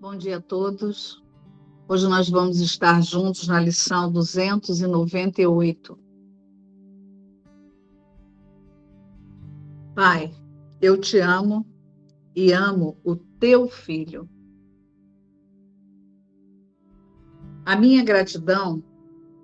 Bom 0.00 0.16
dia 0.16 0.36
a 0.36 0.40
todos. 0.40 1.20
Hoje 1.88 2.06
nós 2.06 2.30
vamos 2.30 2.60
estar 2.60 3.02
juntos 3.02 3.48
na 3.48 3.58
lição 3.58 4.12
298. 4.12 5.98
Pai, 9.96 10.32
eu 10.80 11.00
te 11.00 11.18
amo 11.18 11.66
e 12.32 12.52
amo 12.52 12.96
o 13.02 13.16
teu 13.16 13.68
filho. 13.68 14.30
A 17.66 17.74
minha 17.74 18.04
gratidão 18.04 18.80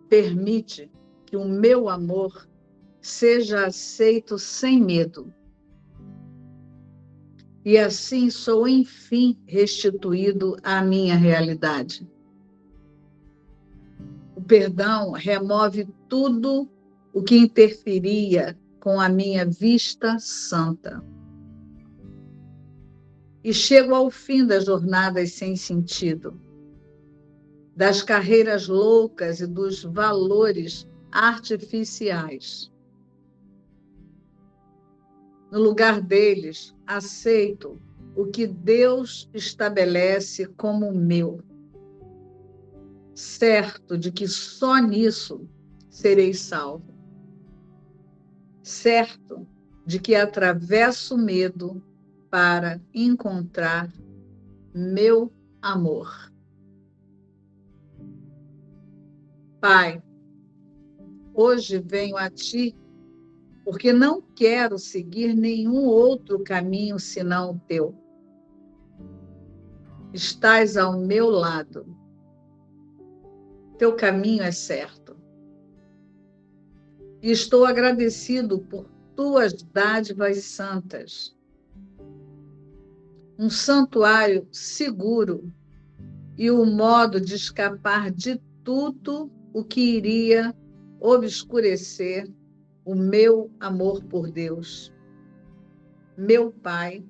permite 0.09 0.89
que 1.27 1.37
o 1.37 1.45
meu 1.45 1.89
amor 1.89 2.49
seja 3.01 3.67
aceito 3.67 4.39
sem 4.39 4.81
medo 4.81 5.35
e 7.65 7.79
assim 7.79 8.29
sou, 8.29 8.69
enfim, 8.69 9.39
restituído 9.47 10.57
à 10.63 10.83
minha 10.83 11.17
realidade. 11.17 12.07
O 14.37 14.43
perdão 14.43 15.13
remove 15.13 15.89
tudo 16.09 16.69
o 17.13 17.23
que 17.23 17.37
interferia 17.37 18.59
com 18.81 19.01
a 19.01 19.09
minha 19.09 19.47
vista 19.47 20.19
santa. 20.19 21.03
E 23.43 23.53
chego 23.55 23.95
ao 23.95 24.11
fim 24.11 24.47
das 24.47 24.67
jornadas 24.67 25.33
sem 25.33 25.57
sentido, 25.57 26.39
das 27.75 28.03
carreiras 28.03 28.69
loucas 28.69 29.41
e 29.41 29.47
dos 29.47 29.83
valores 29.83 30.87
artificiais 31.11 32.74
no 35.55 35.61
lugar 35.61 36.01
deles, 36.01 36.75
aceito 36.85 37.81
o 38.17 38.27
que 38.27 38.45
Deus 38.45 39.31
estabelece 39.33 40.47
como 40.47 40.93
meu, 40.93 41.41
certo 43.15 43.97
de 43.97 44.11
que 44.11 44.27
só 44.27 44.79
nisso 44.79 45.49
serei 45.89 46.35
salvo, 46.35 46.93
certo 48.65 49.47
de 49.87 50.01
que 50.01 50.17
atravesso 50.17 51.17
medo 51.17 51.81
para 52.29 52.81
encontrar 52.93 53.93
meu 54.75 55.33
amor. 55.63 56.33
Pai, 59.61 60.03
hoje 61.33 61.79
venho 61.79 62.17
a 62.17 62.29
Ti 62.29 62.75
porque 63.65 63.93
não 63.93 64.21
quero 64.21 64.79
seguir 64.79 65.35
nenhum 65.35 65.87
outro 65.87 66.45
caminho 66.45 66.99
senão 66.99 67.53
o 67.53 67.61
teu. 67.67 67.95
Estás 70.13 70.77
ao 70.77 71.01
meu 71.01 71.31
lado. 71.31 71.87
Teu 73.79 73.97
caminho 73.97 74.43
é 74.43 74.53
certo. 74.53 75.17
E 77.23 77.31
estou 77.31 77.65
agradecido 77.65 78.61
por 78.61 78.87
tuas 79.17 79.55
dádivas 79.55 80.45
santas. 80.45 81.35
Um 83.39 83.49
santuário 83.49 84.47
seguro 84.53 85.51
e 86.37 86.51
o 86.51 86.67
modo 86.67 87.21
de 87.21 87.35
escapar 87.35 88.11
de 88.11 88.41
tudo 88.63 89.33
o 89.53 89.65
que 89.65 89.81
iria 89.81 90.55
obscurecer 91.01 92.31
o 92.85 92.95
meu 92.95 93.51
amor 93.61 94.03
por 94.05 94.31
Deus, 94.31 94.93
meu 96.17 96.53
Pai 96.53 97.05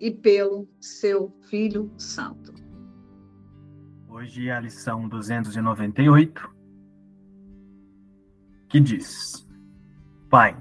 e 0.00 0.10
pelo 0.10 0.68
seu 0.80 1.30
Filho 1.42 1.92
Santo. 1.98 2.54
Hoje 4.08 4.48
é 4.48 4.52
a 4.52 4.60
lição 4.60 5.08
298, 5.08 6.50
que 8.68 8.80
diz: 8.80 9.46
Pai, 10.30 10.56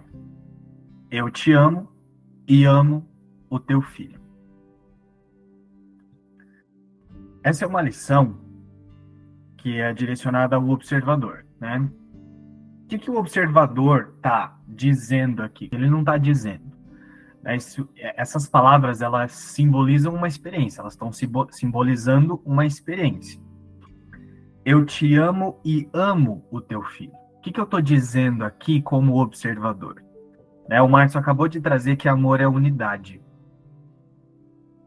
eu 1.10 1.30
te 1.32 1.54
amo 1.54 1.90
e 2.48 2.66
amo 2.66 3.08
o 3.50 3.60
teu 3.60 3.82
filho. 3.82 4.20
Essa 7.44 7.64
é 7.64 7.68
uma 7.68 7.82
lição 7.82 8.38
que 9.58 9.80
é 9.80 9.94
direcionada 9.94 10.56
ao 10.56 10.70
observador, 10.70 11.46
né? 11.60 11.90
Que, 12.90 12.98
que 12.98 13.12
o 13.12 13.18
observador 13.18 14.14
está 14.18 14.58
dizendo 14.68 15.44
aqui? 15.44 15.70
Ele 15.72 15.90
não 15.90 16.00
está 16.00 16.18
dizendo. 16.18 16.68
Né? 17.42 17.58
essas 18.18 18.50
palavras 18.50 19.02
elas 19.02 19.32
simbolizam 19.32 20.14
uma 20.14 20.28
experiência, 20.28 20.82
elas 20.82 20.92
estão 20.92 21.10
simbolizando 21.52 22.42
uma 22.44 22.66
experiência. 22.66 23.40
Eu 24.66 24.86
te 24.86 25.16
amo 25.16 25.58
e 25.64 25.88
amo 25.94 26.46
o 26.52 26.60
teu 26.60 26.84
filho. 26.84 27.14
O 27.38 27.42
que, 27.42 27.52
que 27.52 27.60
eu 27.60 27.64
estou 27.64 27.82
dizendo 27.82 28.44
aqui 28.44 28.82
como 28.82 29.22
observador? 29.22 30.04
Né? 30.68 30.82
O 30.82 30.90
Márcio 30.90 31.20
acabou 31.20 31.48
de 31.48 31.62
trazer 31.62 31.96
que 31.96 32.10
amor 32.10 32.42
é 32.42 32.48
unidade. 32.48 33.22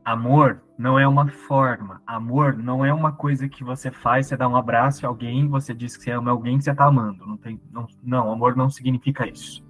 Amor 0.04 0.60
não 0.82 0.98
é 0.98 1.06
uma 1.06 1.28
forma. 1.28 2.02
Amor 2.04 2.56
não 2.58 2.84
é 2.84 2.92
uma 2.92 3.12
coisa 3.12 3.48
que 3.48 3.62
você 3.62 3.88
faz, 3.88 4.26
você 4.26 4.36
dá 4.36 4.48
um 4.48 4.56
abraço 4.56 5.06
a 5.06 5.08
alguém, 5.08 5.46
você 5.46 5.72
diz 5.72 5.96
que 5.96 6.02
você 6.02 6.10
ama 6.10 6.32
alguém 6.32 6.58
que 6.58 6.64
você 6.64 6.72
está 6.72 6.86
amando. 6.86 7.24
Não, 7.24 7.36
tem, 7.36 7.60
não, 7.70 7.86
não, 8.02 8.32
amor 8.32 8.56
não 8.56 8.68
significa 8.68 9.26
isso. 9.28 9.64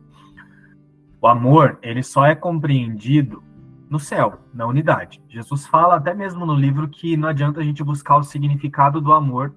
O 1.20 1.28
amor, 1.28 1.78
ele 1.82 2.02
só 2.02 2.24
é 2.24 2.34
compreendido 2.34 3.42
no 3.90 4.00
céu, 4.00 4.40
na 4.54 4.66
unidade. 4.66 5.22
Jesus 5.28 5.66
fala 5.66 5.96
até 5.96 6.14
mesmo 6.14 6.46
no 6.46 6.54
livro 6.54 6.88
que 6.88 7.14
não 7.14 7.28
adianta 7.28 7.60
a 7.60 7.64
gente 7.64 7.84
buscar 7.84 8.16
o 8.16 8.24
significado 8.24 8.98
do 8.98 9.12
amor, 9.12 9.54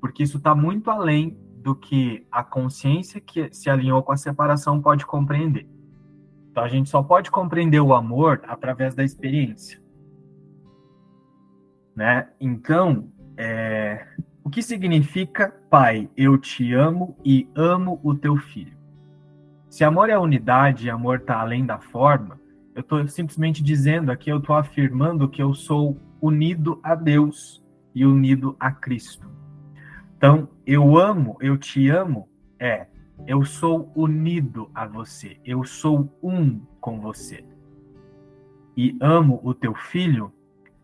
porque 0.00 0.24
isso 0.24 0.38
está 0.38 0.56
muito 0.56 0.90
além 0.90 1.38
do 1.62 1.76
que 1.76 2.26
a 2.32 2.42
consciência 2.42 3.20
que 3.20 3.48
se 3.54 3.70
alinhou 3.70 4.02
com 4.02 4.10
a 4.10 4.16
separação 4.16 4.82
pode 4.82 5.06
compreender. 5.06 5.68
Então 6.50 6.64
a 6.64 6.68
gente 6.68 6.90
só 6.90 7.00
pode 7.00 7.30
compreender 7.30 7.80
o 7.80 7.94
amor 7.94 8.42
através 8.48 8.92
da 8.96 9.04
experiência. 9.04 9.83
Né? 11.94 12.28
Então, 12.40 13.08
é, 13.36 14.06
o 14.42 14.50
que 14.50 14.62
significa, 14.62 15.54
pai, 15.70 16.10
eu 16.16 16.36
te 16.36 16.74
amo 16.74 17.16
e 17.24 17.48
amo 17.54 18.00
o 18.02 18.14
teu 18.14 18.36
filho? 18.36 18.76
Se 19.68 19.84
amor 19.84 20.10
é 20.10 20.18
unidade 20.18 20.86
e 20.86 20.90
amor 20.90 21.18
está 21.18 21.40
além 21.40 21.64
da 21.64 21.78
forma, 21.78 22.40
eu 22.74 22.80
estou 22.80 23.06
simplesmente 23.06 23.62
dizendo 23.62 24.10
aqui, 24.10 24.30
eu 24.30 24.38
estou 24.38 24.56
afirmando 24.56 25.28
que 25.28 25.42
eu 25.42 25.54
sou 25.54 25.96
unido 26.20 26.80
a 26.82 26.94
Deus 26.94 27.62
e 27.94 28.04
unido 28.04 28.56
a 28.58 28.70
Cristo. 28.70 29.28
Então, 30.16 30.48
eu 30.66 30.98
amo, 30.98 31.36
eu 31.40 31.56
te 31.56 31.88
amo, 31.88 32.28
é, 32.58 32.86
eu 33.26 33.44
sou 33.44 33.92
unido 33.94 34.70
a 34.74 34.86
você, 34.86 35.38
eu 35.44 35.64
sou 35.64 36.12
um 36.22 36.60
com 36.80 37.00
você. 37.00 37.44
E 38.76 38.96
amo 39.00 39.40
o 39.44 39.54
teu 39.54 39.74
filho 39.74 40.32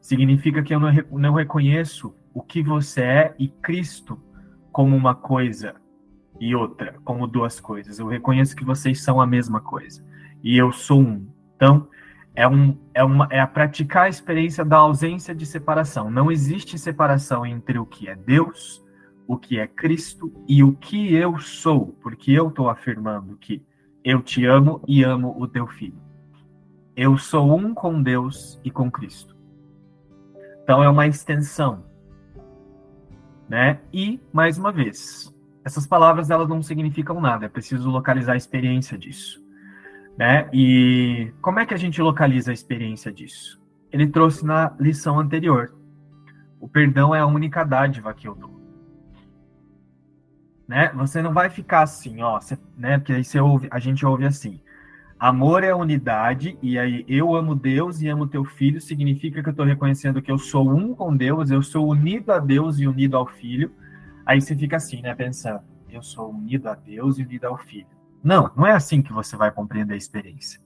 significa 0.00 0.62
que 0.62 0.74
eu 0.74 0.80
não, 0.80 0.90
não 1.12 1.34
reconheço 1.34 2.14
o 2.32 2.42
que 2.42 2.62
você 2.62 3.02
é 3.02 3.34
e 3.38 3.48
Cristo 3.48 4.20
como 4.72 4.96
uma 4.96 5.14
coisa 5.14 5.74
e 6.40 6.54
outra, 6.54 6.94
como 7.04 7.26
duas 7.26 7.60
coisas. 7.60 7.98
Eu 7.98 8.06
reconheço 8.06 8.56
que 8.56 8.64
vocês 8.64 9.02
são 9.02 9.20
a 9.20 9.26
mesma 9.26 9.60
coisa 9.60 10.04
e 10.42 10.56
eu 10.56 10.72
sou 10.72 11.00
um. 11.00 11.26
Então, 11.56 11.88
é, 12.34 12.46
um, 12.48 12.76
é, 12.94 13.04
uma, 13.04 13.28
é 13.30 13.40
a 13.40 13.46
praticar 13.46 14.04
a 14.04 14.08
experiência 14.08 14.64
da 14.64 14.78
ausência 14.78 15.34
de 15.34 15.44
separação. 15.44 16.10
Não 16.10 16.30
existe 16.30 16.78
separação 16.78 17.44
entre 17.44 17.78
o 17.78 17.84
que 17.84 18.08
é 18.08 18.14
Deus, 18.14 18.84
o 19.26 19.36
que 19.36 19.58
é 19.58 19.66
Cristo 19.66 20.32
e 20.48 20.62
o 20.62 20.72
que 20.72 21.14
eu 21.14 21.38
sou, 21.38 21.88
porque 22.00 22.32
eu 22.32 22.48
estou 22.48 22.68
afirmando 22.68 23.36
que 23.36 23.62
eu 24.02 24.22
te 24.22 24.46
amo 24.46 24.82
e 24.88 25.02
amo 25.02 25.36
o 25.38 25.46
teu 25.46 25.66
filho. 25.66 26.00
Eu 26.96 27.18
sou 27.18 27.56
um 27.56 27.74
com 27.74 28.02
Deus 28.02 28.60
e 28.64 28.70
com 28.70 28.90
Cristo. 28.90 29.29
Então 30.70 30.84
é 30.84 30.88
uma 30.88 31.04
extensão, 31.04 31.84
né? 33.48 33.80
E 33.92 34.20
mais 34.32 34.56
uma 34.56 34.70
vez, 34.70 35.36
essas 35.64 35.84
palavras 35.84 36.30
elas 36.30 36.48
não 36.48 36.62
significam 36.62 37.20
nada. 37.20 37.46
É 37.46 37.48
preciso 37.48 37.90
localizar 37.90 38.34
a 38.34 38.36
experiência 38.36 38.96
disso, 38.96 39.44
né? 40.16 40.48
E 40.52 41.34
como 41.42 41.58
é 41.58 41.66
que 41.66 41.74
a 41.74 41.76
gente 41.76 42.00
localiza 42.00 42.52
a 42.52 42.54
experiência 42.54 43.10
disso? 43.10 43.60
Ele 43.90 44.06
trouxe 44.06 44.46
na 44.46 44.72
lição 44.78 45.18
anterior. 45.18 45.74
O 46.60 46.68
perdão 46.68 47.12
é 47.12 47.18
a 47.18 47.26
única 47.26 47.64
dádiva 47.64 48.14
que 48.14 48.28
eu 48.28 48.36
dou. 48.36 48.62
Né? 50.68 50.92
Você 50.94 51.20
não 51.20 51.34
vai 51.34 51.50
ficar 51.50 51.82
assim, 51.82 52.22
ó, 52.22 52.38
né? 52.76 52.96
Porque 52.96 53.14
aí 53.14 53.24
você 53.24 53.40
ouve, 53.40 53.66
a 53.72 53.80
gente 53.80 54.06
ouve 54.06 54.24
assim. 54.24 54.62
Amor 55.20 55.62
é 55.62 55.74
unidade, 55.74 56.56
e 56.62 56.78
aí 56.78 57.04
eu 57.06 57.36
amo 57.36 57.54
Deus 57.54 58.00
e 58.00 58.08
amo 58.08 58.26
teu 58.26 58.42
filho, 58.42 58.80
significa 58.80 59.42
que 59.42 59.48
eu 59.50 59.52
estou 59.52 59.66
reconhecendo 59.66 60.22
que 60.22 60.32
eu 60.32 60.38
sou 60.38 60.74
um 60.74 60.94
com 60.94 61.14
Deus, 61.14 61.50
eu 61.50 61.62
sou 61.62 61.86
unido 61.86 62.32
a 62.32 62.38
Deus 62.38 62.78
e 62.78 62.86
unido 62.86 63.18
ao 63.18 63.26
filho. 63.26 63.70
Aí 64.24 64.40
você 64.40 64.56
fica 64.56 64.76
assim, 64.76 65.02
né, 65.02 65.14
pensando, 65.14 65.60
eu 65.90 66.02
sou 66.02 66.30
unido 66.30 66.70
a 66.70 66.74
Deus 66.74 67.18
e 67.18 67.22
unido 67.22 67.44
ao 67.44 67.58
filho. 67.58 67.86
Não, 68.24 68.50
não 68.56 68.66
é 68.66 68.72
assim 68.72 69.02
que 69.02 69.12
você 69.12 69.36
vai 69.36 69.50
compreender 69.50 69.92
a 69.92 69.98
experiência. 69.98 70.58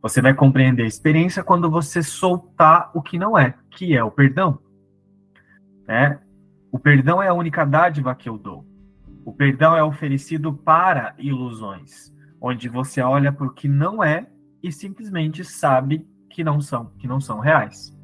Você 0.00 0.22
vai 0.22 0.32
compreender 0.32 0.84
a 0.84 0.88
experiência 0.88 1.44
quando 1.44 1.70
você 1.70 2.02
soltar 2.02 2.90
o 2.94 3.02
que 3.02 3.18
não 3.18 3.36
é, 3.38 3.54
que 3.72 3.94
é 3.94 4.02
o 4.02 4.10
perdão. 4.10 4.58
Né? 5.86 6.18
O 6.70 6.78
perdão 6.78 7.22
é 7.22 7.28
a 7.28 7.34
única 7.34 7.62
dádiva 7.66 8.14
que 8.14 8.26
eu 8.26 8.38
dou. 8.38 8.64
O 9.22 9.34
perdão 9.34 9.76
é 9.76 9.84
oferecido 9.84 10.50
para 10.50 11.14
ilusões, 11.18 12.10
onde 12.42 12.68
você 12.68 13.00
olha 13.00 13.32
para 13.32 13.46
o 13.46 13.52
que 13.52 13.68
não 13.68 14.02
é 14.02 14.26
e 14.60 14.72
simplesmente 14.72 15.44
sabe 15.44 16.04
que 16.28 16.42
não 16.42 16.60
são, 16.60 16.86
que 16.98 17.06
não 17.06 17.20
são 17.20 17.38
reais. 17.38 17.96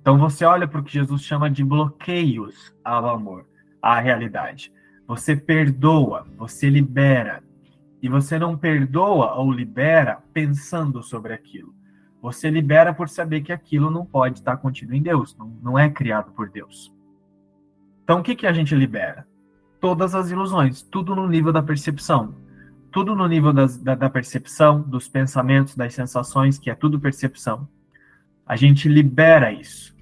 Então 0.00 0.18
você 0.18 0.44
olha 0.44 0.66
para 0.66 0.80
o 0.80 0.82
que 0.82 0.92
Jesus 0.92 1.22
chama 1.22 1.48
de 1.48 1.62
bloqueios 1.62 2.74
ao 2.84 3.08
amor, 3.08 3.46
à 3.80 4.00
realidade. 4.00 4.72
Você 5.06 5.36
perdoa, 5.36 6.26
você 6.36 6.68
libera. 6.68 7.40
E 8.02 8.08
você 8.08 8.36
não 8.36 8.58
perdoa 8.58 9.34
ou 9.34 9.52
libera 9.52 10.20
pensando 10.32 11.00
sobre 11.00 11.32
aquilo. 11.32 11.72
Você 12.20 12.50
libera 12.50 12.92
por 12.92 13.08
saber 13.08 13.42
que 13.42 13.52
aquilo 13.52 13.92
não 13.92 14.04
pode 14.04 14.40
estar 14.40 14.56
contido 14.56 14.92
em 14.92 15.02
Deus, 15.02 15.36
não, 15.36 15.46
não 15.62 15.78
é 15.78 15.88
criado 15.88 16.32
por 16.32 16.50
Deus. 16.50 16.92
Então 18.02 18.18
o 18.18 18.22
que, 18.24 18.34
que 18.34 18.46
a 18.46 18.52
gente 18.52 18.74
libera? 18.74 19.24
Todas 19.80 20.16
as 20.16 20.30
ilusões, 20.30 20.82
tudo 20.82 21.14
no 21.14 21.28
nível 21.28 21.52
da 21.52 21.62
percepção. 21.62 22.41
Tudo 22.92 23.16
no 23.16 23.26
nível 23.26 23.52
das, 23.54 23.78
da, 23.78 23.94
da 23.94 24.10
percepção, 24.10 24.82
dos 24.82 25.08
pensamentos, 25.08 25.74
das 25.74 25.94
sensações, 25.94 26.58
que 26.58 26.70
é 26.70 26.74
tudo 26.74 27.00
percepção. 27.00 27.66
A 28.46 28.54
gente 28.54 28.86
libera 28.86 29.50
isso, 29.50 29.96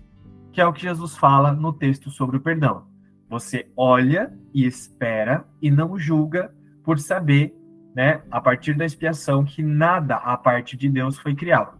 que 0.52 0.60
é 0.60 0.66
o 0.66 0.72
que 0.72 0.82
Jesus 0.82 1.16
fala 1.16 1.52
no 1.52 1.72
texto 1.72 2.10
sobre 2.10 2.36
o 2.36 2.40
perdão. 2.40 2.84
Você 3.28 3.70
olha 3.76 4.36
e 4.52 4.66
espera 4.66 5.44
e 5.62 5.70
não 5.70 5.96
julga 5.96 6.52
por 6.82 6.98
saber, 6.98 7.54
né, 7.94 8.22
a 8.28 8.40
partir 8.40 8.74
da 8.74 8.84
expiação, 8.84 9.44
que 9.44 9.62
nada 9.62 10.16
a 10.16 10.36
parte 10.36 10.76
de 10.76 10.88
Deus 10.88 11.16
foi 11.16 11.34
criado. 11.34 11.78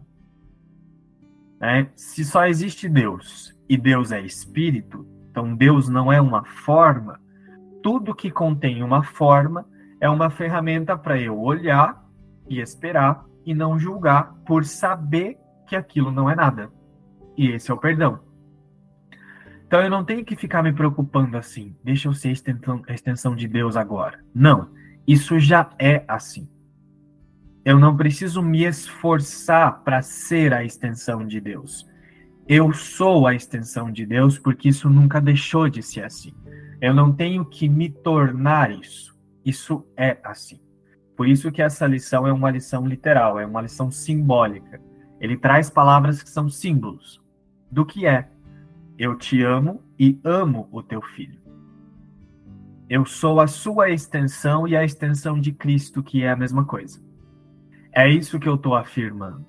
Né? 1.59 1.89
Se 1.93 2.23
só 2.23 2.47
existe 2.47 2.87
Deus 2.87 3.53
e 3.67 3.77
Deus 3.77 4.13
é 4.13 4.21
espírito, 4.21 5.05
então 5.29 5.53
Deus 5.53 5.89
não 5.89 6.11
é 6.11 6.21
uma 6.21 6.45
forma, 6.45 7.19
tudo 7.83 8.15
que 8.15 8.31
contém 8.31 8.81
uma 8.81 9.03
forma 9.03 9.65
é 10.01 10.09
uma 10.09 10.31
ferramenta 10.31 10.97
para 10.97 11.17
eu 11.21 11.39
olhar 11.39 12.03
e 12.49 12.59
esperar 12.59 13.23
e 13.45 13.53
não 13.53 13.77
julgar 13.77 14.33
por 14.45 14.65
saber 14.65 15.37
que 15.67 15.75
aquilo 15.75 16.11
não 16.11 16.27
é 16.27 16.35
nada. 16.35 16.71
E 17.37 17.49
esse 17.51 17.69
é 17.69 17.73
o 17.73 17.77
perdão. 17.77 18.19
Então 19.67 19.79
eu 19.79 19.89
não 19.89 20.03
tenho 20.03 20.25
que 20.25 20.35
ficar 20.35 20.63
me 20.63 20.73
preocupando 20.73 21.37
assim, 21.37 21.73
deixa 21.83 22.09
eu 22.09 22.13
ser 22.13 22.29
a 22.29 22.93
extensão, 22.93 23.35
de 23.35 23.47
Deus 23.47 23.77
agora. 23.77 24.19
Não, 24.33 24.69
isso 25.07 25.39
já 25.39 25.69
é 25.79 26.03
assim. 26.07 26.49
Eu 27.63 27.79
não 27.79 27.95
preciso 27.95 28.41
me 28.41 28.65
esforçar 28.65 29.83
para 29.83 30.01
ser 30.01 30.51
a 30.51 30.63
extensão 30.63 31.25
de 31.25 31.39
Deus. 31.39 31.87
Eu 32.47 32.73
sou 32.73 33.27
a 33.27 33.35
extensão 33.35 33.91
de 33.91 34.05
Deus 34.05 34.37
porque 34.39 34.69
isso 34.69 34.89
nunca 34.89 35.21
deixou 35.21 35.69
de 35.69 35.83
ser 35.83 36.03
assim. 36.03 36.33
Eu 36.81 36.93
não 36.93 37.13
tenho 37.13 37.45
que 37.45 37.69
me 37.69 37.87
tornar 37.87 38.71
isso. 38.71 39.10
Isso 39.45 39.85
é 39.97 40.17
assim. 40.23 40.59
Por 41.15 41.27
isso 41.27 41.51
que 41.51 41.61
essa 41.61 41.85
lição 41.85 42.25
é 42.25 42.33
uma 42.33 42.49
lição 42.49 42.85
literal, 42.85 43.39
é 43.39 43.45
uma 43.45 43.61
lição 43.61 43.91
simbólica. 43.91 44.81
Ele 45.19 45.37
traz 45.37 45.69
palavras 45.69 46.23
que 46.23 46.29
são 46.29 46.49
símbolos 46.49 47.21
do 47.69 47.85
que 47.85 48.05
é 48.05 48.29
eu 48.97 49.17
te 49.17 49.41
amo 49.41 49.83
e 49.97 50.19
amo 50.23 50.67
o 50.71 50.83
teu 50.83 51.01
filho. 51.01 51.41
Eu 52.87 53.05
sou 53.05 53.39
a 53.39 53.47
sua 53.47 53.89
extensão 53.89 54.67
e 54.67 54.75
a 54.75 54.83
extensão 54.83 55.39
de 55.39 55.51
Cristo, 55.51 56.03
que 56.03 56.23
é 56.23 56.29
a 56.29 56.35
mesma 56.35 56.65
coisa. 56.65 57.01
É 57.91 58.07
isso 58.07 58.39
que 58.39 58.47
eu 58.47 58.55
estou 58.55 58.75
afirmando. 58.75 59.47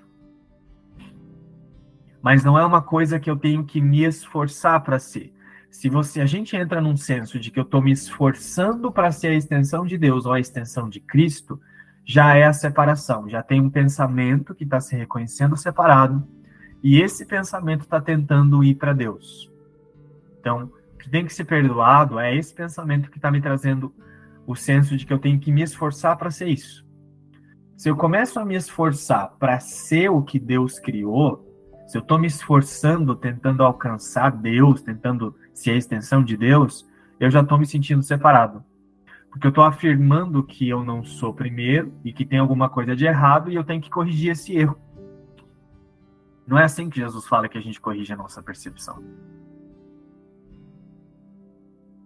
Mas 2.22 2.42
não 2.44 2.58
é 2.58 2.64
uma 2.64 2.80
coisa 2.80 3.20
que 3.20 3.28
eu 3.28 3.36
tenho 3.36 3.64
que 3.64 3.80
me 3.80 4.04
esforçar 4.04 4.82
para 4.82 4.98
ser. 4.98 5.34
Se 5.72 5.88
você, 5.88 6.20
a 6.20 6.26
gente 6.26 6.54
entra 6.54 6.82
num 6.82 6.98
senso 6.98 7.40
de 7.40 7.50
que 7.50 7.58
eu 7.58 7.62
estou 7.62 7.80
me 7.80 7.90
esforçando 7.90 8.92
para 8.92 9.10
ser 9.10 9.28
a 9.28 9.34
extensão 9.34 9.86
de 9.86 9.96
Deus 9.96 10.26
ou 10.26 10.32
a 10.34 10.38
extensão 10.38 10.86
de 10.86 11.00
Cristo, 11.00 11.58
já 12.04 12.36
é 12.36 12.44
a 12.44 12.52
separação. 12.52 13.26
Já 13.26 13.42
tem 13.42 13.58
um 13.58 13.70
pensamento 13.70 14.54
que 14.54 14.64
está 14.64 14.78
se 14.80 14.94
reconhecendo 14.94 15.56
separado 15.56 16.28
e 16.82 17.00
esse 17.00 17.24
pensamento 17.24 17.80
está 17.80 18.02
tentando 18.02 18.62
ir 18.62 18.74
para 18.74 18.92
Deus. 18.92 19.50
Então, 20.38 20.70
o 20.92 20.98
que 20.98 21.08
tem 21.08 21.24
que 21.24 21.32
ser 21.32 21.46
perdoado 21.46 22.20
é 22.20 22.36
esse 22.36 22.52
pensamento 22.52 23.10
que 23.10 23.16
está 23.16 23.30
me 23.30 23.40
trazendo 23.40 23.94
o 24.46 24.54
senso 24.54 24.94
de 24.94 25.06
que 25.06 25.12
eu 25.12 25.18
tenho 25.18 25.40
que 25.40 25.50
me 25.50 25.62
esforçar 25.62 26.18
para 26.18 26.30
ser 26.30 26.48
isso. 26.48 26.86
Se 27.78 27.88
eu 27.88 27.96
começo 27.96 28.38
a 28.38 28.44
me 28.44 28.56
esforçar 28.56 29.36
para 29.38 29.58
ser 29.58 30.10
o 30.10 30.22
que 30.22 30.38
Deus 30.38 30.78
criou, 30.78 31.48
se 31.86 31.96
eu 31.96 32.02
estou 32.02 32.18
me 32.18 32.26
esforçando, 32.26 33.16
tentando 33.16 33.62
alcançar 33.62 34.30
Deus, 34.30 34.82
tentando 34.82 35.34
ser 35.54 35.72
a 35.72 35.76
extensão 35.76 36.22
de 36.22 36.36
Deus, 36.36 36.88
eu 37.18 37.30
já 37.30 37.40
estou 37.40 37.58
me 37.58 37.66
sentindo 37.66 38.02
separado. 38.02 38.64
Porque 39.30 39.46
eu 39.46 39.50
estou 39.50 39.64
afirmando 39.64 40.42
que 40.42 40.68
eu 40.68 40.84
não 40.84 41.02
sou 41.02 41.32
primeiro 41.32 41.92
e 42.04 42.12
que 42.12 42.24
tem 42.24 42.38
alguma 42.38 42.68
coisa 42.68 42.94
de 42.94 43.06
errado 43.06 43.50
e 43.50 43.54
eu 43.54 43.64
tenho 43.64 43.80
que 43.80 43.88
corrigir 43.88 44.32
esse 44.32 44.54
erro. 44.54 44.76
Não 46.46 46.58
é 46.58 46.64
assim 46.64 46.90
que 46.90 47.00
Jesus 47.00 47.26
fala 47.26 47.48
que 47.48 47.56
a 47.56 47.60
gente 47.60 47.80
corrige 47.80 48.12
a 48.12 48.16
nossa 48.16 48.42
percepção. 48.42 49.02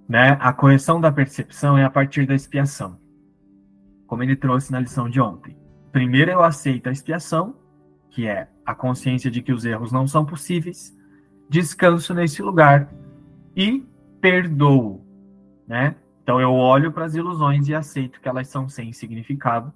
Né? 0.08 0.36
A 0.40 0.52
correção 0.52 1.00
da 1.00 1.10
percepção 1.10 1.76
é 1.76 1.84
a 1.84 1.90
partir 1.90 2.26
da 2.26 2.34
expiação, 2.34 3.00
como 4.06 4.22
ele 4.22 4.36
trouxe 4.36 4.70
na 4.70 4.78
lição 4.78 5.08
de 5.08 5.20
ontem. 5.20 5.56
Primeiro 5.90 6.30
eu 6.30 6.44
aceito 6.44 6.88
a 6.88 6.92
expiação, 6.92 7.56
que 8.10 8.26
é 8.26 8.48
a 8.64 8.74
consciência 8.74 9.30
de 9.30 9.42
que 9.42 9.52
os 9.52 9.64
erros 9.64 9.90
não 9.90 10.06
são 10.06 10.24
possíveis, 10.24 10.96
descanso 11.48 12.14
nesse 12.14 12.40
lugar 12.40 12.88
e 13.56 13.84
perdoo, 14.20 15.02
né? 15.66 15.96
Então 16.22 16.40
eu 16.40 16.52
olho 16.52 16.92
para 16.92 17.04
as 17.04 17.14
ilusões 17.14 17.68
e 17.68 17.74
aceito 17.74 18.20
que 18.20 18.28
elas 18.28 18.48
são 18.48 18.68
sem 18.68 18.92
significado, 18.92 19.72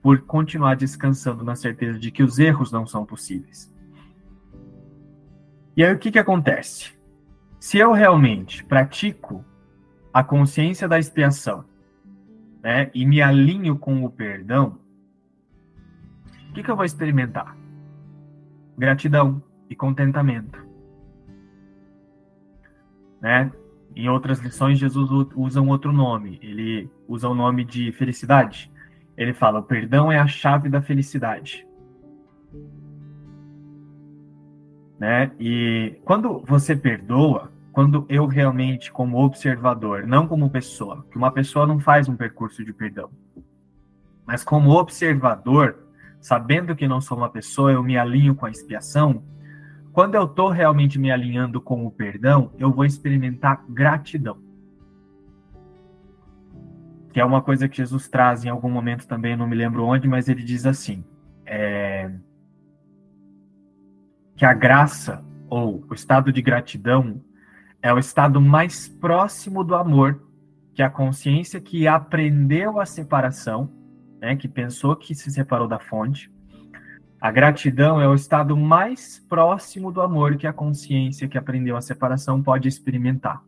por 0.00 0.20
continuar 0.22 0.76
descansando 0.76 1.42
na 1.42 1.56
certeza 1.56 1.98
de 1.98 2.10
que 2.10 2.22
os 2.22 2.38
erros 2.38 2.70
não 2.70 2.86
são 2.86 3.04
possíveis. 3.04 3.74
E 5.76 5.84
aí 5.84 5.92
o 5.92 5.98
que, 5.98 6.12
que 6.12 6.18
acontece? 6.18 6.96
Se 7.58 7.78
eu 7.78 7.92
realmente 7.92 8.64
pratico 8.64 9.44
a 10.12 10.22
consciência 10.22 10.86
da 10.86 10.98
expiação 10.98 11.64
né, 12.62 12.90
e 12.94 13.04
me 13.04 13.20
alinho 13.20 13.76
com 13.76 14.04
o 14.04 14.10
perdão, 14.10 14.78
o 16.50 16.52
que, 16.52 16.62
que 16.62 16.70
eu 16.70 16.76
vou 16.76 16.84
experimentar? 16.84 17.56
Gratidão 18.76 19.42
e 19.68 19.74
contentamento. 19.74 20.67
Né? 23.20 23.50
Em 23.96 24.08
outras 24.08 24.38
lições, 24.40 24.78
Jesus 24.78 25.10
usa 25.34 25.60
um 25.60 25.68
outro 25.68 25.92
nome. 25.92 26.38
Ele 26.42 26.90
usa 27.08 27.28
o 27.28 27.34
nome 27.34 27.64
de 27.64 27.92
felicidade. 27.92 28.70
Ele 29.16 29.32
fala: 29.32 29.60
o 29.60 29.64
perdão 29.64 30.10
é 30.10 30.18
a 30.18 30.26
chave 30.26 30.68
da 30.68 30.80
felicidade. 30.80 31.66
né? 34.98 35.30
E 35.38 35.96
quando 36.04 36.40
você 36.40 36.74
perdoa, 36.74 37.50
quando 37.72 38.04
eu 38.08 38.26
realmente, 38.26 38.90
como 38.90 39.22
observador, 39.24 40.06
não 40.06 40.26
como 40.26 40.50
pessoa, 40.50 41.06
que 41.10 41.16
uma 41.16 41.30
pessoa 41.30 41.66
não 41.66 41.78
faz 41.78 42.08
um 42.08 42.16
percurso 42.16 42.64
de 42.64 42.72
perdão, 42.72 43.08
mas 44.26 44.42
como 44.42 44.72
observador, 44.72 45.78
sabendo 46.20 46.74
que 46.74 46.88
não 46.88 47.00
sou 47.00 47.16
uma 47.16 47.30
pessoa, 47.30 47.72
eu 47.72 47.82
me 47.82 47.96
alinho 47.96 48.34
com 48.34 48.44
a 48.44 48.50
expiação. 48.50 49.22
Quando 49.98 50.14
eu 50.14 50.26
estou 50.26 50.48
realmente 50.48 50.96
me 50.96 51.10
alinhando 51.10 51.60
com 51.60 51.84
o 51.84 51.90
perdão, 51.90 52.52
eu 52.56 52.70
vou 52.70 52.84
experimentar 52.84 53.64
gratidão. 53.68 54.38
Que 57.12 57.18
é 57.18 57.24
uma 57.24 57.42
coisa 57.42 57.68
que 57.68 57.78
Jesus 57.78 58.06
traz 58.06 58.44
em 58.44 58.48
algum 58.48 58.70
momento 58.70 59.08
também, 59.08 59.36
não 59.36 59.48
me 59.48 59.56
lembro 59.56 59.84
onde, 59.84 60.06
mas 60.06 60.28
ele 60.28 60.44
diz 60.44 60.66
assim: 60.66 61.04
é, 61.44 62.12
que 64.36 64.44
a 64.44 64.54
graça 64.54 65.20
ou 65.50 65.84
o 65.90 65.94
estado 65.94 66.32
de 66.32 66.42
gratidão 66.42 67.20
é 67.82 67.92
o 67.92 67.98
estado 67.98 68.40
mais 68.40 68.86
próximo 68.86 69.64
do 69.64 69.74
amor, 69.74 70.22
que 70.74 70.82
a 70.84 70.88
consciência 70.88 71.60
que 71.60 71.88
aprendeu 71.88 72.78
a 72.78 72.86
separação, 72.86 73.68
né, 74.20 74.36
que 74.36 74.46
pensou 74.46 74.94
que 74.94 75.12
se 75.12 75.28
separou 75.32 75.66
da 75.66 75.80
fonte. 75.80 76.30
A 77.20 77.30
gratidão 77.30 78.00
é 78.00 78.08
o 78.08 78.14
estado 78.14 78.56
mais 78.56 79.18
próximo 79.28 79.90
do 79.90 80.00
amor 80.00 80.36
que 80.36 80.46
a 80.46 80.52
consciência 80.52 81.28
que 81.28 81.36
aprendeu 81.36 81.76
a 81.76 81.80
separação 81.80 82.42
pode 82.42 82.68
experimentar. 82.68 83.42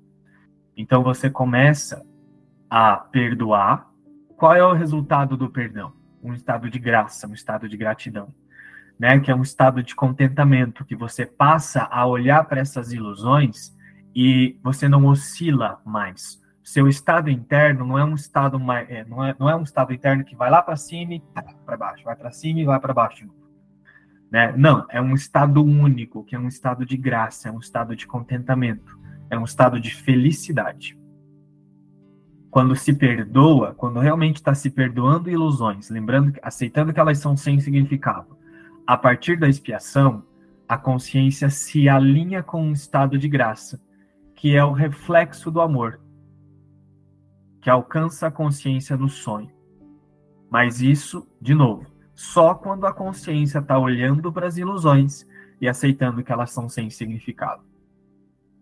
Então 0.76 1.02
você 1.02 1.30
começa 1.30 2.04
a 2.68 2.96
perdoar. 2.96 3.88
Qual 4.36 4.54
é 4.54 4.64
o 4.64 4.72
resultado 4.72 5.36
do 5.36 5.50
perdão? 5.50 5.92
Um 6.22 6.32
estado 6.32 6.68
de 6.68 6.78
graça, 6.78 7.28
um 7.28 7.34
estado 7.34 7.68
de 7.68 7.76
gratidão 7.76 8.32
né, 9.00 9.18
que 9.18 9.30
é 9.30 9.34
um 9.34 9.40
estado 9.40 9.82
de 9.82 9.94
contentamento, 9.94 10.84
que 10.84 10.94
você 10.94 11.24
passa 11.24 11.88
a 11.90 12.04
olhar 12.04 12.44
para 12.44 12.60
essas 12.60 12.92
ilusões 12.92 13.74
e 14.14 14.58
você 14.62 14.90
não 14.90 15.06
oscila 15.06 15.80
mais. 15.86 16.38
Seu 16.62 16.86
estado 16.86 17.30
interno 17.30 17.86
não 17.86 17.98
é 17.98 18.04
um 18.04 18.14
estado 18.14 18.60
mais, 18.60 18.90
é, 18.90 19.02
não, 19.06 19.24
é, 19.24 19.34
não 19.38 19.48
é 19.48 19.56
um 19.56 19.62
estado 19.62 19.94
interno 19.94 20.22
que 20.22 20.36
vai 20.36 20.50
lá 20.50 20.60
para 20.60 20.76
cima 20.76 21.14
e 21.14 21.22
para 21.64 21.78
baixo, 21.78 22.04
vai 22.04 22.14
para 22.14 22.30
cima 22.30 22.60
e 22.60 22.64
vai 22.66 22.78
para 22.78 22.92
baixo. 22.92 23.26
Né? 24.30 24.52
Não, 24.56 24.86
é 24.88 25.00
um 25.00 25.14
estado 25.14 25.64
único, 25.64 26.22
que 26.24 26.36
é 26.36 26.38
um 26.38 26.46
estado 26.46 26.86
de 26.86 26.96
graça, 26.96 27.48
é 27.48 27.52
um 27.52 27.58
estado 27.58 27.96
de 27.96 28.06
contentamento, 28.06 28.98
é 29.28 29.38
um 29.38 29.44
estado 29.44 29.80
de 29.80 29.94
felicidade. 29.94 30.98
Quando 32.50 32.74
se 32.76 32.92
perdoa, 32.92 33.74
quando 33.74 34.00
realmente 34.00 34.36
está 34.36 34.54
se 34.54 34.70
perdoando 34.70 35.30
ilusões, 35.30 35.88
lembrando, 35.90 36.32
aceitando 36.42 36.92
que 36.92 37.00
elas 37.00 37.18
são 37.18 37.36
sem 37.36 37.58
significado, 37.60 38.38
a 38.86 38.96
partir 38.96 39.38
da 39.38 39.48
expiação, 39.48 40.24
a 40.68 40.76
consciência 40.78 41.50
se 41.50 41.88
alinha 41.88 42.42
com 42.42 42.62
um 42.62 42.72
estado 42.72 43.18
de 43.18 43.28
graça, 43.28 43.80
que 44.34 44.56
é 44.56 44.64
o 44.64 44.72
reflexo 44.72 45.50
do 45.50 45.60
amor, 45.60 46.00
que 47.60 47.68
alcança 47.68 48.28
a 48.28 48.30
consciência 48.30 48.96
no 48.96 49.08
sonho. 49.08 49.50
Mas 50.48 50.80
isso, 50.80 51.28
de 51.40 51.54
novo, 51.54 51.86
só 52.20 52.54
quando 52.54 52.86
a 52.86 52.92
consciência 52.92 53.60
está 53.60 53.78
olhando 53.78 54.30
para 54.30 54.46
as 54.46 54.58
ilusões 54.58 55.26
e 55.58 55.66
aceitando 55.66 56.22
que 56.22 56.30
elas 56.30 56.50
são 56.50 56.68
sem 56.68 56.90
significado. 56.90 57.62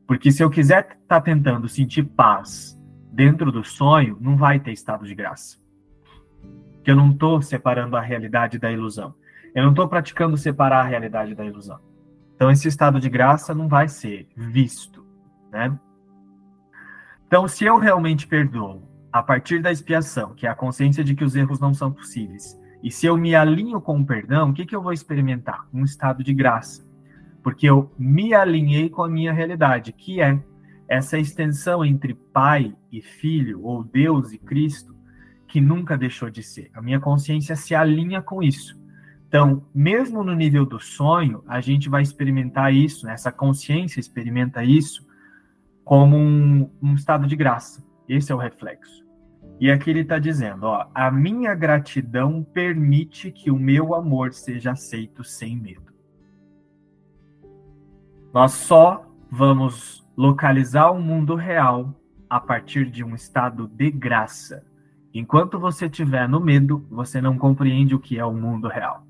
Porque 0.06 0.30
se 0.30 0.44
eu 0.44 0.48
quiser 0.48 0.82
estar 0.82 0.98
tá 1.08 1.20
tentando 1.20 1.68
sentir 1.68 2.04
paz 2.04 2.80
dentro 3.10 3.50
do 3.50 3.64
sonho, 3.64 4.16
não 4.20 4.36
vai 4.36 4.60
ter 4.60 4.70
estado 4.70 5.04
de 5.04 5.12
graça. 5.12 5.58
Que 6.84 6.92
eu 6.92 6.94
não 6.94 7.10
estou 7.10 7.42
separando 7.42 7.96
a 7.96 8.00
realidade 8.00 8.60
da 8.60 8.70
ilusão. 8.70 9.12
Eu 9.52 9.64
não 9.64 9.70
estou 9.70 9.88
praticando 9.88 10.36
separar 10.36 10.82
a 10.82 10.88
realidade 10.88 11.34
da 11.34 11.44
ilusão. 11.44 11.80
Então 12.36 12.52
esse 12.52 12.68
estado 12.68 13.00
de 13.00 13.10
graça 13.10 13.52
não 13.56 13.66
vai 13.66 13.88
ser 13.88 14.28
visto, 14.36 15.04
né? 15.50 15.76
Então, 17.26 17.48
se 17.48 17.64
eu 17.64 17.76
realmente 17.76 18.24
perdoo 18.24 18.88
a 19.12 19.20
partir 19.20 19.60
da 19.60 19.72
expiação, 19.72 20.32
que 20.32 20.46
é 20.46 20.48
a 20.48 20.54
consciência 20.54 21.02
de 21.02 21.16
que 21.16 21.24
os 21.24 21.34
erros 21.34 21.58
não 21.58 21.74
são 21.74 21.92
possíveis, 21.92 22.56
e 22.82 22.90
se 22.90 23.06
eu 23.06 23.16
me 23.16 23.34
alinho 23.34 23.80
com 23.80 23.98
o 23.98 24.06
perdão, 24.06 24.50
o 24.50 24.52
que, 24.52 24.64
que 24.64 24.74
eu 24.74 24.82
vou 24.82 24.92
experimentar? 24.92 25.66
Um 25.72 25.84
estado 25.84 26.22
de 26.22 26.32
graça. 26.32 26.86
Porque 27.42 27.68
eu 27.68 27.90
me 27.98 28.34
alinhei 28.34 28.88
com 28.88 29.02
a 29.02 29.08
minha 29.08 29.32
realidade, 29.32 29.92
que 29.92 30.20
é 30.20 30.38
essa 30.86 31.18
extensão 31.18 31.84
entre 31.84 32.14
pai 32.14 32.74
e 32.90 33.02
filho, 33.02 33.62
ou 33.64 33.82
Deus 33.82 34.32
e 34.32 34.38
Cristo, 34.38 34.94
que 35.46 35.60
nunca 35.60 35.96
deixou 35.96 36.30
de 36.30 36.42
ser. 36.42 36.70
A 36.74 36.80
minha 36.80 37.00
consciência 37.00 37.56
se 37.56 37.74
alinha 37.74 38.22
com 38.22 38.42
isso. 38.42 38.78
Então, 39.26 39.66
mesmo 39.74 40.24
no 40.24 40.34
nível 40.34 40.64
do 40.64 40.80
sonho, 40.80 41.42
a 41.46 41.60
gente 41.60 41.88
vai 41.88 42.02
experimentar 42.02 42.72
isso, 42.72 43.08
essa 43.08 43.30
consciência 43.30 44.00
experimenta 44.00 44.64
isso 44.64 45.06
como 45.84 46.16
um, 46.16 46.70
um 46.82 46.94
estado 46.94 47.26
de 47.26 47.36
graça. 47.36 47.84
Esse 48.08 48.32
é 48.32 48.34
o 48.34 48.38
reflexo. 48.38 49.07
E 49.60 49.70
aqui 49.70 49.90
ele 49.90 50.00
está 50.00 50.18
dizendo: 50.18 50.64
ó, 50.64 50.86
a 50.94 51.10
minha 51.10 51.54
gratidão 51.54 52.42
permite 52.42 53.30
que 53.30 53.50
o 53.50 53.58
meu 53.58 53.94
amor 53.94 54.32
seja 54.32 54.72
aceito 54.72 55.24
sem 55.24 55.56
medo. 55.56 55.92
Nós 58.32 58.52
só 58.52 59.04
vamos 59.30 60.06
localizar 60.16 60.90
o 60.90 61.00
mundo 61.00 61.34
real 61.34 61.94
a 62.28 62.38
partir 62.38 62.90
de 62.90 63.02
um 63.02 63.14
estado 63.14 63.66
de 63.68 63.90
graça. 63.90 64.64
Enquanto 65.12 65.58
você 65.58 65.86
estiver 65.86 66.28
no 66.28 66.38
medo, 66.38 66.86
você 66.90 67.20
não 67.20 67.38
compreende 67.38 67.94
o 67.94 67.98
que 67.98 68.18
é 68.18 68.24
o 68.24 68.34
mundo 68.34 68.68
real. 68.68 69.06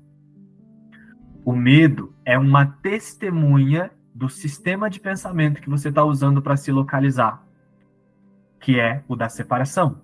O 1.45 1.53
medo 1.53 2.13
é 2.25 2.37
uma 2.37 2.65
testemunha 2.65 3.91
do 4.15 4.29
sistema 4.29 4.89
de 4.89 4.99
pensamento 4.99 5.61
que 5.61 5.69
você 5.69 5.89
está 5.89 6.03
usando 6.03 6.41
para 6.41 6.57
se 6.57 6.71
localizar, 6.71 7.45
que 8.59 8.79
é 8.79 9.03
o 9.07 9.15
da 9.15 9.29
separação. 9.29 10.01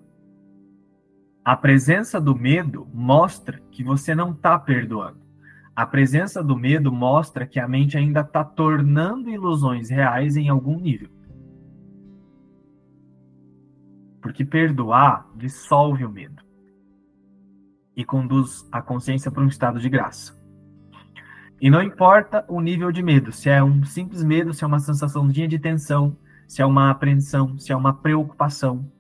A 1.45 1.55
presença 1.55 2.19
do 2.19 2.35
medo 2.35 2.87
mostra 2.91 3.61
que 3.69 3.83
você 3.83 4.15
não 4.15 4.31
está 4.31 4.57
perdoando. 4.57 5.19
A 5.75 5.85
presença 5.85 6.43
do 6.43 6.57
medo 6.57 6.91
mostra 6.91 7.45
que 7.45 7.59
a 7.59 7.67
mente 7.67 7.95
ainda 7.95 8.21
está 8.21 8.43
tornando 8.43 9.29
ilusões 9.29 9.91
reais 9.91 10.35
em 10.37 10.49
algum 10.49 10.79
nível. 10.79 11.07
Porque 14.23 14.43
perdoar 14.43 15.29
dissolve 15.35 16.03
o 16.03 16.09
medo 16.09 16.43
e 17.95 18.03
conduz 18.03 18.67
a 18.71 18.81
consciência 18.81 19.29
para 19.29 19.43
um 19.43 19.47
estado 19.47 19.79
de 19.79 19.87
graça. 19.87 20.35
E 21.61 21.69
não 21.69 21.83
importa 21.83 22.43
o 22.47 22.59
nível 22.59 22.91
de 22.91 23.03
medo, 23.03 23.31
se 23.31 23.51
é 23.51 23.63
um 23.63 23.83
simples 23.83 24.23
medo, 24.23 24.51
se 24.51 24.63
é 24.63 24.67
uma 24.67 24.79
sensaçãozinha 24.79 25.47
de 25.47 25.59
tensão, 25.59 26.17
se 26.47 26.63
é 26.63 26.65
uma 26.65 26.89
apreensão, 26.89 27.55
se 27.59 27.71
é 27.71 27.75
uma 27.75 27.93
preocupação, 27.93 28.91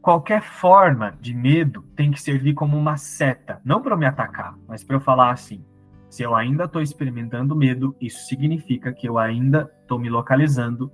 qualquer 0.00 0.42
forma 0.42 1.16
de 1.20 1.34
medo 1.34 1.82
tem 1.94 2.10
que 2.10 2.20
servir 2.20 2.54
como 2.54 2.76
uma 2.76 2.96
seta, 2.96 3.60
não 3.64 3.82
para 3.82 3.96
me 3.96 4.06
atacar, 4.06 4.56
mas 4.66 4.82
para 4.82 4.96
eu 4.96 5.00
falar 5.00 5.30
assim: 5.30 5.64
se 6.08 6.22
eu 6.22 6.34
ainda 6.34 6.64
estou 6.64 6.82
experimentando 6.82 7.54
medo, 7.54 7.94
isso 8.00 8.26
significa 8.26 8.92
que 8.92 9.08
eu 9.08 9.18
ainda 9.18 9.70
estou 9.82 9.98
me 9.98 10.08
localizando 10.08 10.90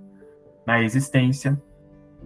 na 0.67 0.83
existência, 0.83 1.61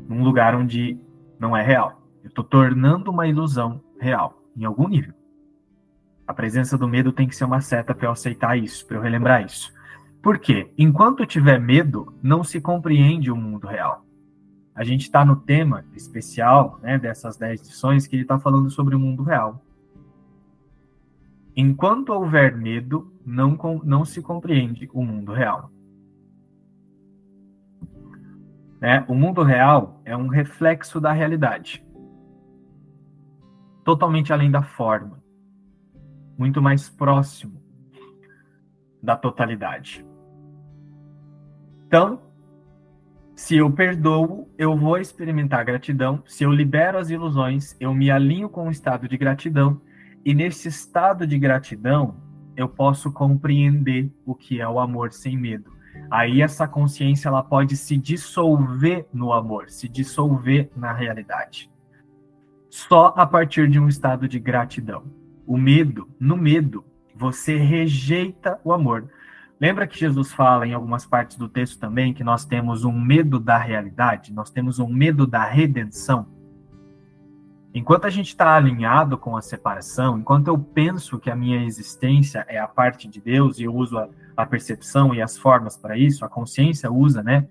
num 0.08 0.22
lugar 0.22 0.54
onde 0.54 0.99
não 1.38 1.56
é 1.56 1.62
real. 1.62 2.00
Eu 2.22 2.28
estou 2.28 2.44
tornando 2.44 3.10
uma 3.10 3.26
ilusão 3.26 3.82
real, 3.99 4.42
em 4.56 4.64
algum 4.64 4.88
nível. 4.88 5.14
A 6.26 6.34
presença 6.34 6.78
do 6.78 6.88
medo 6.88 7.12
tem 7.12 7.26
que 7.26 7.37
ser 7.37 7.44
uma 7.44 7.60
seta 7.60 7.94
para 7.94 8.06
eu 8.06 8.12
aceitar 8.12 8.56
isso, 8.56 8.87
para 8.87 8.96
eu 8.96 9.02
relembrar 9.02 9.44
isso. 9.44 9.72
Por 10.22 10.38
quê? 10.38 10.70
Enquanto 10.76 11.26
tiver 11.26 11.58
medo, 11.58 12.14
não 12.22 12.44
se 12.44 12.60
compreende 12.60 13.30
o 13.30 13.37
mundo 13.37 13.66
real 13.66 14.04
a 14.74 14.84
gente 14.84 15.02
está 15.02 15.24
no 15.24 15.36
tema 15.36 15.84
especial 15.94 16.78
né, 16.82 16.98
dessas 16.98 17.36
10 17.36 17.60
lições 17.60 18.06
que 18.06 18.16
ele 18.16 18.22
está 18.22 18.38
falando 18.38 18.70
sobre 18.70 18.94
o 18.94 19.00
mundo 19.00 19.22
real. 19.22 19.62
Enquanto 21.56 22.10
houver 22.10 22.56
medo, 22.56 23.12
não, 23.24 23.58
não 23.84 24.04
se 24.04 24.22
compreende 24.22 24.88
o 24.92 25.04
mundo 25.04 25.32
real. 25.32 25.70
Né? 28.80 29.04
O 29.08 29.14
mundo 29.14 29.42
real 29.42 30.00
é 30.04 30.16
um 30.16 30.28
reflexo 30.28 31.00
da 31.00 31.12
realidade, 31.12 31.84
totalmente 33.84 34.32
além 34.32 34.50
da 34.50 34.62
forma, 34.62 35.22
muito 36.38 36.62
mais 36.62 36.88
próximo 36.88 37.60
da 39.02 39.16
totalidade. 39.16 40.06
Então, 41.86 42.20
se 43.40 43.56
eu 43.56 43.70
perdoo, 43.73 44.47
eu 44.59 44.76
vou 44.76 44.99
experimentar 44.99 45.64
gratidão. 45.64 46.23
Se 46.26 46.44
eu 46.44 46.52
libero 46.52 46.99
as 46.99 47.09
ilusões, 47.09 47.75
eu 47.80 47.94
me 47.94 48.11
alinho 48.11 48.50
com 48.50 48.68
o 48.68 48.70
estado 48.70 49.09
de 49.09 49.16
gratidão. 49.16 49.80
E 50.23 50.35
nesse 50.35 50.68
estado 50.68 51.26
de 51.26 51.38
gratidão, 51.38 52.16
eu 52.54 52.68
posso 52.68 53.11
compreender 53.11 54.12
o 54.26 54.35
que 54.35 54.61
é 54.61 54.68
o 54.68 54.78
amor 54.78 55.11
sem 55.11 55.38
medo. 55.38 55.73
Aí 56.11 56.42
essa 56.42 56.68
consciência 56.68 57.28
ela 57.28 57.42
pode 57.42 57.78
se 57.78 57.97
dissolver 57.97 59.06
no 59.11 59.32
amor, 59.32 59.70
se 59.70 59.88
dissolver 59.88 60.70
na 60.76 60.92
realidade. 60.92 61.70
Só 62.68 63.14
a 63.16 63.25
partir 63.25 63.70
de 63.70 63.80
um 63.80 63.88
estado 63.88 64.28
de 64.28 64.38
gratidão. 64.38 65.04
O 65.47 65.56
medo, 65.56 66.11
no 66.20 66.37
medo, 66.37 66.85
você 67.16 67.56
rejeita 67.56 68.61
o 68.62 68.70
amor. 68.70 69.09
Lembra 69.60 69.86
que 69.86 69.98
Jesus 69.98 70.32
fala 70.32 70.66
em 70.66 70.72
algumas 70.72 71.04
partes 71.04 71.36
do 71.36 71.46
texto 71.46 71.78
também 71.78 72.14
que 72.14 72.24
nós 72.24 72.46
temos 72.46 72.82
um 72.82 72.98
medo 72.98 73.38
da 73.38 73.58
realidade, 73.58 74.32
nós 74.32 74.50
temos 74.50 74.78
um 74.78 74.88
medo 74.88 75.26
da 75.26 75.44
redenção? 75.44 76.26
Enquanto 77.74 78.06
a 78.06 78.10
gente 78.10 78.28
está 78.28 78.56
alinhado 78.56 79.18
com 79.18 79.36
a 79.36 79.42
separação, 79.42 80.18
enquanto 80.18 80.48
eu 80.48 80.58
penso 80.58 81.18
que 81.18 81.30
a 81.30 81.36
minha 81.36 81.62
existência 81.62 82.44
é 82.48 82.58
a 82.58 82.66
parte 82.66 83.06
de 83.06 83.20
Deus 83.20 83.58
e 83.58 83.64
eu 83.64 83.74
uso 83.74 83.98
a, 83.98 84.08
a 84.34 84.46
percepção 84.46 85.14
e 85.14 85.20
as 85.20 85.36
formas 85.36 85.76
para 85.76 85.96
isso, 85.96 86.24
a 86.24 86.28
consciência 86.28 86.90
usa, 86.90 87.22
né? 87.22 87.46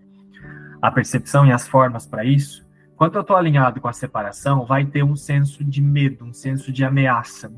A 0.81 0.89
percepção 0.89 1.45
e 1.45 1.51
as 1.51 1.67
formas 1.67 2.07
para 2.07 2.25
isso. 2.25 2.67
Enquanto 2.91 3.15
eu 3.15 3.21
estou 3.21 3.37
alinhado 3.37 3.79
com 3.79 3.87
a 3.87 3.93
separação, 3.93 4.65
vai 4.65 4.83
ter 4.83 5.03
um 5.03 5.15
senso 5.15 5.63
de 5.63 5.81
medo, 5.81 6.25
um 6.25 6.33
senso 6.33 6.71
de 6.73 6.83
ameaça. 6.83 7.53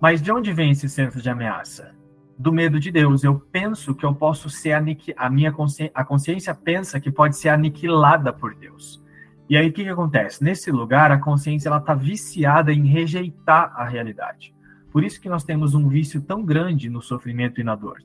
Mas 0.00 0.22
de 0.22 0.30
onde 0.30 0.52
vem 0.52 0.70
esse 0.70 0.88
senso 0.88 1.20
de 1.20 1.28
ameaça? 1.28 1.95
Do 2.38 2.52
medo 2.52 2.78
de 2.78 2.90
Deus. 2.90 3.24
Eu 3.24 3.38
penso 3.38 3.94
que 3.94 4.04
eu 4.04 4.14
posso 4.14 4.50
ser 4.50 4.72
aniquilado. 4.72 5.26
A 5.26 5.30
minha 5.30 5.52
consciência, 5.52 5.92
a 5.94 6.04
consciência 6.04 6.54
pensa 6.54 7.00
que 7.00 7.10
pode 7.10 7.36
ser 7.36 7.48
aniquilada 7.48 8.32
por 8.32 8.54
Deus. 8.54 9.02
E 9.48 9.56
aí 9.56 9.68
o 9.68 9.72
que, 9.72 9.84
que 9.84 9.88
acontece? 9.88 10.42
Nesse 10.42 10.70
lugar, 10.70 11.10
a 11.10 11.18
consciência 11.18 11.68
ela 11.68 11.78
está 11.78 11.94
viciada 11.94 12.72
em 12.72 12.86
rejeitar 12.86 13.72
a 13.76 13.84
realidade. 13.84 14.54
Por 14.90 15.04
isso 15.04 15.20
que 15.20 15.28
nós 15.28 15.44
temos 15.44 15.74
um 15.74 15.88
vício 15.88 16.20
tão 16.20 16.44
grande 16.44 16.90
no 16.90 17.00
sofrimento 17.00 17.60
e 17.60 17.64
na 17.64 17.74
dor. 17.74 18.02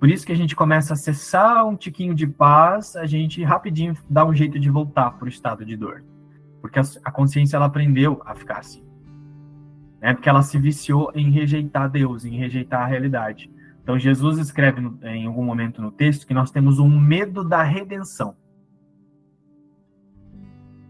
Por 0.00 0.08
isso 0.08 0.24
que 0.24 0.32
a 0.32 0.36
gente 0.36 0.54
começa 0.54 0.92
a 0.92 0.94
acessar 0.94 1.66
um 1.66 1.76
tiquinho 1.76 2.14
de 2.14 2.26
paz, 2.26 2.94
a 2.96 3.04
gente 3.04 3.42
rapidinho 3.42 3.94
dá 4.08 4.24
um 4.24 4.34
jeito 4.34 4.58
de 4.58 4.70
voltar 4.70 5.12
para 5.12 5.26
o 5.26 5.28
estado 5.28 5.64
de 5.64 5.76
dor. 5.76 6.04
Porque 6.60 6.80
a 7.04 7.10
consciência 7.10 7.56
ela 7.56 7.66
aprendeu 7.66 8.20
a 8.24 8.34
ficar 8.34 8.58
assim 8.58 8.87
né? 10.00 10.14
Porque 10.14 10.28
ela 10.28 10.42
se 10.42 10.58
viciou 10.58 11.10
em 11.14 11.30
rejeitar 11.30 11.90
Deus, 11.90 12.24
em 12.24 12.36
rejeitar 12.36 12.82
a 12.82 12.86
realidade. 12.86 13.50
Então 13.82 13.98
Jesus 13.98 14.38
escreve 14.38 14.80
no, 14.80 14.98
em 15.02 15.26
algum 15.26 15.44
momento 15.44 15.80
no 15.80 15.90
texto 15.90 16.26
que 16.26 16.34
nós 16.34 16.50
temos 16.50 16.78
um 16.78 16.88
medo 16.88 17.42
da 17.42 17.62
redenção, 17.62 18.36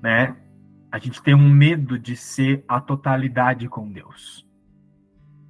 né? 0.02 0.36
A 0.90 0.98
gente 0.98 1.22
tem 1.22 1.34
um 1.34 1.50
medo 1.50 1.98
de 1.98 2.16
ser 2.16 2.64
a 2.66 2.80
totalidade 2.80 3.68
com 3.68 3.90
Deus. 3.90 4.46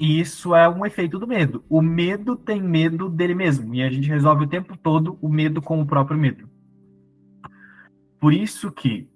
E 0.01 0.21
isso 0.21 0.55
é 0.55 0.69
um 0.69 0.85
efeito 0.87 1.19
do 1.19 1.27
medo. 1.27 1.65
O 1.69 1.81
medo 1.83 2.37
tem 2.37 2.63
medo 2.63 3.09
dele 3.09 3.35
mesmo. 3.35 3.75
E 3.75 3.83
a 3.83 3.91
gente 3.91 4.09
resolve 4.09 4.45
o 4.45 4.49
tempo 4.49 4.77
todo 4.77 5.19
o 5.21 5.29
medo 5.29 5.61
com 5.61 5.81
o 5.81 5.87
próprio 5.87 6.19
medo. 6.19 6.49
Por 8.21 8.33
isso 8.33 8.71
que 8.71 9.09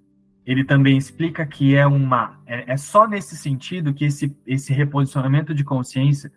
ele 0.45 0.65
também 0.65 0.97
explica 0.97 1.47
que 1.47 1.77
é 1.77 1.87
uma. 1.87 2.41
É, 2.47 2.73
é 2.73 2.77
só 2.77 3.07
nesse 3.07 3.37
sentido 3.37 3.95
que 3.95 4.05
esse, 4.05 4.37
esse 4.47 4.73
reposicionamento 4.73 5.55
de 5.55 5.65
consciência 5.65 6.33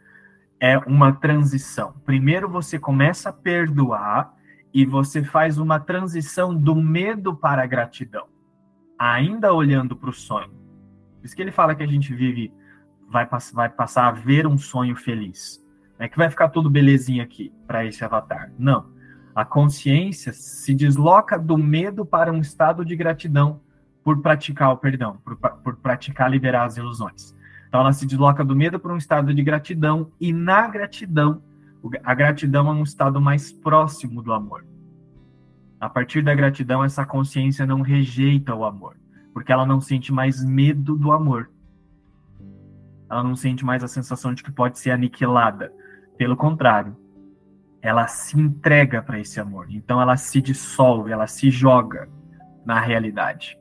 é 0.59 0.77
uma 0.77 1.11
transição. 1.13 1.93
Primeiro 2.05 2.47
você 2.49 2.77
começa 2.77 3.29
a 3.29 3.33
perdoar 3.33 4.33
e 4.73 4.85
você 4.85 5.23
faz 5.23 5.57
uma 5.57 5.79
transição 5.79 6.55
do 6.55 6.75
medo 6.75 7.35
para 7.35 7.63
a 7.63 7.65
gratidão, 7.65 8.27
ainda 8.97 9.53
olhando 9.53 9.95
para 9.95 10.09
o 10.09 10.13
sonho. 10.13 10.49
Por 10.49 11.25
isso 11.25 11.35
que 11.35 11.41
ele 11.41 11.51
fala 11.51 11.73
que 11.73 11.83
a 11.83 11.87
gente 11.87 12.13
vive 12.13 12.53
vai, 13.09 13.27
vai 13.53 13.69
passar 13.69 14.07
a 14.07 14.11
ver 14.11 14.45
um 14.45 14.57
sonho 14.57 14.95
feliz. 14.95 15.63
Não 15.97 16.05
é 16.05 16.09
que 16.09 16.17
vai 16.17 16.29
ficar 16.29 16.49
tudo 16.49 16.69
belezinha 16.69 17.23
aqui 17.23 17.51
para 17.65 17.85
esse 17.85 18.03
avatar. 18.03 18.51
Não. 18.59 18.93
A 19.33 19.43
consciência 19.43 20.31
se 20.31 20.73
desloca 20.73 21.37
do 21.37 21.57
medo 21.57 22.05
para 22.05 22.31
um 22.31 22.39
estado 22.39 22.85
de 22.85 22.95
gratidão 22.95 23.61
por 24.05 24.21
praticar 24.21 24.71
o 24.71 24.77
perdão, 24.77 25.17
por, 25.25 25.35
por 25.35 25.75
praticar 25.75 26.31
liberar 26.31 26.63
as 26.63 26.77
ilusões. 26.77 27.35
Então 27.67 27.81
ela 27.81 27.91
se 27.91 28.05
desloca 28.05 28.45
do 28.45 28.55
medo 28.55 28.79
para 28.79 28.93
um 28.93 28.97
estado 28.97 29.33
de 29.33 29.43
gratidão 29.43 30.09
e 30.21 30.31
na 30.31 30.65
gratidão, 30.69 31.41
a 32.03 32.13
gratidão 32.13 32.69
é 32.69 32.71
um 32.71 32.83
estado 32.83 33.19
mais 33.19 33.51
próximo 33.51 34.21
do 34.21 34.31
amor. 34.31 34.65
A 35.79 35.89
partir 35.89 36.21
da 36.21 36.33
gratidão, 36.33 36.83
essa 36.83 37.05
consciência 37.05 37.65
não 37.65 37.81
rejeita 37.81 38.55
o 38.55 38.63
amor, 38.63 38.95
porque 39.33 39.51
ela 39.51 39.65
não 39.65 39.81
sente 39.81 40.13
mais 40.13 40.41
medo 40.45 40.95
do 40.95 41.11
amor 41.11 41.49
ela 43.09 43.23
não 43.23 43.35
sente 43.35 43.63
mais 43.63 43.83
a 43.83 43.87
sensação 43.87 44.33
de 44.33 44.43
que 44.43 44.51
pode 44.51 44.79
ser 44.79 44.91
aniquilada. 44.91 45.71
Pelo 46.17 46.35
contrário, 46.35 46.95
ela 47.81 48.07
se 48.07 48.39
entrega 48.39 49.01
para 49.01 49.19
esse 49.19 49.39
amor. 49.39 49.67
Então 49.69 50.01
ela 50.01 50.17
se 50.17 50.41
dissolve, 50.41 51.11
ela 51.11 51.27
se 51.27 51.51
joga 51.51 52.09
na 52.65 52.79
realidade. 52.79 53.57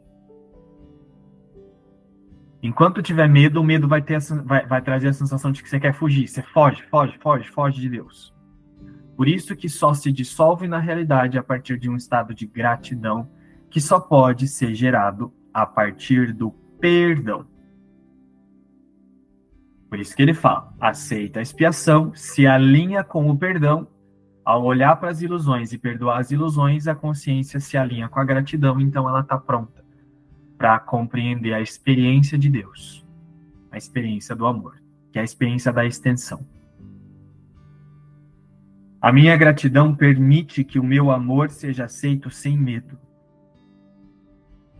Enquanto 2.64 3.02
tiver 3.02 3.28
medo, 3.28 3.60
o 3.60 3.62
medo 3.62 3.86
vai, 3.86 4.00
ter 4.00 4.18
vai, 4.42 4.66
vai 4.66 4.80
trazer 4.80 5.08
a 5.08 5.12
sensação 5.12 5.52
de 5.52 5.62
que 5.62 5.68
você 5.68 5.78
quer 5.78 5.92
fugir. 5.92 6.26
Você 6.26 6.40
foge, 6.40 6.82
foge, 6.84 7.18
foge, 7.18 7.46
foge 7.50 7.78
de 7.78 7.90
Deus. 7.90 8.34
Por 9.14 9.28
isso 9.28 9.54
que 9.54 9.68
só 9.68 9.92
se 9.92 10.10
dissolve 10.10 10.66
na 10.66 10.78
realidade 10.78 11.36
a 11.36 11.42
partir 11.42 11.78
de 11.78 11.90
um 11.90 11.96
estado 11.96 12.34
de 12.34 12.46
gratidão 12.46 13.30
que 13.68 13.82
só 13.82 14.00
pode 14.00 14.48
ser 14.48 14.74
gerado 14.74 15.30
a 15.52 15.66
partir 15.66 16.32
do 16.32 16.52
perdão. 16.80 17.46
Por 19.90 20.00
isso 20.00 20.16
que 20.16 20.22
ele 20.22 20.32
fala: 20.32 20.72
aceita 20.80 21.40
a 21.40 21.42
expiação, 21.42 22.14
se 22.14 22.46
alinha 22.46 23.04
com 23.04 23.28
o 23.28 23.36
perdão. 23.36 23.86
Ao 24.42 24.64
olhar 24.64 24.96
para 24.96 25.10
as 25.10 25.20
ilusões 25.20 25.70
e 25.74 25.78
perdoar 25.78 26.18
as 26.18 26.30
ilusões, 26.30 26.88
a 26.88 26.94
consciência 26.94 27.60
se 27.60 27.76
alinha 27.76 28.08
com 28.08 28.20
a 28.20 28.24
gratidão, 28.24 28.80
então 28.80 29.06
ela 29.06 29.20
está 29.20 29.36
pronta 29.36 29.83
para 30.64 30.78
compreender 30.78 31.52
a 31.52 31.60
experiência 31.60 32.38
de 32.38 32.48
Deus, 32.48 33.06
a 33.70 33.76
experiência 33.76 34.34
do 34.34 34.46
amor, 34.46 34.82
que 35.12 35.18
é 35.18 35.20
a 35.20 35.24
experiência 35.24 35.70
da 35.70 35.84
extensão. 35.84 36.40
A 38.98 39.12
minha 39.12 39.36
gratidão 39.36 39.94
permite 39.94 40.64
que 40.64 40.78
o 40.78 40.82
meu 40.82 41.10
amor 41.10 41.50
seja 41.50 41.84
aceito 41.84 42.30
sem 42.30 42.56
medo. 42.56 42.98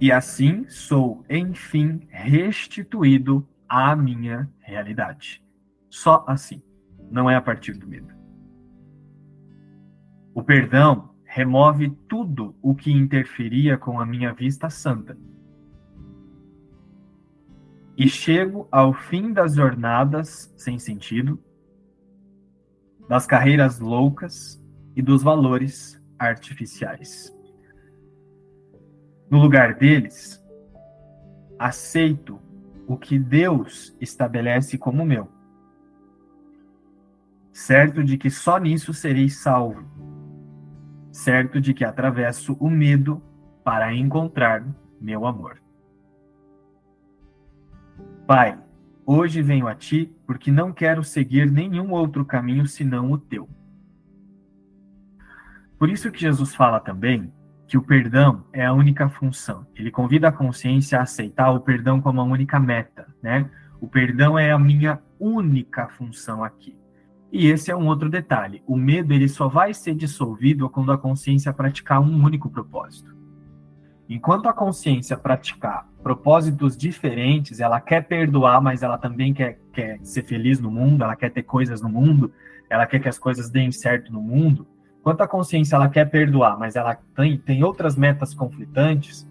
E 0.00 0.10
assim 0.10 0.66
sou, 0.70 1.22
enfim, 1.28 2.08
restituído 2.08 3.46
à 3.68 3.94
minha 3.94 4.48
realidade. 4.60 5.44
Só 5.90 6.24
assim. 6.26 6.62
Não 7.10 7.28
é 7.28 7.36
a 7.36 7.42
partir 7.42 7.74
do 7.74 7.86
medo. 7.86 8.14
O 10.34 10.42
perdão 10.42 11.10
remove 11.26 11.90
tudo 12.08 12.56
o 12.62 12.74
que 12.74 12.90
interferia 12.90 13.76
com 13.76 14.00
a 14.00 14.06
minha 14.06 14.32
vista 14.32 14.70
santa. 14.70 15.14
E 17.96 18.08
chego 18.08 18.66
ao 18.72 18.92
fim 18.92 19.32
das 19.32 19.54
jornadas 19.54 20.52
sem 20.56 20.78
sentido, 20.78 21.38
das 23.08 23.26
carreiras 23.26 23.78
loucas 23.78 24.60
e 24.96 25.02
dos 25.02 25.22
valores 25.22 26.02
artificiais. 26.18 27.32
No 29.30 29.40
lugar 29.40 29.74
deles, 29.74 30.42
aceito 31.58 32.40
o 32.86 32.96
que 32.96 33.18
Deus 33.18 33.96
estabelece 34.00 34.76
como 34.76 35.04
meu. 35.04 35.28
Certo 37.52 38.02
de 38.02 38.18
que 38.18 38.30
só 38.30 38.58
nisso 38.58 38.92
serei 38.92 39.28
salvo. 39.28 39.84
Certo 41.12 41.60
de 41.60 41.72
que 41.72 41.84
atravesso 41.84 42.54
o 42.54 42.68
medo 42.68 43.22
para 43.62 43.94
encontrar 43.94 44.66
meu 45.00 45.26
amor. 45.26 45.63
Pai, 48.26 48.58
hoje 49.04 49.42
venho 49.42 49.68
a 49.68 49.74
ti 49.74 50.10
porque 50.26 50.50
não 50.50 50.72
quero 50.72 51.04
seguir 51.04 51.50
nenhum 51.50 51.90
outro 51.90 52.24
caminho 52.24 52.66
senão 52.66 53.12
o 53.12 53.18
teu. 53.18 53.46
Por 55.78 55.90
isso 55.90 56.10
que 56.10 56.20
Jesus 56.20 56.54
fala 56.54 56.80
também 56.80 57.30
que 57.66 57.76
o 57.76 57.82
perdão 57.82 58.42
é 58.50 58.64
a 58.64 58.72
única 58.72 59.10
função. 59.10 59.66
Ele 59.76 59.90
convida 59.90 60.28
a 60.28 60.32
consciência 60.32 60.98
a 60.98 61.02
aceitar 61.02 61.50
o 61.50 61.60
perdão 61.60 62.00
como 62.00 62.18
a 62.18 62.24
única 62.24 62.58
meta, 62.58 63.06
né? 63.22 63.50
O 63.78 63.86
perdão 63.86 64.38
é 64.38 64.52
a 64.52 64.58
minha 64.58 65.02
única 65.20 65.88
função 65.88 66.42
aqui. 66.42 66.74
E 67.30 67.48
esse 67.48 67.70
é 67.70 67.76
um 67.76 67.86
outro 67.88 68.08
detalhe. 68.08 68.62
O 68.66 68.74
medo 68.74 69.12
ele 69.12 69.28
só 69.28 69.48
vai 69.48 69.74
ser 69.74 69.94
dissolvido 69.94 70.70
quando 70.70 70.92
a 70.92 70.96
consciência 70.96 71.52
praticar 71.52 72.00
um 72.00 72.24
único 72.24 72.48
propósito. 72.48 73.13
Enquanto 74.08 74.46
a 74.48 74.52
consciência 74.52 75.16
praticar 75.16 75.88
propósitos 76.02 76.76
diferentes, 76.76 77.60
ela 77.60 77.80
quer 77.80 78.06
perdoar, 78.06 78.60
mas 78.60 78.82
ela 78.82 78.98
também 78.98 79.32
quer, 79.32 79.58
quer 79.72 79.98
ser 80.02 80.22
feliz 80.22 80.60
no 80.60 80.70
mundo, 80.70 81.02
ela 81.02 81.16
quer 81.16 81.30
ter 81.30 81.42
coisas 81.42 81.80
no 81.80 81.88
mundo, 81.88 82.32
ela 82.68 82.86
quer 82.86 83.00
que 83.00 83.08
as 83.08 83.18
coisas 83.18 83.48
deem 83.48 83.72
certo 83.72 84.12
no 84.12 84.20
mundo, 84.20 84.66
Enquanto 85.04 85.20
a 85.20 85.28
consciência 85.28 85.76
ela 85.76 85.86
quer 85.86 86.08
perdoar, 86.08 86.58
mas 86.58 86.76
ela 86.76 86.98
tem, 87.14 87.36
tem 87.36 87.62
outras 87.62 87.94
metas 87.94 88.32
conflitantes, 88.32 89.28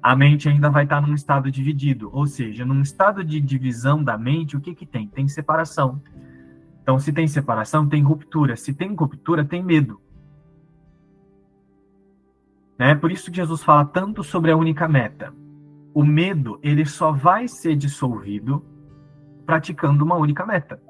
a 0.00 0.14
mente 0.14 0.48
ainda 0.48 0.70
vai 0.70 0.84
estar 0.84 1.00
num 1.00 1.12
estado 1.12 1.50
dividido. 1.50 2.08
Ou 2.12 2.24
seja, 2.24 2.64
num 2.64 2.82
estado 2.82 3.24
de 3.24 3.40
divisão 3.40 4.00
da 4.04 4.16
mente, 4.16 4.56
o 4.56 4.60
que, 4.60 4.76
que 4.76 4.86
tem? 4.86 5.08
Tem 5.08 5.26
separação. 5.26 6.00
Então, 6.80 7.00
se 7.00 7.12
tem 7.12 7.26
separação, 7.26 7.88
tem 7.88 8.00
ruptura. 8.00 8.56
Se 8.56 8.72
tem 8.72 8.94
ruptura, 8.94 9.44
tem 9.44 9.60
medo. 9.60 10.00
Né? 12.78 12.94
Por 12.94 13.10
isso 13.10 13.30
que 13.30 13.36
Jesus 13.36 13.62
fala 13.62 13.84
tanto 13.84 14.22
sobre 14.22 14.50
a 14.50 14.56
única 14.56 14.86
meta. 14.86 15.34
O 15.92 16.04
medo, 16.04 16.60
ele 16.62 16.86
só 16.86 17.10
vai 17.10 17.48
ser 17.48 17.74
dissolvido 17.74 18.64
praticando 19.44 20.04
uma 20.04 20.14
única 20.14 20.46
meta. 20.46 20.80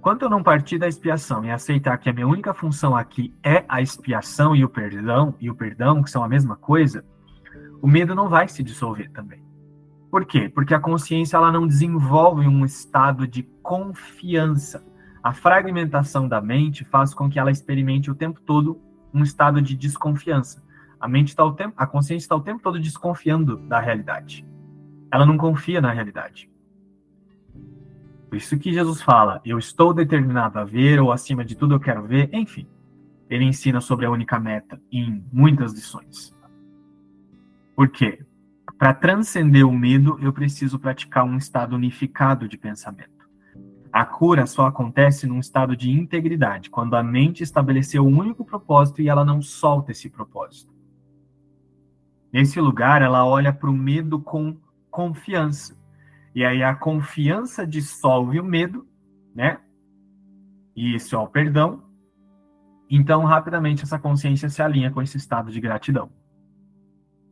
Quando 0.00 0.22
eu 0.22 0.30
não 0.30 0.42
partir 0.42 0.78
da 0.78 0.88
expiação 0.88 1.44
e 1.44 1.50
aceitar 1.50 1.96
que 1.98 2.08
a 2.08 2.12
minha 2.12 2.26
única 2.26 2.52
função 2.52 2.96
aqui 2.96 3.34
é 3.44 3.64
a 3.68 3.80
expiação 3.80 4.56
e 4.56 4.64
o 4.64 4.68
perdão, 4.68 5.34
e 5.38 5.50
o 5.50 5.54
perdão, 5.54 6.02
que 6.02 6.10
são 6.10 6.24
a 6.24 6.28
mesma 6.28 6.56
coisa, 6.56 7.04
o 7.82 7.86
medo 7.86 8.14
não 8.14 8.28
vai 8.28 8.48
se 8.48 8.62
dissolver 8.62 9.10
também. 9.12 9.42
Por 10.10 10.24
quê? 10.24 10.48
Porque 10.48 10.74
a 10.74 10.80
consciência 10.80 11.36
ela 11.36 11.52
não 11.52 11.66
desenvolve 11.66 12.48
um 12.48 12.64
estado 12.64 13.26
de 13.26 13.42
confiança. 13.62 14.84
A 15.22 15.32
fragmentação 15.32 16.26
da 16.26 16.40
mente 16.40 16.84
faz 16.84 17.14
com 17.14 17.30
que 17.30 17.38
ela 17.38 17.50
experimente 17.50 18.10
o 18.10 18.14
tempo 18.14 18.40
todo 18.40 18.80
um 19.12 19.22
estado 19.22 19.60
de 19.60 19.76
desconfiança. 19.76 20.62
A 21.00 21.08
mente 21.08 21.28
está 21.28 21.44
o 21.44 21.52
tempo, 21.52 21.74
a 21.76 21.86
consciência 21.86 22.24
está 22.24 22.36
o 22.36 22.40
tempo 22.40 22.62
todo 22.62 22.78
desconfiando 22.78 23.56
da 23.56 23.80
realidade. 23.80 24.46
Ela 25.12 25.26
não 25.26 25.36
confia 25.36 25.80
na 25.80 25.90
realidade. 25.92 26.50
Por 28.28 28.36
isso 28.36 28.58
que 28.58 28.72
Jesus 28.72 29.02
fala: 29.02 29.40
Eu 29.44 29.58
estou 29.58 29.92
determinado 29.92 30.58
a 30.58 30.64
ver, 30.64 31.00
ou 31.00 31.10
acima 31.10 31.44
de 31.44 31.56
tudo 31.56 31.74
eu 31.74 31.80
quero 31.80 32.06
ver. 32.06 32.30
Enfim, 32.32 32.66
ele 33.28 33.44
ensina 33.44 33.80
sobre 33.80 34.06
a 34.06 34.10
única 34.10 34.38
meta 34.38 34.80
em 34.90 35.24
muitas 35.32 35.72
lições. 35.72 36.36
Por 37.74 37.88
quê? 37.88 38.24
Para 38.78 38.94
transcender 38.94 39.66
o 39.66 39.72
medo, 39.72 40.18
eu 40.22 40.32
preciso 40.32 40.78
praticar 40.78 41.24
um 41.24 41.36
estado 41.36 41.74
unificado 41.74 42.48
de 42.48 42.56
pensamento. 42.56 43.19
A 43.92 44.04
cura 44.04 44.46
só 44.46 44.66
acontece 44.66 45.26
num 45.26 45.40
estado 45.40 45.76
de 45.76 45.90
integridade, 45.90 46.70
quando 46.70 46.94
a 46.94 47.02
mente 47.02 47.42
estabeleceu 47.42 48.06
um 48.06 48.18
único 48.18 48.44
propósito 48.44 49.02
e 49.02 49.08
ela 49.08 49.24
não 49.24 49.42
solta 49.42 49.90
esse 49.90 50.08
propósito. 50.08 50.72
Nesse 52.32 52.60
lugar, 52.60 53.02
ela 53.02 53.26
olha 53.26 53.52
para 53.52 53.68
o 53.68 53.72
medo 53.72 54.20
com 54.20 54.56
confiança. 54.90 55.76
E 56.32 56.44
aí 56.44 56.62
a 56.62 56.74
confiança 56.74 57.66
dissolve 57.66 58.38
o 58.38 58.44
medo, 58.44 58.86
né? 59.34 59.58
E 60.76 60.94
isso 60.94 61.16
é 61.16 61.18
o 61.18 61.26
perdão. 61.26 61.82
Então, 62.88 63.24
rapidamente, 63.24 63.82
essa 63.82 63.98
consciência 63.98 64.48
se 64.48 64.62
alinha 64.62 64.92
com 64.92 65.02
esse 65.02 65.16
estado 65.16 65.50
de 65.50 65.60
gratidão. 65.60 66.10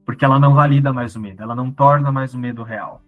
Porque 0.04 0.24
ela 0.24 0.40
não 0.40 0.54
valida 0.54 0.92
mais 0.92 1.14
o 1.14 1.20
medo, 1.20 1.40
ela 1.42 1.54
não 1.54 1.70
torna 1.70 2.10
mais 2.10 2.34
o 2.34 2.38
medo 2.38 2.64
real. 2.64 3.00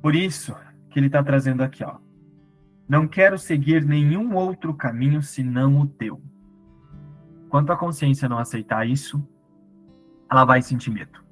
Por 0.00 0.14
isso 0.14 0.54
que 0.90 0.98
ele 0.98 1.06
está 1.06 1.22
trazendo 1.22 1.62
aqui, 1.62 1.84
ó. 1.84 1.98
Não 2.88 3.06
quero 3.06 3.38
seguir 3.38 3.84
nenhum 3.84 4.34
outro 4.34 4.72
caminho 4.72 5.22
senão 5.22 5.80
o 5.80 5.86
teu. 5.86 6.22
Quanto 7.48 7.72
a 7.72 7.76
consciência 7.76 8.28
não 8.28 8.38
aceitar 8.38 8.86
isso, 8.86 9.26
ela 10.30 10.44
vai 10.44 10.62
sentir 10.62 10.90
medo. 10.90 11.22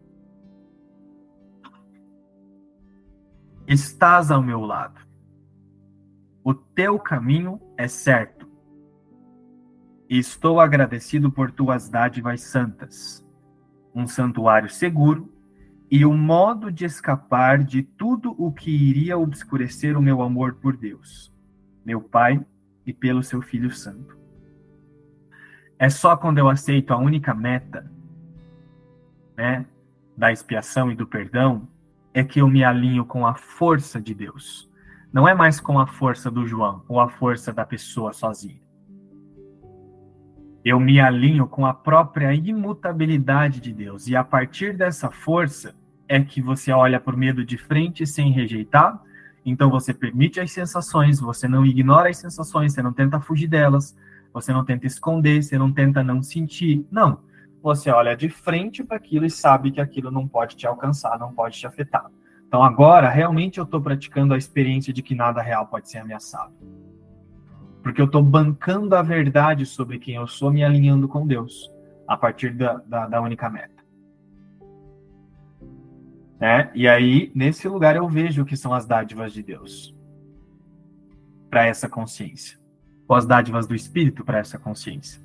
Estás 3.67 4.31
ao 4.31 4.43
meu 4.43 4.61
lado. 4.61 5.01
O 6.45 6.55
teu 6.55 6.99
caminho 6.99 7.61
é 7.77 7.89
certo. 7.89 8.49
Estou 10.09 10.61
agradecido 10.61 11.33
por 11.33 11.51
tuas 11.51 11.89
dádivas 11.89 12.43
santas. 12.43 13.27
Um 13.95 14.07
santuário 14.07 14.71
seguro 14.71 15.36
e 15.97 16.05
o 16.05 16.13
modo 16.13 16.71
de 16.71 16.85
escapar 16.85 17.65
de 17.65 17.83
tudo 17.83 18.35
o 18.37 18.53
que 18.53 18.71
iria 18.71 19.17
obscurecer 19.17 19.97
o 19.97 20.03
meu 20.03 20.21
amor 20.21 20.57
por 20.57 20.77
Deus, 20.77 21.33
meu 21.87 22.03
Pai 22.03 22.45
e 22.85 22.93
pelo 22.93 23.23
seu 23.23 23.41
Filho 23.41 23.71
Santo. 23.71 24.15
É 25.79 25.89
só 25.89 26.15
quando 26.15 26.37
eu 26.37 26.51
aceito 26.51 26.93
a 26.93 26.99
única 26.99 27.33
meta, 27.33 27.91
né, 29.39 29.65
da 30.15 30.31
expiação 30.31 30.93
e 30.93 30.95
do 30.95 31.07
perdão, 31.07 31.67
é 32.13 32.23
que 32.23 32.43
eu 32.43 32.47
me 32.47 32.63
alinho 32.63 33.07
com 33.07 33.27
a 33.27 33.35
força 33.35 33.99
de 33.99 34.13
Deus. 34.13 34.71
Não 35.11 35.27
é 35.27 35.35
mais 35.35 35.61
com 35.61 35.79
a 35.79 35.87
força 35.87 36.31
do 36.31 36.47
João 36.47 36.85
ou 36.87 37.01
a 37.01 37.09
força 37.09 37.55
da 37.55 37.65
pessoa 37.65 38.13
sozinha. 38.13 38.61
Eu 40.63 40.79
me 40.79 41.01
alinho 41.01 41.47
com 41.47 41.65
a 41.65 41.73
própria 41.73 42.35
imutabilidade 42.35 43.61
de 43.61 43.73
Deus. 43.73 44.09
E 44.09 44.15
a 44.15 44.23
partir 44.23 44.77
dessa 44.77 45.11
força 45.11 45.75
é 46.09 46.21
que 46.21 46.41
você 46.41 46.73
olha 46.73 47.01
por 47.01 47.17
medo 47.17 47.45
de 47.45 47.57
frente 47.57 48.07
sem 48.07 48.31
rejeitar. 48.33 49.01
Então 49.45 49.71
você 49.71 49.95
permite 49.95 50.41
as 50.41 50.51
sensações, 50.51 51.21
você 51.21 51.47
não 51.47 51.65
ignora 51.65 52.09
as 52.09 52.19
sensações, 52.19 52.73
você 52.73 52.83
não 52.83 52.93
tenta 52.93 53.21
fugir 53.21 53.47
delas, 53.47 53.97
você 54.33 54.53
não 54.53 54.65
tenta 54.65 54.87
esconder, 54.87 55.43
você 55.43 55.57
não 55.57 55.73
tenta 55.73 56.03
não 56.03 56.23
sentir. 56.23 56.85
Não. 56.91 57.21
Você 57.63 57.91
olha 57.91 58.17
de 58.17 58.29
frente 58.29 58.85
para 58.85 58.97
aquilo 58.97 59.25
e 59.25 59.31
sabe 59.31 59.71
que 59.71 59.81
aquilo 59.81 60.11
não 60.11 60.27
pode 60.29 60.57
te 60.57 60.67
alcançar, 60.67 61.19
não 61.19 61.33
pode 61.33 61.59
te 61.59 61.67
afetar. 61.67 62.07
Então 62.47 62.63
agora, 62.63 63.09
realmente 63.09 63.59
eu 63.59 63.65
estou 63.65 63.81
praticando 63.81 64.35
a 64.35 64.39
experiência 64.39 64.93
de 64.93 65.03
que 65.03 65.15
nada 65.15 65.43
real 65.43 65.67
pode 65.67 65.91
ser 65.91 65.99
ameaçado. 65.99 66.53
Porque 67.83 68.01
eu 68.01 68.07
estou 68.07 68.23
bancando 68.23 68.95
a 68.95 69.03
verdade 69.03 69.65
sobre 69.67 69.99
quem 69.99 70.17
eu 70.17 70.27
sou, 70.27 70.51
me 70.51 70.65
alinhando 70.65 71.09
com 71.09 71.27
Deus, 71.27 71.71
a 72.07 72.17
partir 72.17 72.53
da, 72.53 72.75
da, 72.87 73.07
da 73.07 73.21
única 73.21 73.49
meta. 73.49 73.76
Né? 76.39 76.71
E 76.75 76.87
aí, 76.87 77.31
nesse 77.35 77.67
lugar, 77.69 77.97
eu 77.97 78.09
vejo 78.09 78.43
o 78.43 78.47
que 78.47 78.57
são 78.57 78.75
as 78.75 78.87
dádivas 78.87 79.33
de 79.33 79.43
Deus 79.43 79.95
para 81.49 81.67
essa 81.67 81.89
consciência 81.89 82.59
ou 83.09 83.17
as 83.17 83.27
dádivas 83.27 83.67
do 83.67 83.75
Espírito 83.75 84.25
para 84.25 84.39
essa 84.39 84.59
consciência. 84.59 85.21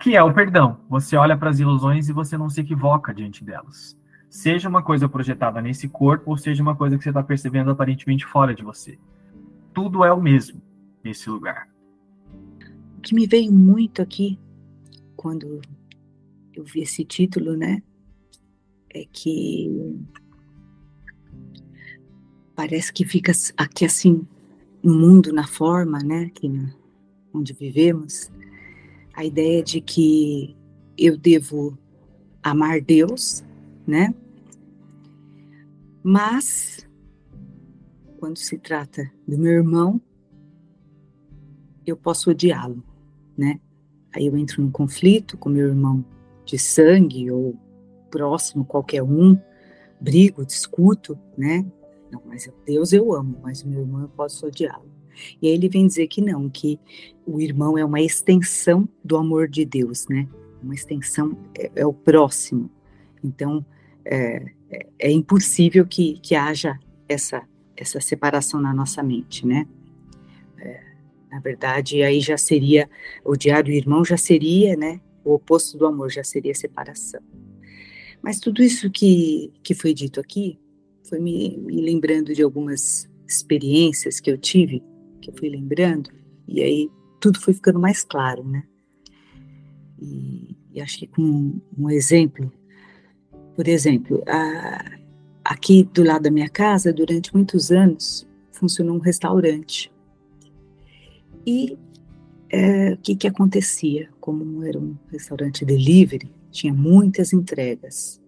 Que 0.00 0.16
é 0.16 0.22
o 0.22 0.32
perdão. 0.32 0.80
Você 0.88 1.16
olha 1.16 1.36
para 1.36 1.50
as 1.50 1.58
ilusões 1.58 2.08
e 2.08 2.12
você 2.12 2.38
não 2.38 2.48
se 2.48 2.60
equivoca 2.60 3.12
diante 3.12 3.44
delas. 3.44 3.98
Seja 4.30 4.68
uma 4.68 4.82
coisa 4.82 5.08
projetada 5.08 5.60
nesse 5.60 5.88
corpo, 5.88 6.30
ou 6.30 6.36
seja 6.36 6.62
uma 6.62 6.76
coisa 6.76 6.96
que 6.96 7.02
você 7.02 7.10
está 7.10 7.22
percebendo 7.22 7.70
aparentemente 7.70 8.24
fora 8.24 8.54
de 8.54 8.62
você. 8.62 8.98
Tudo 9.74 10.04
é 10.04 10.12
o 10.12 10.20
mesmo 10.20 10.62
nesse 11.02 11.28
lugar. 11.28 11.68
O 12.96 13.00
que 13.00 13.14
me 13.14 13.26
veio 13.26 13.52
muito 13.52 14.00
aqui, 14.02 14.38
quando 15.16 15.60
eu 16.54 16.64
vi 16.64 16.80
esse 16.80 17.04
título, 17.04 17.56
né? 17.56 17.82
É 18.90 19.04
que 19.12 19.70
parece 22.54 22.92
que 22.92 23.04
fica 23.04 23.32
aqui 23.56 23.84
assim 23.84 24.26
no 24.82 24.94
mundo, 24.94 25.32
na 25.32 25.46
forma, 25.46 25.98
né, 26.00 26.30
na, 26.30 26.74
onde 27.32 27.52
vivemos, 27.52 28.30
a 29.14 29.24
ideia 29.24 29.62
de 29.62 29.80
que 29.80 30.56
eu 30.96 31.16
devo 31.16 31.78
amar 32.42 32.80
Deus, 32.80 33.44
né? 33.86 34.14
Mas 36.02 36.88
quando 38.18 38.38
se 38.38 38.58
trata 38.58 39.10
do 39.26 39.38
meu 39.38 39.52
irmão, 39.52 40.00
eu 41.86 41.96
posso 41.96 42.30
odiá-lo, 42.30 42.82
né? 43.36 43.60
Aí 44.14 44.26
eu 44.26 44.36
entro 44.36 44.62
num 44.62 44.70
conflito 44.70 45.36
com 45.36 45.48
meu 45.48 45.68
irmão 45.68 46.04
de 46.44 46.58
sangue 46.58 47.30
ou 47.30 47.56
próximo, 48.10 48.64
qualquer 48.64 49.02
um, 49.02 49.38
brigo, 50.00 50.44
discuto, 50.44 51.18
né? 51.36 51.64
Não, 52.10 52.22
mas 52.24 52.50
Deus 52.64 52.92
eu 52.92 53.12
amo, 53.12 53.38
mas 53.42 53.62
meu 53.62 53.80
irmão 53.80 54.02
eu 54.02 54.08
posso 54.08 54.46
odiá-lo. 54.46 54.88
E 55.42 55.48
aí 55.48 55.54
ele 55.54 55.68
vem 55.68 55.86
dizer 55.86 56.06
que 56.06 56.20
não, 56.20 56.48
que 56.48 56.78
o 57.26 57.40
irmão 57.40 57.76
é 57.76 57.84
uma 57.84 58.00
extensão 58.00 58.88
do 59.04 59.16
amor 59.16 59.48
de 59.48 59.64
Deus, 59.64 60.06
né? 60.08 60.28
Uma 60.62 60.74
extensão 60.74 61.36
é, 61.56 61.70
é 61.74 61.86
o 61.86 61.92
próximo. 61.92 62.70
Então 63.22 63.64
é, 64.04 64.52
é, 64.70 64.86
é 64.98 65.10
impossível 65.10 65.86
que, 65.86 66.18
que 66.20 66.34
haja 66.34 66.78
essa 67.08 67.46
essa 67.80 68.00
separação 68.00 68.60
na 68.60 68.74
nossa 68.74 69.02
mente, 69.02 69.46
né? 69.46 69.66
É, 70.58 70.82
na 71.30 71.38
verdade, 71.38 72.02
aí 72.02 72.20
já 72.20 72.36
seria 72.36 72.90
odiar 73.24 73.64
o 73.64 73.70
irmão 73.70 74.04
já 74.04 74.16
seria, 74.16 74.76
né? 74.76 75.00
O 75.24 75.34
oposto 75.34 75.78
do 75.78 75.86
amor 75.86 76.10
já 76.10 76.24
seria 76.24 76.54
separação. 76.54 77.20
Mas 78.22 78.40
tudo 78.40 78.62
isso 78.62 78.90
que, 78.90 79.52
que 79.62 79.74
foi 79.74 79.94
dito 79.94 80.20
aqui 80.20 80.58
foi 81.08 81.18
me, 81.18 81.56
me 81.58 81.80
lembrando 81.80 82.34
de 82.34 82.42
algumas 82.42 83.08
experiências 83.26 84.20
que 84.20 84.30
eu 84.30 84.38
tive, 84.38 84.82
que 85.20 85.30
eu 85.30 85.34
fui 85.34 85.48
lembrando, 85.48 86.10
e 86.46 86.62
aí 86.62 86.90
tudo 87.20 87.40
foi 87.40 87.54
ficando 87.54 87.78
mais 87.78 88.04
claro, 88.04 88.44
né? 88.44 88.64
E, 90.00 90.56
e 90.72 90.80
acho 90.80 90.98
que 90.98 91.06
com 91.06 91.60
um 91.76 91.90
exemplo, 91.90 92.52
por 93.54 93.66
exemplo, 93.66 94.22
a, 94.26 94.98
aqui 95.44 95.82
do 95.82 96.04
lado 96.04 96.22
da 96.22 96.30
minha 96.30 96.48
casa, 96.48 96.92
durante 96.92 97.34
muitos 97.34 97.70
anos, 97.70 98.26
funcionou 98.52 98.96
um 98.96 99.00
restaurante. 99.00 99.92
E 101.46 101.78
é, 102.50 102.92
o 102.92 102.96
que, 102.98 103.16
que 103.16 103.26
acontecia? 103.26 104.08
Como 104.20 104.64
era 104.64 104.78
um 104.78 104.96
restaurante 105.10 105.64
delivery, 105.64 106.30
tinha 106.50 106.72
muitas 106.72 107.32
entregas 107.32 108.20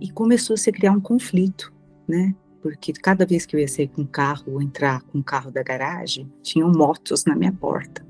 e 0.00 0.10
começou 0.10 0.54
a 0.54 0.56
se 0.56 0.70
criar 0.70 0.92
um 0.92 1.00
conflito, 1.00 1.72
né? 2.06 2.34
Porque 2.62 2.92
cada 2.92 3.24
vez 3.24 3.46
que 3.46 3.54
eu 3.54 3.60
ia 3.60 3.68
sair 3.68 3.88
com 3.88 4.02
o 4.02 4.06
carro 4.06 4.54
ou 4.54 4.62
entrar 4.62 5.02
com 5.02 5.18
o 5.18 5.24
carro 5.24 5.50
da 5.50 5.62
garagem, 5.62 6.30
tinham 6.42 6.70
motos 6.70 7.24
na 7.24 7.34
minha 7.34 7.52
porta. 7.52 8.04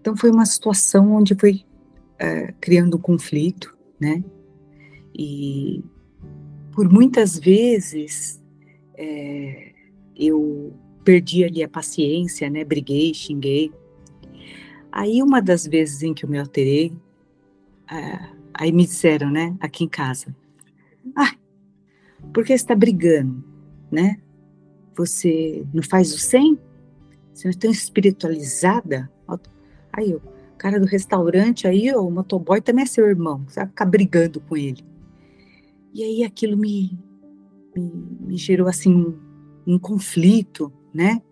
Então 0.00 0.16
foi 0.16 0.30
uma 0.30 0.46
situação 0.46 1.12
onde 1.12 1.34
foi 1.34 1.64
uh, 2.14 2.54
criando 2.60 2.96
um 2.96 3.00
conflito, 3.00 3.76
né? 4.00 4.24
E 5.14 5.84
por 6.72 6.90
muitas 6.90 7.38
vezes 7.38 8.42
é, 8.96 9.72
eu 10.16 10.72
perdi 11.04 11.44
ali 11.44 11.62
a 11.62 11.68
paciência, 11.68 12.48
né? 12.48 12.64
Briguei, 12.64 13.12
xinguei. 13.12 13.72
Aí 14.90 15.22
uma 15.22 15.40
das 15.40 15.66
vezes 15.66 16.02
em 16.02 16.14
que 16.14 16.24
eu 16.24 16.28
me 16.28 16.38
alterei, 16.38 16.92
aí 18.54 18.72
me 18.72 18.84
disseram, 18.84 19.30
né? 19.30 19.56
Aqui 19.60 19.84
em 19.84 19.88
casa, 19.88 20.34
ah, 21.16 21.34
porque 22.32 22.52
está 22.52 22.74
brigando, 22.74 23.42
né? 23.90 24.20
Você 24.96 25.64
não 25.72 25.82
faz 25.82 26.12
o 26.12 26.18
100? 26.18 26.58
Você 27.32 27.48
não 27.48 27.54
é 27.54 27.58
tão 27.58 27.70
espiritualizada? 27.70 29.10
Aí, 29.92 30.14
o 30.14 30.20
cara 30.58 30.80
do 30.80 30.86
restaurante, 30.86 31.66
aí 31.66 31.92
o 31.94 32.10
motoboy 32.10 32.60
também 32.60 32.82
é 32.82 32.86
seu 32.86 33.06
irmão. 33.06 33.44
Você 33.46 33.60
vai 33.60 33.68
ficar 33.68 33.86
brigando 33.86 34.40
com 34.40 34.56
ele. 34.56 34.84
E 35.94 36.02
aí 36.02 36.24
aquilo 36.24 36.56
me, 36.56 36.98
me, 37.74 37.92
me 38.20 38.36
gerou, 38.36 38.68
assim, 38.68 38.92
um, 38.92 39.18
um 39.66 39.78
conflito, 39.78 40.72
né? 40.92 41.22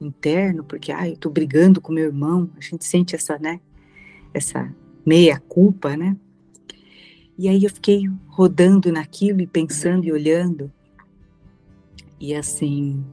Interno, 0.00 0.64
porque, 0.64 0.90
ah, 0.90 1.08
eu 1.08 1.16
tô 1.16 1.30
brigando 1.30 1.80
com 1.80 1.92
meu 1.92 2.06
irmão. 2.06 2.50
A 2.56 2.60
gente 2.60 2.84
sente 2.84 3.14
essa, 3.14 3.38
né? 3.38 3.60
Essa 4.34 4.74
meia 5.04 5.38
culpa, 5.40 5.96
né? 5.96 6.16
E 7.38 7.48
aí 7.48 7.64
eu 7.64 7.70
fiquei 7.70 8.08
rodando 8.28 8.92
naquilo 8.92 9.40
e 9.40 9.46
pensando 9.46 10.04
e 10.04 10.12
olhando. 10.12 10.70
E 12.20 12.34
assim, 12.34 13.04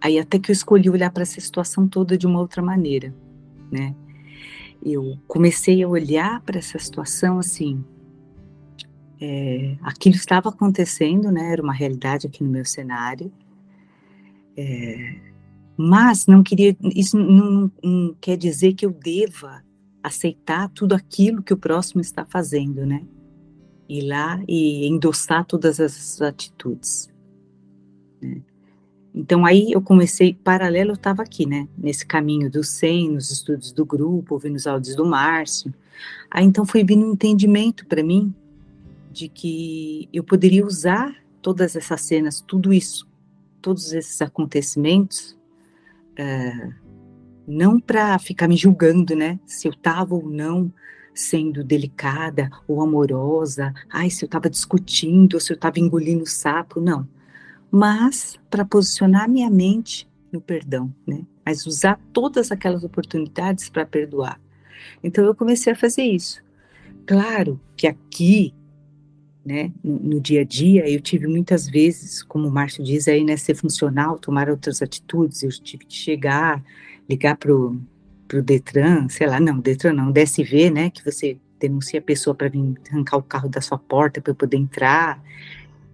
aí 0.00 0.18
até 0.18 0.38
que 0.38 0.50
eu 0.50 0.52
escolhi 0.52 0.90
olhar 0.90 1.10
para 1.10 1.22
essa 1.22 1.40
situação 1.40 1.88
toda 1.88 2.16
de 2.18 2.26
uma 2.26 2.40
outra 2.40 2.62
maneira, 2.62 3.14
né? 3.70 3.94
Eu 4.84 5.18
comecei 5.26 5.82
a 5.82 5.88
olhar 5.88 6.40
para 6.42 6.58
essa 6.58 6.78
situação 6.78 7.38
assim, 7.38 7.84
é, 9.20 9.76
aquilo 9.82 10.14
estava 10.14 10.48
acontecendo, 10.48 11.30
né? 11.30 11.52
Era 11.52 11.62
uma 11.62 11.72
realidade 11.72 12.26
aqui 12.26 12.42
no 12.42 12.50
meu 12.50 12.64
cenário. 12.64 13.30
É, 14.56 15.16
mas 15.76 16.26
não 16.26 16.42
queria, 16.42 16.76
isso 16.94 17.18
não, 17.18 17.50
não, 17.50 17.72
não 17.82 18.16
quer 18.20 18.36
dizer 18.36 18.74
que 18.74 18.84
eu 18.84 18.90
deva 18.90 19.62
aceitar 20.02 20.68
tudo 20.70 20.94
aquilo 20.94 21.42
que 21.42 21.52
o 21.52 21.58
próximo 21.58 22.00
está 22.00 22.24
fazendo, 22.24 22.86
né? 22.86 23.02
ir 23.90 24.02
lá 24.02 24.40
e 24.46 24.86
endossar 24.86 25.44
todas 25.44 25.80
essas 25.80 26.22
atitudes. 26.22 27.10
Né? 28.22 28.40
Então 29.12 29.44
aí 29.44 29.72
eu 29.72 29.82
comecei, 29.82 30.32
paralelo 30.32 30.90
eu 30.92 30.94
estava 30.94 31.22
aqui, 31.22 31.44
né, 31.44 31.68
nesse 31.76 32.06
caminho 32.06 32.48
do 32.48 32.62
SEM, 32.62 33.10
nos 33.10 33.32
estudos 33.32 33.72
do 33.72 33.84
grupo, 33.84 34.34
ouvindo 34.34 34.54
os 34.54 34.68
áudios 34.68 34.94
do 34.94 35.04
Márcio. 35.04 35.74
Aí 36.30 36.44
então 36.44 36.64
foi 36.64 36.84
vindo 36.84 37.04
um 37.04 37.12
entendimento 37.12 37.84
para 37.86 38.04
mim 38.04 38.32
de 39.10 39.28
que 39.28 40.08
eu 40.12 40.22
poderia 40.22 40.64
usar 40.64 41.12
todas 41.42 41.74
essas 41.74 42.00
cenas, 42.02 42.40
tudo 42.40 42.72
isso, 42.72 43.08
todos 43.60 43.92
esses 43.92 44.22
acontecimentos, 44.22 45.36
é, 46.14 46.70
não 47.50 47.80
para 47.80 48.18
ficar 48.18 48.48
me 48.48 48.56
julgando, 48.56 49.14
né, 49.14 49.38
se 49.44 49.68
eu 49.68 49.72
estava 49.72 50.14
ou 50.14 50.28
não 50.28 50.72
sendo 51.12 51.64
delicada 51.64 52.48
ou 52.68 52.80
amorosa, 52.80 53.74
ai, 53.90 54.08
se 54.08 54.24
eu 54.24 54.26
estava 54.26 54.48
discutindo, 54.48 55.34
ou 55.34 55.40
se 55.40 55.52
eu 55.52 55.56
estava 55.56 55.78
engolindo 55.78 56.24
sapo, 56.26 56.80
não 56.80 57.06
mas 57.70 58.38
para 58.50 58.64
posicionar 58.64 59.28
minha 59.28 59.48
mente 59.48 60.08
no 60.32 60.40
perdão, 60.40 60.92
né? 61.06 61.24
Mas 61.44 61.66
usar 61.66 62.00
todas 62.12 62.50
aquelas 62.50 62.84
oportunidades 62.84 63.68
para 63.68 63.86
perdoar. 63.86 64.40
Então 65.02 65.24
eu 65.24 65.34
comecei 65.34 65.72
a 65.72 65.76
fazer 65.76 66.02
isso. 66.02 66.42
Claro 67.06 67.60
que 67.76 67.86
aqui, 67.86 68.54
né, 69.44 69.72
no, 69.82 69.98
no, 69.98 70.20
dia 70.20 70.42
a 70.42 70.44
dia, 70.44 70.88
eu 70.88 71.00
tive 71.00 71.26
muitas 71.26 71.68
vezes, 71.68 72.22
como 72.22 72.48
o 72.48 72.50
Márcio 72.50 72.84
diz 72.84 73.08
aí, 73.08 73.24
né, 73.24 73.36
ser 73.36 73.54
funcional, 73.54 74.18
tomar 74.18 74.48
outras 74.48 74.82
atitudes, 74.82 75.42
eu 75.42 75.50
tive 75.50 75.86
que 75.86 75.94
chegar, 75.94 76.62
ligar 77.10 77.36
pro 77.36 77.80
pro 78.26 78.40
Detran, 78.40 79.08
sei 79.08 79.26
lá, 79.26 79.40
não, 79.40 79.58
Detran 79.58 79.92
não, 79.92 80.12
DSV, 80.12 80.70
né, 80.70 80.88
que 80.88 81.04
você 81.04 81.36
denuncia 81.58 81.98
a 81.98 82.02
pessoa 82.02 82.32
para 82.32 82.48
vir 82.48 82.74
arrancar 82.88 83.16
o 83.16 83.22
carro 83.24 83.48
da 83.48 83.60
sua 83.60 83.76
porta 83.76 84.20
para 84.20 84.30
eu 84.30 84.36
poder 84.36 84.56
entrar 84.56 85.20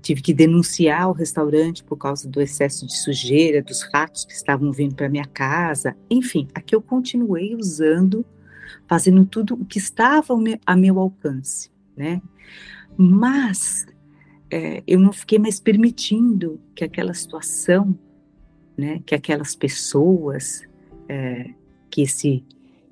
tive 0.06 0.22
que 0.22 0.32
denunciar 0.32 1.08
o 1.08 1.12
restaurante 1.12 1.82
por 1.82 1.96
causa 1.96 2.28
do 2.28 2.40
excesso 2.40 2.86
de 2.86 2.96
sujeira, 2.96 3.60
dos 3.60 3.82
ratos 3.92 4.24
que 4.24 4.32
estavam 4.32 4.70
vindo 4.70 4.94
para 4.94 5.08
minha 5.08 5.24
casa. 5.24 5.96
Enfim, 6.08 6.46
aqui 6.54 6.76
eu 6.76 6.80
continuei 6.80 7.56
usando, 7.56 8.24
fazendo 8.86 9.26
tudo 9.26 9.54
o 9.54 9.64
que 9.64 9.78
estava 9.78 10.32
a 10.64 10.76
meu 10.76 11.00
alcance, 11.00 11.72
né? 11.96 12.22
Mas 12.96 13.84
é, 14.48 14.80
eu 14.86 15.00
não 15.00 15.12
fiquei 15.12 15.40
mais 15.40 15.58
permitindo 15.58 16.60
que 16.72 16.84
aquela 16.84 17.12
situação, 17.12 17.98
né, 18.78 19.02
que 19.04 19.12
aquelas 19.12 19.56
pessoas, 19.56 20.62
é, 21.08 21.50
que 21.90 22.02
esse, 22.02 22.44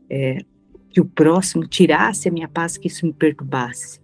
é, 0.08 0.44
que 0.90 1.00
o 1.00 1.04
próximo 1.04 1.66
tirasse 1.66 2.28
a 2.28 2.32
minha 2.32 2.48
paz, 2.48 2.76
que 2.76 2.88
isso 2.88 3.06
me 3.06 3.12
perturbasse. 3.12 4.00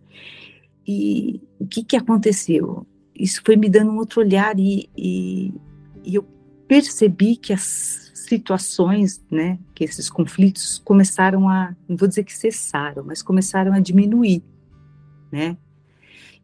E 0.86 1.40
o 1.58 1.66
que, 1.66 1.84
que 1.84 1.96
aconteceu? 1.96 2.86
isso 3.20 3.42
foi 3.44 3.54
me 3.54 3.68
dando 3.68 3.90
um 3.92 3.98
outro 3.98 4.20
olhar 4.20 4.58
e, 4.58 4.88
e, 4.96 5.52
e 6.02 6.14
eu 6.14 6.22
percebi 6.66 7.36
que 7.36 7.52
as 7.52 8.10
situações, 8.14 9.22
né, 9.30 9.58
que 9.74 9.84
esses 9.84 10.08
conflitos 10.08 10.78
começaram 10.78 11.48
a, 11.48 11.76
não 11.86 11.96
vou 11.96 12.08
dizer 12.08 12.24
que 12.24 12.32
cessaram, 12.32 13.04
mas 13.04 13.22
começaram 13.22 13.72
a 13.72 13.80
diminuir, 13.80 14.42
né? 15.30 15.56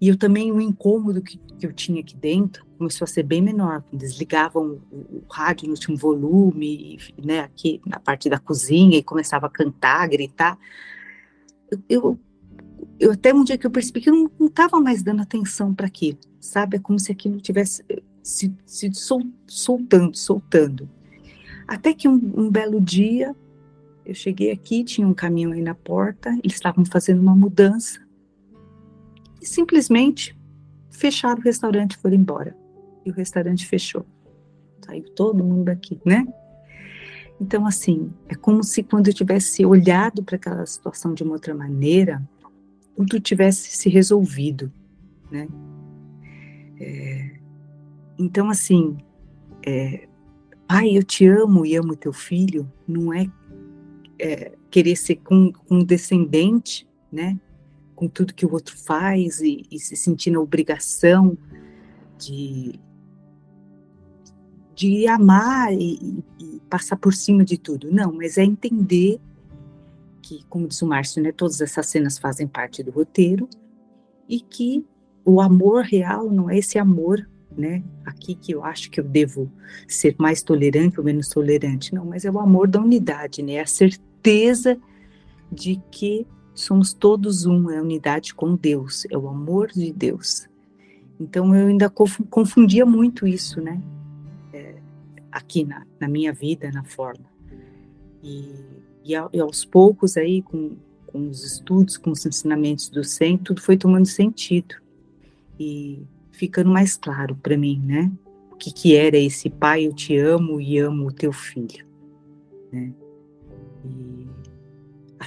E 0.00 0.08
eu 0.08 0.16
também, 0.16 0.52
o 0.52 0.60
incômodo 0.60 1.22
que, 1.22 1.38
que 1.38 1.66
eu 1.66 1.72
tinha 1.72 2.00
aqui 2.00 2.16
dentro 2.16 2.66
começou 2.76 3.04
a 3.04 3.08
ser 3.08 3.22
bem 3.22 3.40
menor. 3.40 3.82
Desligavam 3.92 4.80
o, 4.90 4.96
o 4.96 5.24
rádio 5.30 5.66
no 5.66 5.72
último 5.72 5.96
volume, 5.96 6.98
né, 7.22 7.40
aqui 7.40 7.80
na 7.86 7.98
parte 7.98 8.28
da 8.28 8.38
cozinha, 8.38 8.98
e 8.98 9.02
começava 9.02 9.46
a 9.46 9.50
cantar, 9.50 10.06
gritar. 10.08 10.58
Eu, 11.88 12.18
eu, 13.00 13.12
até 13.12 13.32
um 13.32 13.42
dia 13.42 13.56
que 13.56 13.66
eu 13.66 13.70
percebi 13.70 14.00
que 14.00 14.10
eu 14.10 14.30
não 14.38 14.46
estava 14.46 14.78
mais 14.80 15.02
dando 15.02 15.22
atenção 15.22 15.74
para 15.74 15.86
aquilo 15.86 16.18
sabe? 16.46 16.76
É 16.76 16.80
como 16.80 16.98
se 16.98 17.12
aquilo 17.12 17.40
tivesse 17.40 17.84
eh, 17.88 18.02
se, 18.22 18.54
se 18.64 18.92
sol, 18.94 19.22
soltando, 19.46 20.16
soltando. 20.16 20.88
Até 21.66 21.92
que 21.92 22.08
um, 22.08 22.14
um, 22.36 22.50
belo 22.50 22.80
dia, 22.80 23.34
eu 24.04 24.14
cheguei 24.14 24.52
aqui, 24.52 24.84
tinha 24.84 25.06
um 25.06 25.14
caminhão 25.14 25.52
aí 25.52 25.62
na 25.62 25.74
porta, 25.74 26.30
eles 26.42 26.54
estavam 26.54 26.84
fazendo 26.84 27.20
uma 27.20 27.34
mudança 27.34 28.05
simplesmente 29.48 30.36
fecharam 30.90 31.40
o 31.40 31.44
restaurante 31.44 31.92
e 31.92 31.98
foram 31.98 32.16
embora. 32.16 32.56
E 33.04 33.10
o 33.10 33.14
restaurante 33.14 33.66
fechou. 33.66 34.04
Saiu 34.84 35.04
todo 35.14 35.44
mundo 35.44 35.68
aqui, 35.68 36.00
né? 36.04 36.26
Então, 37.40 37.66
assim, 37.66 38.12
é 38.28 38.34
como 38.34 38.64
se 38.64 38.82
quando 38.82 39.08
eu 39.08 39.14
tivesse 39.14 39.64
olhado 39.64 40.22
para 40.22 40.36
aquela 40.36 40.64
situação 40.64 41.12
de 41.12 41.22
uma 41.22 41.32
outra 41.32 41.54
maneira, 41.54 42.22
tudo 42.96 43.20
tivesse 43.20 43.76
se 43.76 43.88
resolvido, 43.88 44.72
né? 45.30 45.46
É, 46.80 47.38
então, 48.18 48.48
assim, 48.48 48.96
é, 49.66 50.08
pai, 50.66 50.96
eu 50.96 51.02
te 51.02 51.26
amo 51.26 51.66
e 51.66 51.76
amo 51.76 51.94
teu 51.94 52.12
filho, 52.12 52.70
não 52.88 53.12
é, 53.12 53.30
é 54.18 54.52
querer 54.70 54.96
ser 54.96 55.16
com, 55.16 55.52
com 55.52 55.80
descendente, 55.80 56.88
né? 57.12 57.38
Com 57.96 58.06
tudo 58.06 58.32
que 58.34 58.46
o 58.46 58.52
outro 58.52 58.78
faz 58.78 59.40
e, 59.40 59.66
e 59.70 59.80
se 59.80 59.96
sentir 59.96 60.30
na 60.30 60.38
obrigação 60.38 61.36
de, 62.16 62.78
de 64.74 65.08
amar 65.08 65.72
e, 65.72 66.22
e, 66.38 66.60
passar 66.70 66.96
por 66.96 67.12
cima 67.14 67.44
de 67.44 67.58
tudo. 67.58 67.90
Não, 67.90 68.12
mas 68.12 68.38
é 68.38 68.44
entender 68.44 69.18
que, 70.22 70.44
como 70.48 70.68
diz 70.68 70.80
o 70.82 70.86
Márcio, 70.86 71.22
né, 71.22 71.32
todas 71.32 71.60
essas 71.60 71.86
cenas 71.86 72.18
fazem 72.18 72.46
parte 72.46 72.82
do 72.82 72.90
roteiro 72.90 73.48
e 74.28 74.40
que 74.40 74.84
o 75.24 75.40
amor 75.40 75.82
real 75.82 76.30
não 76.30 76.50
é 76.50 76.58
esse 76.58 76.78
amor, 76.78 77.28
né? 77.56 77.82
Aqui 78.04 78.34
que 78.34 78.52
eu 78.52 78.64
acho 78.64 78.90
que 78.90 79.00
eu 79.00 79.04
devo 79.04 79.50
ser 79.88 80.14
mais 80.18 80.42
tolerante 80.42 80.98
ou 81.00 81.04
menos 81.04 81.28
tolerante, 81.28 81.94
não, 81.94 82.04
mas 82.04 82.24
é 82.24 82.30
o 82.30 82.38
amor 82.38 82.68
da 82.68 82.80
unidade, 82.80 83.42
né? 83.42 83.54
É 83.54 83.60
a 83.62 83.66
certeza 83.66 84.78
de 85.50 85.80
que 85.90 86.26
somos 86.56 86.92
todos 86.92 87.46
um, 87.46 87.70
é 87.70 87.78
a 87.78 87.82
unidade 87.82 88.34
com 88.34 88.56
Deus, 88.56 89.06
é 89.10 89.16
o 89.16 89.28
amor 89.28 89.68
de 89.68 89.92
Deus. 89.92 90.48
Então 91.20 91.54
eu 91.54 91.68
ainda 91.68 91.90
confundia 91.90 92.84
muito 92.84 93.26
isso, 93.26 93.60
né? 93.60 93.80
É, 94.52 94.76
aqui 95.30 95.64
na, 95.64 95.86
na, 96.00 96.08
minha 96.08 96.32
vida, 96.32 96.70
na 96.72 96.84
forma. 96.84 97.24
E, 98.22 98.52
e, 99.04 99.12
e 99.12 99.40
aos 99.40 99.64
poucos 99.64 100.16
aí, 100.16 100.42
com, 100.42 100.76
com 101.06 101.28
os 101.28 101.44
estudos, 101.44 101.96
com 101.96 102.10
os 102.10 102.24
ensinamentos 102.24 102.88
do 102.88 103.04
SEM, 103.04 103.38
tudo 103.38 103.60
foi 103.60 103.76
tomando 103.76 104.06
sentido 104.06 104.76
e 105.58 106.02
ficando 106.32 106.70
mais 106.70 106.96
claro 106.96 107.34
para 107.36 107.56
mim, 107.56 107.80
né? 107.84 108.10
O 108.50 108.56
que, 108.56 108.72
que 108.72 108.96
era 108.96 109.18
esse 109.18 109.50
pai, 109.50 109.86
eu 109.86 109.92
te 109.92 110.16
amo 110.16 110.60
e 110.60 110.78
amo 110.78 111.08
o 111.08 111.12
teu 111.12 111.32
filho, 111.32 111.86
né? 112.72 112.92
E 113.84 114.15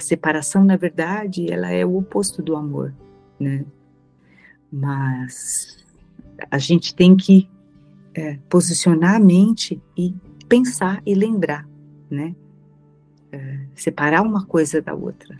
a 0.00 0.02
separação, 0.02 0.64
na 0.64 0.76
verdade, 0.76 1.52
ela 1.52 1.70
é 1.70 1.84
o 1.84 1.98
oposto 1.98 2.42
do 2.42 2.56
amor, 2.56 2.94
né? 3.38 3.66
Mas 4.72 5.84
a 6.50 6.56
gente 6.56 6.94
tem 6.94 7.14
que 7.14 7.46
é, 8.14 8.38
posicionar 8.48 9.16
a 9.16 9.20
mente 9.20 9.80
e 9.94 10.14
pensar 10.48 11.02
e 11.04 11.14
lembrar, 11.14 11.68
né? 12.10 12.34
É, 13.30 13.60
separar 13.74 14.22
uma 14.22 14.46
coisa 14.46 14.80
da 14.80 14.94
outra 14.94 15.38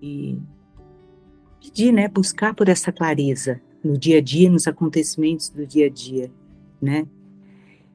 e 0.00 0.40
pedir, 1.60 1.92
né? 1.92 2.08
Buscar 2.08 2.54
por 2.54 2.70
essa 2.70 2.90
clareza, 2.90 3.60
no 3.84 3.98
dia 3.98 4.16
a 4.16 4.22
dia, 4.22 4.48
nos 4.48 4.66
acontecimentos 4.66 5.50
do 5.50 5.66
dia 5.66 5.86
a 5.86 5.90
dia, 5.90 6.32
né? 6.80 7.06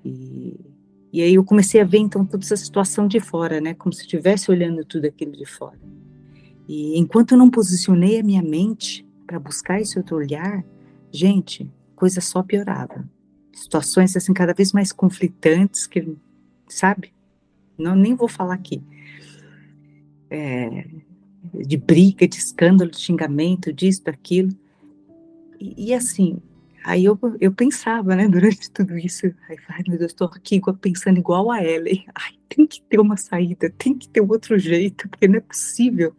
E, 0.05 0.55
e 1.17 1.21
aí 1.23 1.33
eu 1.33 1.43
comecei 1.43 1.81
a 1.81 1.83
ver 1.83 1.97
então 1.97 2.23
toda 2.23 2.43
essa 2.43 2.55
situação 2.55 3.07
de 3.07 3.19
fora, 3.19 3.59
né? 3.59 3.73
Como 3.73 3.91
se 3.91 4.01
estivesse 4.01 4.51
olhando 4.51 4.85
tudo 4.85 5.05
aquilo 5.05 5.31
de 5.31 5.47
fora. 5.47 5.79
E 6.67 6.95
enquanto 6.95 7.31
eu 7.31 7.39
não 7.39 7.49
posicionei 7.49 8.19
a 8.19 8.23
minha 8.23 8.43
mente 8.43 9.03
para 9.25 9.39
buscar 9.39 9.81
esse 9.81 9.97
outro 9.97 10.15
olhar, 10.15 10.63
gente, 11.11 11.67
coisa 11.95 12.21
só 12.21 12.43
piorava. 12.43 13.09
Situações 13.51 14.15
assim 14.15 14.31
cada 14.31 14.53
vez 14.53 14.71
mais 14.71 14.91
conflitantes 14.91 15.87
que, 15.87 16.15
sabe? 16.67 17.11
Não 17.75 17.95
nem 17.95 18.13
vou 18.13 18.27
falar 18.27 18.53
aqui. 18.53 18.79
É, 20.29 20.85
de 21.51 21.77
briga, 21.77 22.27
de 22.27 22.37
escândalo, 22.37 22.91
de 22.91 22.99
xingamento, 22.99 23.73
disso, 23.73 24.03
daquilo. 24.03 24.55
E, 25.59 25.87
e, 25.87 25.93
assim, 25.95 26.37
aí 26.87 27.03
eu, 27.03 27.19
eu 27.41 27.51
pensava, 27.51 28.15
né, 28.15 28.29
durante 28.29 28.71
tudo 28.71 28.97
isso, 28.97 29.25
ai, 29.49 29.57
ai 29.67 29.83
meu 29.87 29.99
Deus, 29.99 30.11
estou 30.11 30.27
aqui 30.27 30.61
pensando 30.81 31.19
igual 31.19 31.51
a 31.51 31.61
Ellen, 31.61 32.05
ai, 32.15 32.31
tem 32.47 32.65
que 32.65 32.81
ter 32.81 32.99
uma 32.99 33.17
saída, 33.17 33.69
tem 33.77 33.93
que 33.93 34.07
ter 34.07 34.21
outro 34.21 34.57
jeito, 34.57 35.09
porque 35.09 35.27
não 35.27 35.35
é 35.35 35.41
possível, 35.41 36.15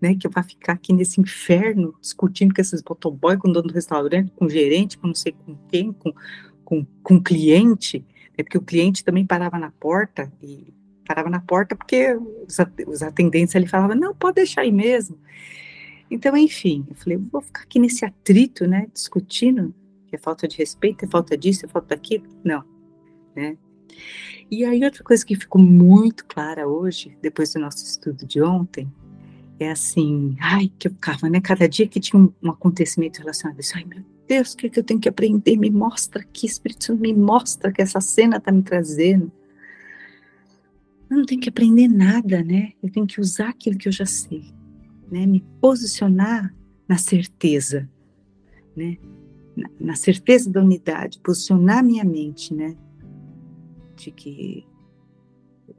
né, 0.00 0.14
que 0.14 0.26
eu 0.26 0.30
vá 0.30 0.42
ficar 0.42 0.72
aqui 0.72 0.94
nesse 0.94 1.20
inferno, 1.20 1.94
discutindo 2.00 2.54
com 2.54 2.60
esses 2.60 2.82
motoboy, 2.82 3.36
com 3.36 3.48
o 3.48 3.52
dono 3.52 3.68
do 3.68 3.74
restaurante, 3.74 4.32
com 4.34 4.46
o 4.46 4.50
gerente, 4.50 4.96
com 4.96 5.08
não 5.08 5.14
sei 5.14 5.32
com 5.32 5.54
quem, 5.68 5.92
com, 5.92 6.12
com, 6.64 6.86
com 7.02 7.14
o 7.16 7.22
cliente, 7.22 8.02
é 8.36 8.42
porque 8.42 8.56
o 8.56 8.62
cliente 8.62 9.04
também 9.04 9.26
parava 9.26 9.58
na 9.58 9.70
porta, 9.72 10.32
e 10.42 10.72
parava 11.06 11.28
na 11.28 11.40
porta 11.40 11.76
porque 11.76 12.16
os 12.86 13.02
atendentes 13.02 13.54
ali 13.54 13.66
falavam, 13.66 13.94
não, 13.94 14.14
pode 14.14 14.36
deixar 14.36 14.62
aí 14.62 14.72
mesmo, 14.72 15.18
então, 16.10 16.34
enfim, 16.36 16.86
eu 16.88 16.94
falei, 16.94 17.18
vou 17.18 17.42
ficar 17.42 17.62
aqui 17.62 17.78
nesse 17.78 18.04
atrito, 18.04 18.66
né, 18.66 18.86
discutindo 18.94 19.74
é 20.16 20.18
falta 20.18 20.46
de 20.46 20.56
respeito, 20.56 21.04
é 21.04 21.08
falta 21.08 21.36
disso, 21.36 21.64
é 21.64 21.68
falta 21.68 21.88
daquilo. 21.88 22.24
Não. 22.44 22.64
né? 23.34 23.56
E 24.50 24.64
aí 24.64 24.82
outra 24.84 25.04
coisa 25.04 25.24
que 25.24 25.36
ficou 25.36 25.60
muito 25.60 26.24
clara 26.24 26.66
hoje, 26.66 27.16
depois 27.20 27.52
do 27.52 27.60
nosso 27.60 27.84
estudo 27.84 28.26
de 28.26 28.40
ontem, 28.40 28.90
é 29.60 29.70
assim, 29.70 30.36
ai, 30.40 30.72
que 30.78 30.88
eu 30.88 30.92
ficava, 30.92 31.28
né? 31.28 31.40
Cada 31.40 31.68
dia 31.68 31.88
que 31.88 32.00
tinha 32.00 32.20
um, 32.20 32.32
um 32.42 32.50
acontecimento 32.50 33.18
relacionado 33.18 33.56
a 33.56 33.60
isso, 33.60 33.76
ai 33.76 33.84
meu 33.84 34.02
Deus, 34.28 34.52
o 34.52 34.56
que, 34.56 34.66
é 34.66 34.70
que 34.70 34.78
eu 34.78 34.84
tenho 34.84 35.00
que 35.00 35.08
aprender? 35.08 35.56
Me 35.56 35.70
mostra 35.70 36.20
aqui, 36.20 36.46
Espírito 36.46 36.84
Santo, 36.84 37.00
me 37.00 37.14
mostra 37.14 37.72
que 37.72 37.80
essa 37.80 38.00
cena 38.00 38.36
está 38.36 38.52
me 38.52 38.62
trazendo. 38.62 39.32
Eu 41.10 41.16
não 41.16 41.24
tenho 41.24 41.40
que 41.40 41.48
aprender 41.48 41.88
nada, 41.88 42.44
né? 42.44 42.72
Eu 42.82 42.90
tenho 42.92 43.06
que 43.06 43.20
usar 43.20 43.48
aquilo 43.48 43.78
que 43.78 43.88
eu 43.88 43.92
já 43.92 44.04
sei, 44.04 44.44
né? 45.10 45.26
Me 45.26 45.40
posicionar 45.60 46.54
na 46.86 46.98
certeza, 46.98 47.88
né? 48.76 48.98
Na, 49.80 49.96
certeza 49.96 50.50
da 50.50 50.60
unidade, 50.60 51.20
posicionar 51.20 51.84
minha 51.84 52.04
mente, 52.04 52.54
né? 52.54 52.76
De 53.96 54.10
que 54.10 54.66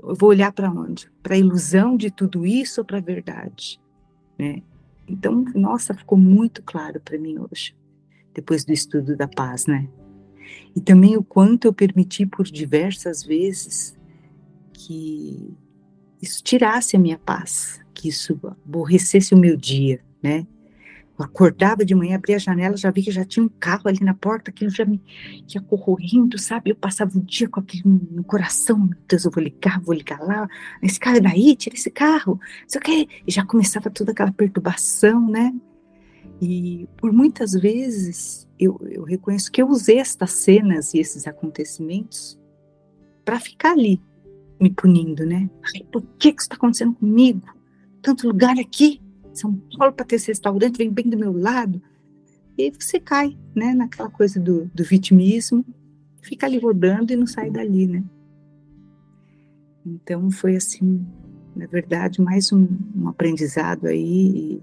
eu 0.02 0.16
vou 0.16 0.30
olhar 0.30 0.52
para 0.52 0.72
onde? 0.72 1.10
Para 1.22 1.36
a 1.36 1.38
ilusão 1.38 1.96
de 1.96 2.12
tudo 2.12 2.46
isso 2.46 2.82
ou 2.82 2.86
para 2.86 2.98
a 2.98 3.02
verdade, 3.02 3.80
né? 4.38 4.62
Então, 5.08 5.44
nossa, 5.56 5.94
ficou 5.94 6.18
muito 6.18 6.62
claro 6.64 7.00
para 7.00 7.18
mim 7.18 7.38
hoje, 7.40 7.76
depois 8.34 8.64
do 8.64 8.72
estudo 8.72 9.16
da 9.18 9.28
paz, 9.28 9.66
né? 9.66 9.90
E 10.76 10.82
também 10.82 11.18
o 11.18 11.24
quanto 11.24 11.66
eu 11.66 11.74
permiti 11.74 12.26
por 12.26 12.46
diversas 12.46 13.24
vezes 13.24 13.98
que 14.74 15.56
isso 16.22 16.44
tirasse 16.44 16.96
a 16.96 17.00
minha 17.00 17.18
paz, 17.18 17.80
que 17.94 18.10
isso 18.10 18.40
aborrecesse 18.44 19.34
o 19.34 19.38
meu 19.38 19.58
dia, 19.58 20.00
né? 20.22 20.46
Acordava 21.20 21.84
de 21.84 21.94
manhã, 21.94 22.16
abria 22.16 22.38
a 22.38 22.40
janela, 22.40 22.78
já 22.78 22.90
vi 22.92 23.04
que 23.04 23.12
já 23.12 23.26
tinha 23.26 23.46
um 23.46 23.50
carro 23.50 23.84
ali 23.86 24.00
na 24.02 24.14
porta, 24.14 24.52
aquilo 24.52 24.70
já 24.70 24.86
me 24.86 25.02
ia 25.54 25.62
correndo, 25.62 26.38
sabe? 26.38 26.72
Eu 26.72 26.76
passava 26.76 27.18
o 27.18 27.22
dia 27.22 27.48
com 27.50 27.60
aquilo 27.60 28.00
no 28.12 28.24
coração, 28.24 28.80
meu 28.80 28.98
Deus, 29.08 29.26
eu 29.26 29.32
vou 29.32 29.44
ligar, 29.44 29.82
vou 29.82 29.94
ligar 29.94 30.20
lá, 30.20 30.48
esse 30.82 31.00
carro 31.00 31.18
é 31.18 31.22
daí, 31.22 31.56
tira 31.56 31.76
esse 31.76 31.92
carro, 31.92 32.40
isso 32.68 32.78
aqui. 32.78 33.08
E 33.28 33.32
já 33.32 33.46
começava 33.46 33.90
toda 33.90 34.12
aquela 34.12 34.32
perturbação, 34.32 35.30
né? 35.30 35.54
E 36.42 36.88
por 36.96 37.12
muitas 37.12 37.52
vezes 37.52 38.48
eu, 38.58 38.80
eu 38.90 39.04
reconheço 39.04 39.52
que 39.52 39.62
eu 39.62 39.68
usei 39.68 40.00
estas 40.00 40.32
cenas 40.32 40.94
e 40.94 41.00
esses 41.00 41.28
acontecimentos 41.28 42.40
para 43.26 43.40
ficar 43.40 43.72
ali, 43.72 44.02
me 44.60 44.70
punindo, 44.70 45.26
né? 45.26 45.50
Por 45.92 46.02
que, 46.18 46.32
que 46.32 46.42
isso 46.42 46.46
está 46.46 46.56
acontecendo 46.56 46.94
comigo? 46.94 47.48
Tanto 48.02 48.28
lugar 48.28 48.58
aqui, 48.58 49.02
São 49.40 49.54
Paulo 49.78 49.94
para 49.94 50.06
ter 50.06 50.16
esse 50.16 50.28
restaurante, 50.28 50.78
vem 50.78 50.92
bem 50.92 51.10
do 51.10 51.18
meu 51.18 51.32
lado. 51.32 51.82
E 52.58 52.72
você 52.72 53.00
cai, 53.00 53.38
né, 53.56 53.74
naquela 53.74 54.10
coisa 54.10 54.40
do, 54.40 54.66
do 54.74 54.84
vitimismo, 54.84 55.66
fica 56.22 56.46
ali 56.46 56.60
rodando 56.60 57.14
e 57.14 57.16
não 57.16 57.26
sai 57.26 57.50
dali, 57.50 57.88
né? 57.88 58.04
Então 59.86 60.30
foi 60.30 60.56
assim, 60.56 61.06
na 61.56 61.66
verdade, 61.68 62.22
mais 62.22 62.52
um, 62.52 62.68
um 62.96 63.08
aprendizado 63.08 63.88
aí, 63.88 64.62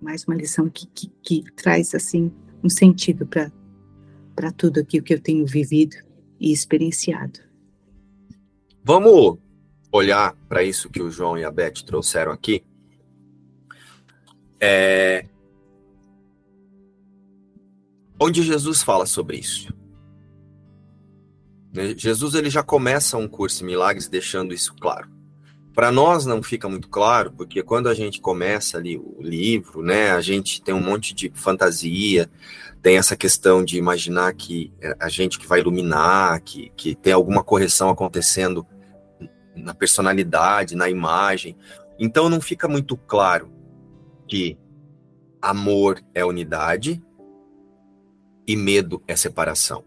mais 0.00 0.24
uma 0.24 0.36
lição 0.36 0.68
que, 0.70 0.86
que, 0.86 1.10
que 1.22 1.44
traz 1.54 1.94
assim 1.94 2.30
um 2.62 2.68
sentido 2.68 3.26
para 3.26 3.50
para 4.34 4.50
tudo 4.50 4.80
aquilo 4.80 5.04
que 5.04 5.14
eu 5.14 5.20
tenho 5.20 5.46
vivido 5.46 5.96
e 6.40 6.52
experienciado. 6.52 7.40
Vamos 8.82 9.38
olhar 9.92 10.34
para 10.48 10.62
isso 10.62 10.90
que 10.90 11.00
o 11.00 11.10
João 11.10 11.38
e 11.38 11.44
a 11.44 11.50
Beth 11.50 11.84
trouxeram 11.86 12.32
aqui. 12.32 12.64
É... 14.66 15.26
Onde 18.18 18.42
Jesus 18.42 18.82
fala 18.82 19.04
sobre 19.04 19.36
isso. 19.36 19.74
Né, 21.70 21.94
Jesus 21.94 22.34
ele 22.34 22.48
já 22.48 22.62
começa 22.62 23.18
um 23.18 23.28
curso 23.28 23.62
em 23.62 23.66
milagres 23.66 24.08
deixando 24.08 24.54
isso 24.54 24.74
claro. 24.80 25.12
Para 25.74 25.92
nós 25.92 26.24
não 26.24 26.42
fica 26.42 26.66
muito 26.66 26.88
claro, 26.88 27.32
porque 27.32 27.62
quando 27.62 27.88
a 27.88 27.94
gente 27.94 28.20
começa 28.20 28.78
ali 28.78 28.96
o 28.96 29.20
livro, 29.20 29.82
né, 29.82 30.12
a 30.12 30.20
gente 30.20 30.62
tem 30.62 30.72
um 30.72 30.80
monte 30.80 31.12
de 31.12 31.30
fantasia, 31.34 32.30
tem 32.80 32.96
essa 32.96 33.16
questão 33.16 33.62
de 33.62 33.76
imaginar 33.76 34.32
que 34.34 34.72
é 34.80 34.96
a 34.98 35.08
gente 35.10 35.38
que 35.38 35.46
vai 35.46 35.60
iluminar, 35.60 36.40
que, 36.40 36.72
que 36.76 36.94
tem 36.94 37.12
alguma 37.12 37.44
correção 37.44 37.90
acontecendo 37.90 38.66
na 39.54 39.74
personalidade, 39.74 40.76
na 40.76 40.88
imagem. 40.88 41.56
Então 41.98 42.30
não 42.30 42.40
fica 42.40 42.66
muito 42.66 42.96
claro 42.96 43.53
que 44.26 44.58
amor 45.40 46.02
é 46.14 46.24
unidade 46.24 47.02
e 48.46 48.56
medo 48.56 49.02
é 49.06 49.16
separação. 49.16 49.84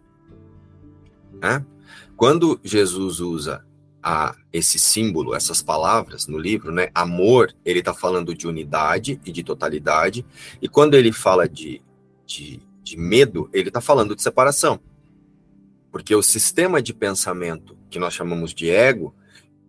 Quando 2.16 2.60
Jesus 2.64 3.20
usa 3.20 3.66
a, 4.02 4.36
esse 4.52 4.80
símbolo, 4.80 5.36
essas 5.36 5.62
palavras 5.62 6.28
no 6.28 6.38
livro, 6.38 6.72
né? 6.72 6.90
Amor, 6.94 7.54
ele 7.64 7.80
está 7.80 7.94
falando 7.94 8.34
de 8.34 8.48
unidade 8.48 9.20
e 9.26 9.32
de 9.32 9.44
totalidade, 9.44 10.26
e 10.62 10.68
quando 10.68 10.96
ele 10.96 11.12
fala 11.12 11.48
de, 11.48 11.82
de, 12.26 12.60
de 12.82 12.98
medo, 12.98 13.50
ele 13.54 13.68
está 13.68 13.82
falando 13.82 14.16
de 14.16 14.22
separação. 14.22 14.80
Porque 15.92 16.16
o 16.16 16.24
sistema 16.24 16.82
de 16.82 16.94
pensamento 16.94 17.78
que 17.90 18.00
nós 18.00 18.14
chamamos 18.14 18.54
de 18.54 18.70
ego, 18.70 19.14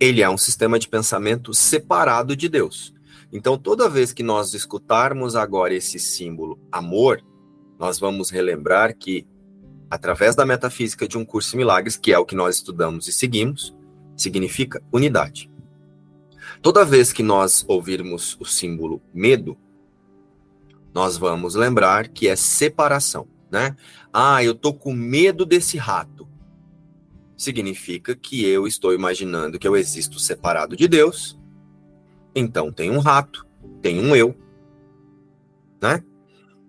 ele 0.00 0.22
é 0.22 0.30
um 0.30 0.38
sistema 0.38 0.78
de 0.78 0.88
pensamento 0.88 1.52
separado 1.52 2.36
de 2.36 2.48
Deus. 2.48 2.94
Então, 3.32 3.58
toda 3.58 3.88
vez 3.88 4.12
que 4.12 4.22
nós 4.22 4.54
escutarmos 4.54 5.36
agora 5.36 5.74
esse 5.74 5.98
símbolo 5.98 6.58
amor, 6.72 7.22
nós 7.78 7.98
vamos 7.98 8.30
relembrar 8.30 8.96
que, 8.96 9.26
através 9.90 10.34
da 10.34 10.46
metafísica 10.46 11.06
de 11.06 11.18
um 11.18 11.24
curso 11.24 11.50
de 11.50 11.58
milagres, 11.58 11.96
que 11.96 12.12
é 12.12 12.18
o 12.18 12.24
que 12.24 12.34
nós 12.34 12.56
estudamos 12.56 13.06
e 13.06 13.12
seguimos, 13.12 13.76
significa 14.16 14.82
unidade. 14.92 15.50
Toda 16.62 16.84
vez 16.84 17.12
que 17.12 17.22
nós 17.22 17.64
ouvirmos 17.68 18.36
o 18.40 18.44
símbolo 18.44 19.02
medo, 19.12 19.56
nós 20.94 21.16
vamos 21.16 21.54
lembrar 21.54 22.08
que 22.08 22.26
é 22.26 22.34
separação, 22.34 23.28
né? 23.50 23.76
Ah, 24.12 24.42
eu 24.42 24.54
tô 24.54 24.72
com 24.72 24.92
medo 24.92 25.44
desse 25.44 25.76
rato 25.76 26.28
significa 27.38 28.16
que 28.16 28.44
eu 28.44 28.66
estou 28.66 28.92
imaginando 28.92 29.58
que 29.58 29.68
eu 29.68 29.76
existo 29.76 30.18
separado 30.18 30.76
de 30.76 30.88
Deus. 30.88 31.37
Então 32.34 32.72
tem 32.72 32.90
um 32.90 32.98
rato, 32.98 33.46
tem 33.80 33.98
um 33.98 34.14
eu, 34.14 34.34
né? 35.80 36.02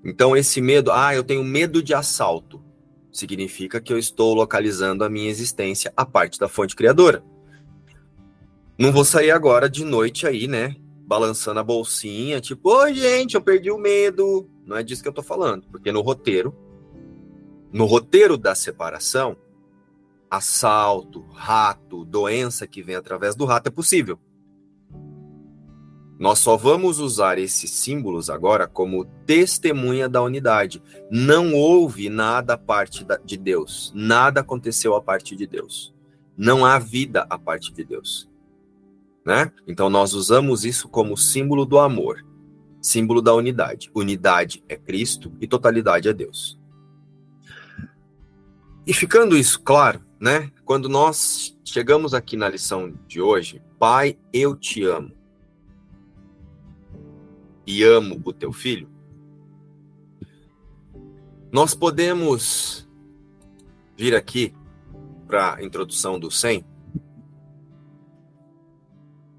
Então 0.03 0.35
esse 0.35 0.61
medo, 0.61 0.91
ah, 0.91 1.13
eu 1.13 1.23
tenho 1.23 1.43
medo 1.43 1.83
de 1.83 1.93
assalto, 1.93 2.63
significa 3.11 3.81
que 3.81 3.91
eu 3.91 3.97
estou 3.97 4.33
localizando 4.33 5.03
a 5.03 5.09
minha 5.09 5.29
existência 5.29 5.91
a 5.95 6.05
parte 6.05 6.39
da 6.39 6.47
fonte 6.47 6.75
criadora. 6.75 7.23
Não 8.77 8.91
vou 8.91 9.03
sair 9.03 9.31
agora 9.31 9.69
de 9.69 9.83
noite 9.83 10.25
aí, 10.25 10.47
né? 10.47 10.75
Balançando 11.05 11.59
a 11.59 11.63
bolsinha, 11.63 12.39
tipo, 12.39 12.69
oi, 12.69 12.93
gente, 12.93 13.35
eu 13.35 13.41
perdi 13.41 13.69
o 13.69 13.77
medo. 13.77 14.49
Não 14.65 14.77
é 14.77 14.83
disso 14.83 15.01
que 15.01 15.09
eu 15.09 15.13
tô 15.13 15.23
falando, 15.23 15.67
porque 15.69 15.91
no 15.91 16.01
roteiro, 16.01 16.55
no 17.73 17.85
roteiro 17.85 18.37
da 18.37 18.55
separação, 18.55 19.35
assalto, 20.29 21.25
rato, 21.33 22.05
doença 22.05 22.67
que 22.67 22.81
vem 22.81 22.95
através 22.95 23.35
do 23.35 23.45
rato 23.45 23.67
é 23.67 23.71
possível. 23.71 24.19
Nós 26.19 26.39
só 26.39 26.57
vamos 26.57 26.99
usar 26.99 27.37
esses 27.37 27.71
símbolos 27.71 28.29
agora 28.29 28.67
como 28.67 29.05
testemunha 29.25 30.09
da 30.09 30.21
unidade. 30.21 30.83
Não 31.09 31.53
houve 31.53 32.09
nada 32.09 32.55
a 32.55 32.57
parte 32.57 33.07
de 33.23 33.37
Deus. 33.37 33.93
Nada 33.95 34.41
aconteceu 34.41 34.93
a 34.95 35.01
parte 35.01 35.33
de 35.33 35.47
Deus. 35.47 35.93
Não 36.37 36.65
há 36.65 36.77
vida 36.77 37.25
a 37.29 37.39
parte 37.39 37.71
de 37.71 37.85
Deus. 37.85 38.29
Né? 39.25 39.49
Então 39.65 39.89
nós 39.89 40.13
usamos 40.13 40.65
isso 40.65 40.89
como 40.89 41.15
símbolo 41.15 41.65
do 41.65 41.79
amor, 41.79 42.25
símbolo 42.81 43.21
da 43.21 43.33
unidade. 43.33 43.89
Unidade 43.95 44.61
é 44.67 44.75
Cristo 44.75 45.31
e 45.39 45.47
totalidade 45.47 46.09
é 46.09 46.13
Deus. 46.13 46.59
E 48.85 48.93
ficando 48.93 49.37
isso 49.37 49.61
claro, 49.61 50.03
né? 50.19 50.51
Quando 50.65 50.89
nós 50.89 51.55
chegamos 51.63 52.13
aqui 52.13 52.35
na 52.35 52.49
lição 52.49 52.93
de 53.07 53.21
hoje, 53.21 53.61
Pai, 53.77 54.17
eu 54.33 54.55
te 54.55 54.83
amo. 54.83 55.18
E 57.71 57.83
amo 57.83 58.19
o 58.25 58.33
teu 58.33 58.51
filho. 58.51 58.89
Nós 61.51 61.75
podemos 61.75 62.89
vir 63.95 64.15
aqui 64.15 64.55
para 65.27 65.53
a 65.53 65.63
introdução 65.63 66.19
do 66.19 66.31
100, 66.31 66.65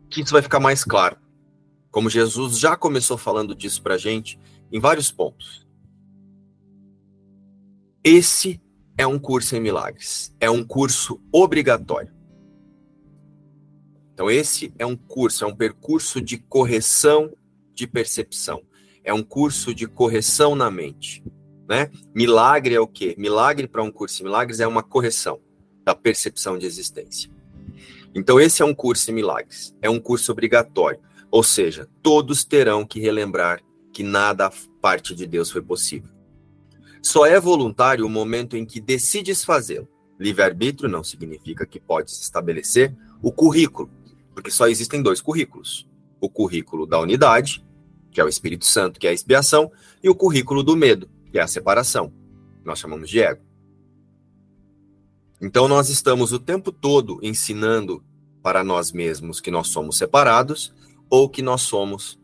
que 0.09 0.21
isso 0.21 0.33
vai 0.33 0.43
ficar 0.43 0.61
mais 0.61 0.85
claro. 0.85 1.17
Como 1.91 2.09
Jesus 2.09 2.57
já 2.57 2.77
começou 2.77 3.19
falando 3.19 3.53
disso 3.53 3.83
para 3.83 3.95
a 3.95 3.99
gente 3.99 4.39
em 4.71 4.79
vários 4.79 5.11
pontos. 5.11 5.67
Esse 8.05 8.63
é 8.97 9.05
um 9.09 9.19
curso 9.19 9.57
em 9.57 9.61
milagres. 9.61 10.33
É 10.39 10.49
um 10.49 10.63
curso 10.63 11.21
obrigatório. 11.33 12.15
Então, 14.15 14.31
esse 14.31 14.73
é 14.79 14.87
um 14.87 14.95
curso, 14.95 15.43
é 15.43 15.49
um 15.49 15.57
percurso 15.57 16.21
de 16.21 16.39
correção 16.39 17.33
de 17.81 17.87
percepção. 17.87 18.63
É 19.03 19.13
um 19.13 19.23
curso 19.23 19.75
de 19.75 19.87
correção 19.87 20.55
na 20.55 20.71
mente. 20.71 21.25
Né? 21.69 21.91
Milagre 22.15 22.75
é 22.75 22.81
o 22.81 22.87
quê? 22.87 23.15
Milagre 23.17 23.67
para 23.67 23.83
um 23.83 23.91
curso 23.91 24.21
em 24.21 24.25
milagres 24.25 24.61
é 24.61 24.67
uma 24.67 24.83
correção. 24.83 25.41
da 25.83 25.95
percepção 25.95 26.59
de 26.59 26.67
existência. 26.67 27.31
Então, 28.15 28.39
esse 28.39 28.61
é 28.61 28.65
um 28.65 28.75
curso 28.75 29.11
em 29.11 29.15
milagres, 29.15 29.75
é 29.81 29.89
um 29.89 29.99
curso 29.99 30.31
obrigatório, 30.31 31.01
ou 31.31 31.43
seja, 31.43 31.89
todos 32.03 32.45
terão 32.45 32.85
que 32.85 33.01
relembrar 33.01 33.63
que 33.93 34.03
nada 34.03 34.53
parte 34.81 35.15
de 35.15 35.27
Deus 35.27 35.51
foi 35.51 35.63
possível. 35.63 36.11
Só 37.03 37.25
é 37.25 37.41
voluntário 37.41 38.05
o 38.05 38.11
momento 38.11 38.57
em 38.57 38.67
que 38.67 38.79
decides 38.79 39.43
fazê-lo. 39.43 39.89
Livre-arbítrio 40.19 40.89
não 40.89 41.03
significa 41.03 41.65
que 41.65 41.81
podes 41.81 42.21
estabelecer 42.21 42.95
o 43.23 43.33
currículo, 43.33 43.91
porque 44.35 44.51
só 44.51 44.69
existem 44.69 45.03
dois 45.03 45.21
currículos: 45.23 45.89
o 46.21 46.29
currículo 46.29 46.87
da 46.87 47.01
unidade, 47.01 47.65
que 48.11 48.21
é 48.21 48.25
o 48.25 48.29
Espírito 48.29 48.65
Santo, 48.65 48.99
que 48.99 49.07
é 49.07 49.11
a 49.11 49.13
expiação, 49.13 49.71
e 50.03 50.09
o 50.09 50.15
currículo 50.15 50.63
do 50.63 50.77
medo, 50.77 51.09
que 51.31 51.39
é 51.39 51.43
a 51.43 51.47
separação. 51.47 52.13
Nós 52.65 52.79
chamamos 52.79 53.09
de 53.09 53.21
ego. 53.21 53.43
Então, 55.41 55.67
nós 55.69 55.89
estamos 55.89 56.33
o 56.33 56.39
tempo 56.39 56.71
todo 56.71 57.19
ensinando 57.23 58.05
para 58.43 58.63
nós 58.65 58.93
mesmos 58.93 59.41
que 59.41 59.51
nós 59.51 59.69
somos 59.69 59.97
separados 59.97 60.75
ou 61.09 61.29
que 61.29 61.43
nós 61.43 61.63
somos 61.63 62.21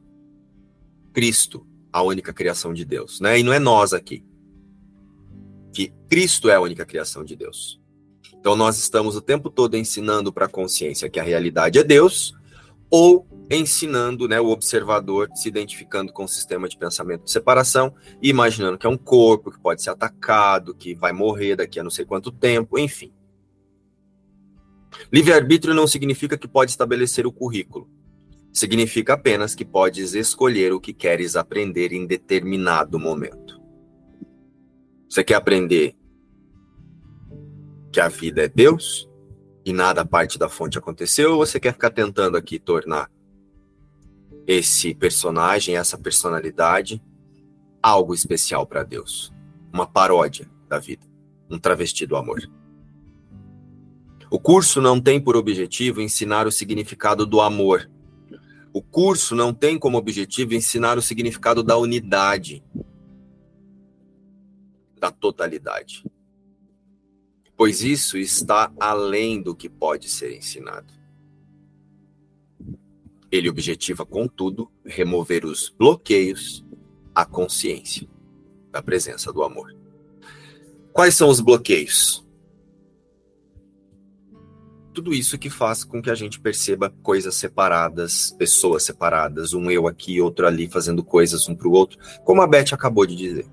Cristo, 1.12 1.66
a 1.92 2.02
única 2.02 2.32
criação 2.32 2.74
de 2.74 2.84
Deus, 2.84 3.20
né? 3.20 3.38
E 3.38 3.42
não 3.42 3.52
é 3.52 3.58
nós 3.58 3.94
aqui. 3.94 4.22
Que 5.72 5.92
Cristo 6.08 6.50
é 6.50 6.54
a 6.54 6.60
única 6.60 6.84
criação 6.84 7.24
de 7.24 7.34
Deus. 7.34 7.80
Então 8.38 8.54
nós 8.54 8.78
estamos 8.78 9.16
o 9.16 9.20
tempo 9.20 9.50
todo 9.50 9.76
ensinando 9.76 10.32
para 10.32 10.46
a 10.46 10.48
consciência 10.48 11.08
que 11.08 11.18
a 11.18 11.22
realidade 11.22 11.78
é 11.78 11.82
Deus 11.82 12.34
ou 12.90 13.26
ensinando, 13.50 14.26
né, 14.26 14.40
o 14.40 14.48
observador 14.48 15.28
se 15.34 15.48
identificando 15.48 16.12
com 16.12 16.24
o 16.24 16.28
sistema 16.28 16.68
de 16.68 16.76
pensamento 16.76 17.24
de 17.24 17.30
separação 17.30 17.94
e 18.20 18.28
imaginando 18.28 18.76
que 18.76 18.86
é 18.86 18.90
um 18.90 18.98
corpo 18.98 19.52
que 19.52 19.60
pode 19.60 19.82
ser 19.82 19.90
atacado, 19.90 20.74
que 20.74 20.94
vai 20.94 21.12
morrer 21.12 21.56
daqui 21.56 21.78
a 21.78 21.84
não 21.84 21.90
sei 21.90 22.04
quanto 22.04 22.32
tempo, 22.32 22.78
enfim. 22.78 23.12
Livre-arbítrio 25.12 25.74
não 25.74 25.86
significa 25.86 26.36
que 26.36 26.48
pode 26.48 26.70
estabelecer 26.70 27.26
o 27.26 27.32
currículo. 27.32 27.88
Significa 28.52 29.12
apenas 29.12 29.54
que 29.54 29.64
podes 29.64 30.14
escolher 30.14 30.72
o 30.72 30.80
que 30.80 30.92
queres 30.92 31.36
aprender 31.36 31.92
em 31.92 32.06
determinado 32.06 32.98
momento. 32.98 33.60
Você 35.08 35.22
quer 35.22 35.34
aprender 35.34 35.94
que 37.92 38.00
a 38.00 38.08
vida 38.08 38.44
é 38.44 38.48
Deus 38.48 39.08
e 39.64 39.72
nada 39.72 40.04
parte 40.04 40.38
da 40.38 40.48
fonte 40.48 40.78
aconteceu, 40.78 41.32
ou 41.32 41.38
você 41.38 41.60
quer 41.60 41.72
ficar 41.72 41.90
tentando 41.90 42.36
aqui 42.36 42.58
tornar 42.58 43.10
esse 44.46 44.94
personagem, 44.94 45.76
essa 45.76 45.98
personalidade, 45.98 47.02
algo 47.82 48.14
especial 48.14 48.66
para 48.66 48.82
Deus? 48.82 49.32
Uma 49.72 49.86
paródia 49.86 50.48
da 50.68 50.78
vida, 50.78 51.06
um 51.50 51.58
travesti 51.58 52.06
do 52.06 52.16
amor. 52.16 52.48
O 54.30 54.40
curso 54.40 54.80
não 54.80 55.00
tem 55.00 55.20
por 55.20 55.36
objetivo 55.36 56.00
ensinar 56.00 56.46
o 56.46 56.52
significado 56.52 57.24
do 57.24 57.40
amor. 57.40 57.90
O 58.72 58.82
curso 58.82 59.34
não 59.34 59.54
tem 59.54 59.78
como 59.78 59.96
objetivo 59.96 60.54
ensinar 60.54 60.98
o 60.98 61.02
significado 61.02 61.62
da 61.62 61.76
unidade, 61.76 62.62
da 64.98 65.10
totalidade. 65.10 66.04
Pois 67.56 67.82
isso 67.82 68.18
está 68.18 68.70
além 68.78 69.40
do 69.40 69.54
que 69.54 69.68
pode 69.68 70.08
ser 70.08 70.36
ensinado. 70.36 70.92
Ele 73.36 73.48
objetiva, 73.48 74.04
contudo, 74.04 74.70
remover 74.84 75.44
os 75.44 75.68
bloqueios 75.68 76.64
à 77.14 77.24
consciência 77.24 78.08
da 78.70 78.82
presença 78.82 79.32
do 79.32 79.42
amor. 79.42 79.74
Quais 80.92 81.14
são 81.14 81.28
os 81.28 81.40
bloqueios? 81.40 82.26
tudo 84.96 85.12
isso 85.12 85.36
que 85.36 85.50
faz 85.50 85.84
com 85.84 86.00
que 86.00 86.08
a 86.08 86.14
gente 86.14 86.40
perceba 86.40 86.88
coisas 87.02 87.34
separadas, 87.34 88.34
pessoas 88.38 88.82
separadas, 88.82 89.52
um 89.52 89.70
eu 89.70 89.86
aqui, 89.86 90.22
outro 90.22 90.46
ali, 90.46 90.66
fazendo 90.70 91.04
coisas 91.04 91.46
um 91.50 91.54
para 91.54 91.68
o 91.68 91.72
outro, 91.72 91.98
como 92.24 92.40
a 92.40 92.46
Beth 92.46 92.72
acabou 92.72 93.04
de 93.04 93.14
dizer. 93.14 93.46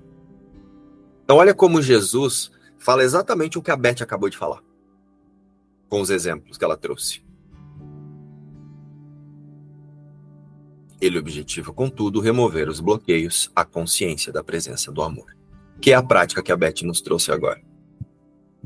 Então, 1.22 1.36
olha 1.36 1.52
como 1.52 1.82
Jesus 1.82 2.50
fala 2.78 3.04
exatamente 3.04 3.58
o 3.58 3.62
que 3.62 3.70
a 3.70 3.76
Beth 3.76 4.00
acabou 4.00 4.30
de 4.30 4.38
falar, 4.38 4.62
com 5.90 6.00
os 6.00 6.08
exemplos 6.08 6.56
que 6.56 6.64
ela 6.64 6.78
trouxe. 6.78 7.22
Ele 11.04 11.18
objetiva, 11.18 11.72
contudo, 11.72 12.20
remover 12.20 12.68
os 12.68 12.80
bloqueios 12.80 13.50
à 13.54 13.64
consciência 13.64 14.32
da 14.32 14.42
presença 14.42 14.90
do 14.90 15.02
amor, 15.02 15.36
que 15.80 15.90
é 15.90 15.94
a 15.94 16.02
prática 16.02 16.42
que 16.42 16.50
a 16.50 16.56
Beth 16.56 16.82
nos 16.82 17.00
trouxe 17.00 17.30
agora, 17.30 17.60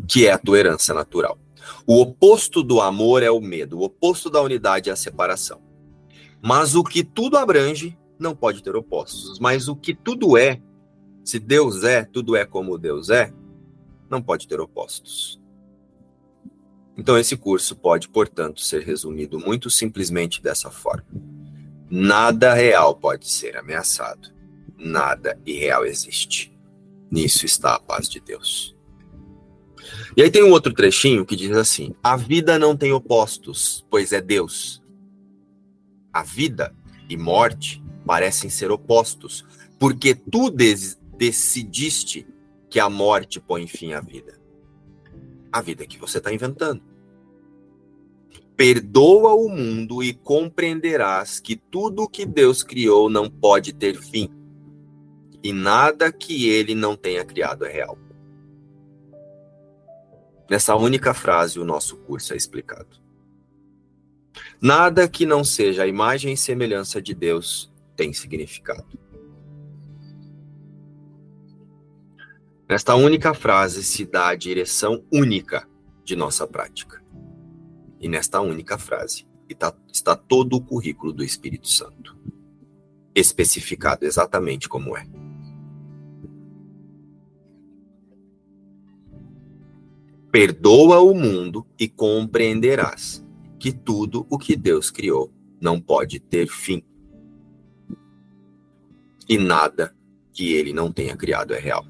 que 0.07 0.26
é 0.26 0.32
a 0.32 0.41
herança 0.57 0.95
natural. 0.95 1.39
O 1.86 2.01
oposto 2.01 2.62
do 2.62 2.80
amor 2.80 3.22
é 3.22 3.30
o 3.30 3.41
medo, 3.41 3.78
o 3.78 3.82
oposto 3.82 4.30
da 4.30 4.41
unidade 4.41 4.89
é 4.89 4.93
a 4.93 4.97
separação. 4.97 5.61
Mas 6.41 6.74
o 6.74 6.84
que 6.84 7.03
tudo 7.03 7.36
abrange 7.36 7.99
não 8.18 8.34
pode 8.34 8.62
ter 8.62 8.74
opostos. 8.76 9.39
Mas 9.39 9.68
o 9.68 9.76
que 9.76 9.95
tudo 9.95 10.36
é, 10.36 10.61
se 11.24 11.39
Deus 11.39 11.82
é, 11.84 12.05
tudo 12.05 12.36
é 12.36 12.45
como 12.45 12.78
Deus 12.78 13.11
é, 13.11 13.32
não 14.09 14.22
pode 14.22 14.47
ter 14.47 14.61
opostos. 14.61 15.41
Então, 16.97 17.16
esse 17.16 17.36
curso 17.36 17.76
pode, 17.76 18.09
portanto, 18.09 18.61
ser 18.61 18.82
resumido 18.82 19.39
muito 19.39 19.70
simplesmente 19.70 20.43
dessa 20.43 20.70
forma: 20.70 21.07
nada 21.91 22.55
real 22.55 22.95
pode 22.95 23.28
ser 23.28 23.57
ameaçado, 23.57 24.32
nada 24.76 25.39
irreal 25.45 25.86
existe. 25.86 26.57
Nisso 27.11 27.47
está 27.47 27.74
a 27.74 27.80
paz 27.80 28.09
de 28.09 28.20
Deus. 28.20 28.76
E 30.16 30.22
aí 30.22 30.30
tem 30.30 30.43
um 30.43 30.51
outro 30.51 30.72
trechinho 30.72 31.24
que 31.24 31.36
diz 31.36 31.57
assim: 31.57 31.95
A 32.03 32.16
vida 32.16 32.59
não 32.59 32.76
tem 32.76 32.93
opostos, 32.93 33.86
pois 33.89 34.12
é 34.12 34.20
Deus. 34.20 34.82
A 36.12 36.22
vida 36.22 36.74
e 37.09 37.16
morte 37.16 37.82
parecem 38.05 38.51
ser 38.51 38.70
opostos, 38.70 39.45
porque 39.78 40.14
tu 40.14 40.51
decidiste 41.16 42.26
que 42.68 42.80
a 42.80 42.91
morte 42.91 43.41
põe 43.41 43.66
fim 43.66 43.93
à 43.93 44.01
vida. 44.01 44.39
A 45.51 45.62
vida 45.62 45.86
que 45.86 45.99
você 45.99 46.18
está 46.18 46.32
inventando. 46.32 46.82
Perdoa 48.59 49.34
o 49.34 49.48
mundo 49.48 50.02
e 50.02 50.12
compreenderás 50.12 51.38
que 51.38 51.54
tudo 51.54 52.02
o 52.02 52.09
que 52.09 52.26
Deus 52.26 52.64
criou 52.64 53.09
não 53.09 53.30
pode 53.30 53.72
ter 53.72 53.94
fim, 53.94 54.28
e 55.44 55.52
nada 55.52 56.11
que 56.11 56.48
ele 56.48 56.74
não 56.74 56.96
tenha 56.96 57.24
criado 57.24 57.64
é 57.64 57.72
real. 57.72 57.96
Nessa 60.50 60.74
única 60.74 61.14
frase, 61.14 61.61
o 61.61 61.64
nosso 61.64 61.98
curso 61.98 62.32
é 62.32 62.36
explicado. 62.36 63.00
Nada 64.61 65.09
que 65.09 65.24
não 65.24 65.44
seja 65.44 65.84
a 65.84 65.86
imagem 65.86 66.32
e 66.32 66.36
semelhança 66.36 67.00
de 67.00 67.14
Deus 67.14 67.72
tem 67.94 68.12
significado. 68.12 68.98
Nesta 72.68 72.96
única 72.96 73.32
frase 73.34 73.84
se 73.84 74.04
dá 74.04 74.30
a 74.30 74.34
direção 74.34 75.04
única 75.12 75.68
de 76.04 76.16
nossa 76.16 76.44
prática. 76.44 77.06
E 78.01 78.09
nesta 78.09 78.40
única 78.40 78.78
frase 78.78 79.26
está, 79.49 80.16
todo 80.16 80.57
o 80.57 80.61
currículo 80.61 81.12
do 81.12 81.24
Espírito 81.24 81.68
Santo, 81.68 82.16
especificado 83.14 84.05
exatamente 84.05 84.68
como 84.68 84.96
é. 84.96 85.07
Perdoa 90.30 91.01
o 91.01 91.14
mundo 91.14 91.66
e 91.78 91.88
compreenderás 91.88 93.24
que 93.59 93.72
tudo 93.72 94.26
o 94.30 94.38
que 94.38 94.55
Deus 94.55 94.90
criou 94.90 95.32
não 95.61 95.80
pode 95.80 96.20
ter 96.20 96.46
fim. 96.46 96.82
E 99.28 99.36
nada 99.36 99.96
que 100.32 100.53
ele 100.53 100.72
não 100.72 100.92
tenha 100.92 101.16
criado 101.16 101.53
é 101.55 101.59
real. 101.59 101.84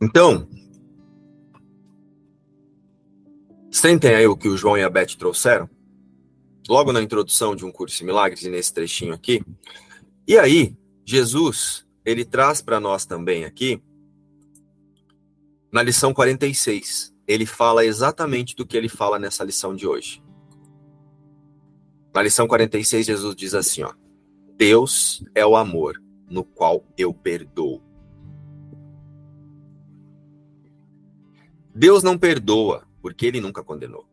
Então, 0.00 0.48
sentem 3.70 4.14
aí 4.14 4.26
o 4.26 4.36
que 4.36 4.48
o 4.48 4.56
João 4.56 4.76
e 4.76 4.82
a 4.82 4.90
Beth 4.90 5.16
trouxeram, 5.18 5.68
logo 6.68 6.92
na 6.92 7.02
introdução 7.02 7.54
de 7.54 7.64
um 7.64 7.72
curso 7.72 7.98
de 7.98 8.04
milagres 8.04 8.42
e 8.42 8.50
nesse 8.50 8.72
trechinho 8.72 9.14
aqui. 9.14 9.42
E 10.26 10.38
aí, 10.38 10.76
Jesus, 11.04 11.86
ele 12.04 12.24
traz 12.24 12.60
para 12.62 12.80
nós 12.80 13.04
também 13.04 13.44
aqui 13.44 13.82
na 15.72 15.84
lição 15.84 16.12
46, 16.12 17.14
ele 17.28 17.46
fala 17.46 17.84
exatamente 17.84 18.56
do 18.56 18.66
que 18.66 18.76
ele 18.76 18.88
fala 18.88 19.20
nessa 19.20 19.44
lição 19.44 19.74
de 19.74 19.86
hoje. 19.86 20.20
Na 22.12 22.22
lição 22.22 22.48
46, 22.48 23.06
Jesus 23.06 23.36
diz 23.36 23.54
assim: 23.54 23.84
ó, 23.84 23.92
Deus 24.56 25.24
é 25.32 25.46
o 25.46 25.56
amor 25.56 26.02
no 26.28 26.42
qual 26.42 26.84
eu 26.98 27.14
perdoo. 27.14 27.80
Deus 31.72 32.02
não 32.02 32.18
perdoa 32.18 32.84
porque 33.00 33.26
ele 33.26 33.40
nunca 33.40 33.62
condenou. 33.62 34.06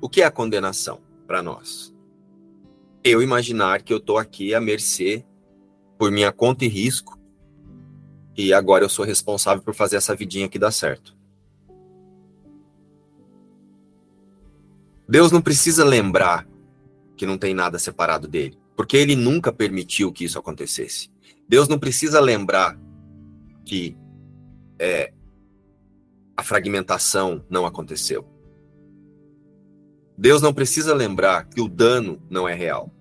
O 0.00 0.08
que 0.08 0.22
é 0.22 0.24
a 0.24 0.30
condenação 0.30 1.00
para 1.26 1.42
nós? 1.42 1.94
Eu 3.02 3.22
imaginar 3.22 3.82
que 3.82 3.92
eu 3.92 3.98
estou 3.98 4.18
aqui 4.18 4.54
à 4.54 4.60
mercê, 4.60 5.24
por 5.98 6.10
minha 6.10 6.32
conta 6.32 6.64
e 6.64 6.68
risco, 6.68 7.18
e 8.36 8.52
agora 8.52 8.84
eu 8.84 8.88
sou 8.88 9.04
responsável 9.04 9.62
por 9.62 9.74
fazer 9.74 9.96
essa 9.96 10.14
vidinha 10.14 10.46
aqui 10.46 10.58
dar 10.58 10.72
certo. 10.72 11.16
Deus 15.08 15.30
não 15.30 15.40
precisa 15.40 15.84
lembrar 15.84 16.46
que 17.16 17.26
não 17.26 17.38
tem 17.38 17.54
nada 17.54 17.78
separado 17.78 18.26
dele, 18.26 18.58
porque 18.76 18.96
ele 18.96 19.14
nunca 19.14 19.52
permitiu 19.52 20.12
que 20.12 20.24
isso 20.24 20.38
acontecesse. 20.38 21.10
Deus 21.48 21.68
não 21.68 21.78
precisa 21.78 22.20
lembrar 22.20 22.78
que 23.64 23.96
é, 24.78 25.12
a 26.36 26.42
fragmentação 26.42 27.44
não 27.48 27.66
aconteceu. 27.66 28.28
Deus 30.16 30.40
não 30.40 30.54
precisa 30.54 30.94
lembrar 30.94 31.48
que 31.48 31.60
o 31.60 31.68
dano 31.68 32.22
não 32.30 32.48
é 32.48 32.54
real. 32.54 32.92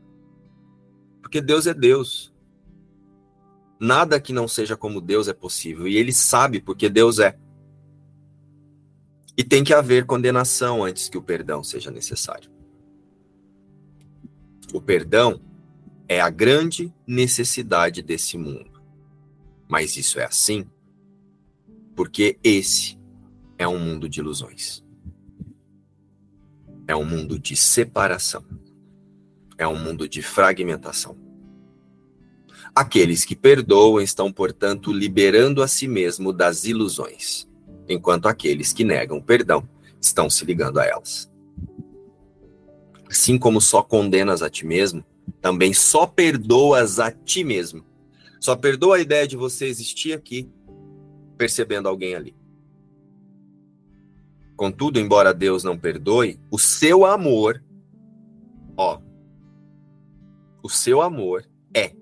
Porque 1.22 1.42
Deus 1.42 1.68
é 1.68 1.74
Deus. 1.74 2.34
Nada 3.80 4.20
que 4.20 4.34
não 4.34 4.48
seja 4.48 4.76
como 4.76 5.02
Deus 5.02 5.28
é 5.28 5.34
possível. 5.34 5.88
E 5.88 5.98
ele 5.98 6.12
sabe 6.12 6.60
porque 6.60 6.90
Deus 6.90 7.20
é. 7.20 7.38
E 9.38 9.44
tem 9.44 9.64
que 9.64 9.74
haver 9.74 10.06
condenação 10.06 10.84
antes 10.84 11.10
que 11.10 11.18
o 11.18 11.22
perdão 11.22 11.64
seja 11.64 11.92
necessário. 11.92 12.52
O 14.74 14.82
perdão 14.82 15.42
é 16.08 16.20
a 16.20 16.30
grande 16.30 16.94
necessidade 17.06 18.02
desse 18.02 18.38
mundo. 18.38 18.82
Mas 19.68 19.98
isso 19.98 20.20
é 20.20 20.26
assim 20.26 20.68
porque 21.96 22.40
esse 22.44 22.98
é 23.64 23.68
um 23.68 23.80
mundo 23.80 24.10
de 24.10 24.20
ilusões. 24.20 24.84
É 26.86 26.94
um 26.94 27.06
mundo 27.06 27.40
de 27.40 27.56
separação. 27.56 28.44
É 29.58 29.66
um 29.66 29.80
mundo 29.80 30.08
de 30.08 30.22
fragmentação. 30.22 31.18
Aqueles 32.76 33.24
que 33.24 33.38
perdoam 33.38 34.02
estão, 34.02 34.34
portanto, 34.34 34.92
liberando 34.92 35.64
a 35.64 35.68
si 35.68 35.88
mesmo 35.88 36.34
das 36.34 36.66
ilusões, 36.66 37.48
enquanto 37.88 38.28
aqueles 38.28 38.74
que 38.74 38.84
negam 38.84 39.22
perdão 39.22 39.68
estão 40.02 40.30
se 40.30 40.44
ligando 40.44 40.80
a 40.80 40.86
elas. 40.86 41.32
Assim 43.10 43.38
como 43.38 43.62
só 43.62 43.82
condenas 43.82 44.42
a 44.42 44.50
ti 44.50 44.66
mesmo, 44.66 45.06
também 45.40 45.74
só 45.74 46.06
perdoas 46.06 47.00
a 47.00 47.12
ti 47.12 47.46
mesmo. 47.46 47.86
Só 48.42 48.58
perdoa 48.58 48.98
a 48.98 49.00
ideia 49.00 49.26
de 49.26 49.38
você 49.38 49.68
existir 49.68 50.12
aqui, 50.12 50.50
percebendo 51.38 51.88
alguém 51.88 52.14
ali. 52.14 52.43
Contudo, 54.56 55.00
embora 55.00 55.34
Deus 55.34 55.64
não 55.64 55.78
perdoe, 55.78 56.40
o 56.52 56.60
seu 56.60 57.06
amor, 57.06 57.64
ó, 58.78 59.00
o 60.62 60.70
seu 60.70 61.02
amor 61.02 61.46
é 61.76 61.94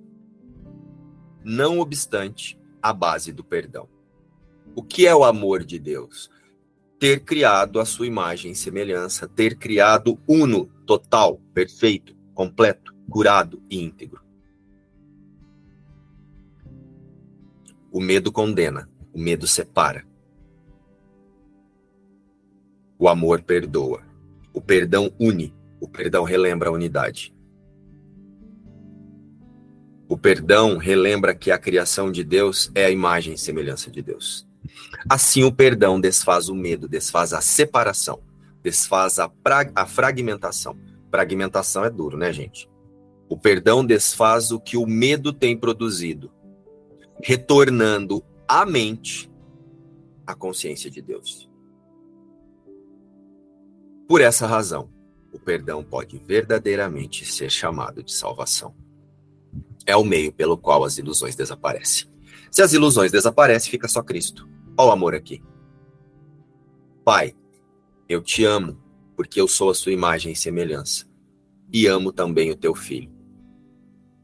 não 1.44 1.80
obstante 1.80 2.60
a 2.82 2.94
base 2.94 3.32
do 3.32 3.44
perdão. 3.44 3.88
O 4.76 4.84
que 4.84 5.08
é 5.08 5.16
o 5.16 5.24
amor 5.24 5.64
de 5.64 5.80
Deus? 5.80 6.30
Ter 7.00 7.24
criado 7.24 7.80
a 7.80 7.86
sua 7.86 8.06
imagem 8.06 8.52
e 8.52 8.56
semelhança, 8.56 9.28
ter 9.28 9.58
criado 9.58 10.20
uno, 10.28 10.68
total, 10.86 11.42
perfeito, 11.54 12.16
completo, 12.34 12.94
curado 13.10 13.62
e 13.70 13.82
íntegro. 13.82 14.22
O 17.92 18.00
medo 18.00 18.32
condena, 18.32 18.90
o 19.12 19.20
medo 19.20 19.48
separa. 19.48 20.06
O 23.02 23.10
amor 23.10 23.42
perdoa. 23.42 24.04
O 24.54 24.62
perdão 24.62 25.12
une. 25.20 25.52
O 25.80 25.88
perdão 25.88 26.24
relembra 26.24 26.70
a 26.70 26.72
unidade. 26.72 27.34
O 30.08 30.16
perdão 30.16 30.78
relembra 30.78 31.34
que 31.34 31.50
a 31.50 31.58
criação 31.58 32.12
de 32.12 32.24
Deus 32.24 32.72
é 32.76 32.86
a 32.86 32.92
imagem 32.92 33.34
e 33.34 33.38
semelhança 33.40 33.90
de 33.90 34.04
Deus. 34.04 34.48
Assim, 35.10 35.44
o 35.44 35.52
perdão 35.52 36.00
desfaz 36.00 36.48
o 36.48 36.54
medo, 36.54 36.88
desfaz 36.88 37.34
a 37.34 37.42
separação, 37.42 38.22
desfaz 38.62 39.18
a, 39.18 39.32
a 39.74 39.88
fragmentação. 39.88 40.78
Fragmentação 41.10 41.84
é 41.84 41.90
duro, 41.90 42.16
né, 42.16 42.32
gente? 42.32 42.70
O 43.28 43.36
perdão 43.36 43.84
desfaz 43.84 44.52
o 44.52 44.60
que 44.60 44.78
o 44.78 44.86
medo 44.86 45.34
tem 45.34 45.58
produzido, 45.58 46.32
retornando 47.24 48.24
à 48.48 48.64
mente 48.64 49.28
a 50.28 50.36
consciência 50.36 50.92
de 50.92 51.02
Deus. 51.02 51.51
Por 54.12 54.20
essa 54.20 54.46
razão, 54.46 54.90
o 55.32 55.40
perdão 55.40 55.82
pode 55.82 56.18
verdadeiramente 56.18 57.24
ser 57.24 57.50
chamado 57.50 58.04
de 58.04 58.12
salvação 58.12 58.76
é 59.86 59.96
o 59.96 60.04
meio 60.04 60.34
pelo 60.34 60.58
qual 60.58 60.84
as 60.84 60.98
ilusões 60.98 61.34
desaparecem. 61.34 62.10
Se 62.52 62.62
as 62.62 62.74
ilusões 62.74 63.10
desaparecem, 63.10 63.72
fica 63.72 63.88
só 63.88 64.04
Cristo. 64.04 64.50
Olha 64.78 64.90
o 64.90 64.92
amor 64.92 65.16
aqui. 65.16 65.42
Pai, 67.06 67.34
eu 68.10 68.22
te 68.22 68.44
amo 68.44 68.78
porque 69.16 69.40
eu 69.40 69.48
sou 69.48 69.70
a 69.70 69.74
sua 69.74 69.94
imagem 69.94 70.34
e 70.34 70.36
semelhança. 70.36 71.06
E 71.72 71.88
amo 71.88 72.12
também 72.12 72.52
o 72.52 72.58
teu 72.58 72.76
filho. 72.76 73.10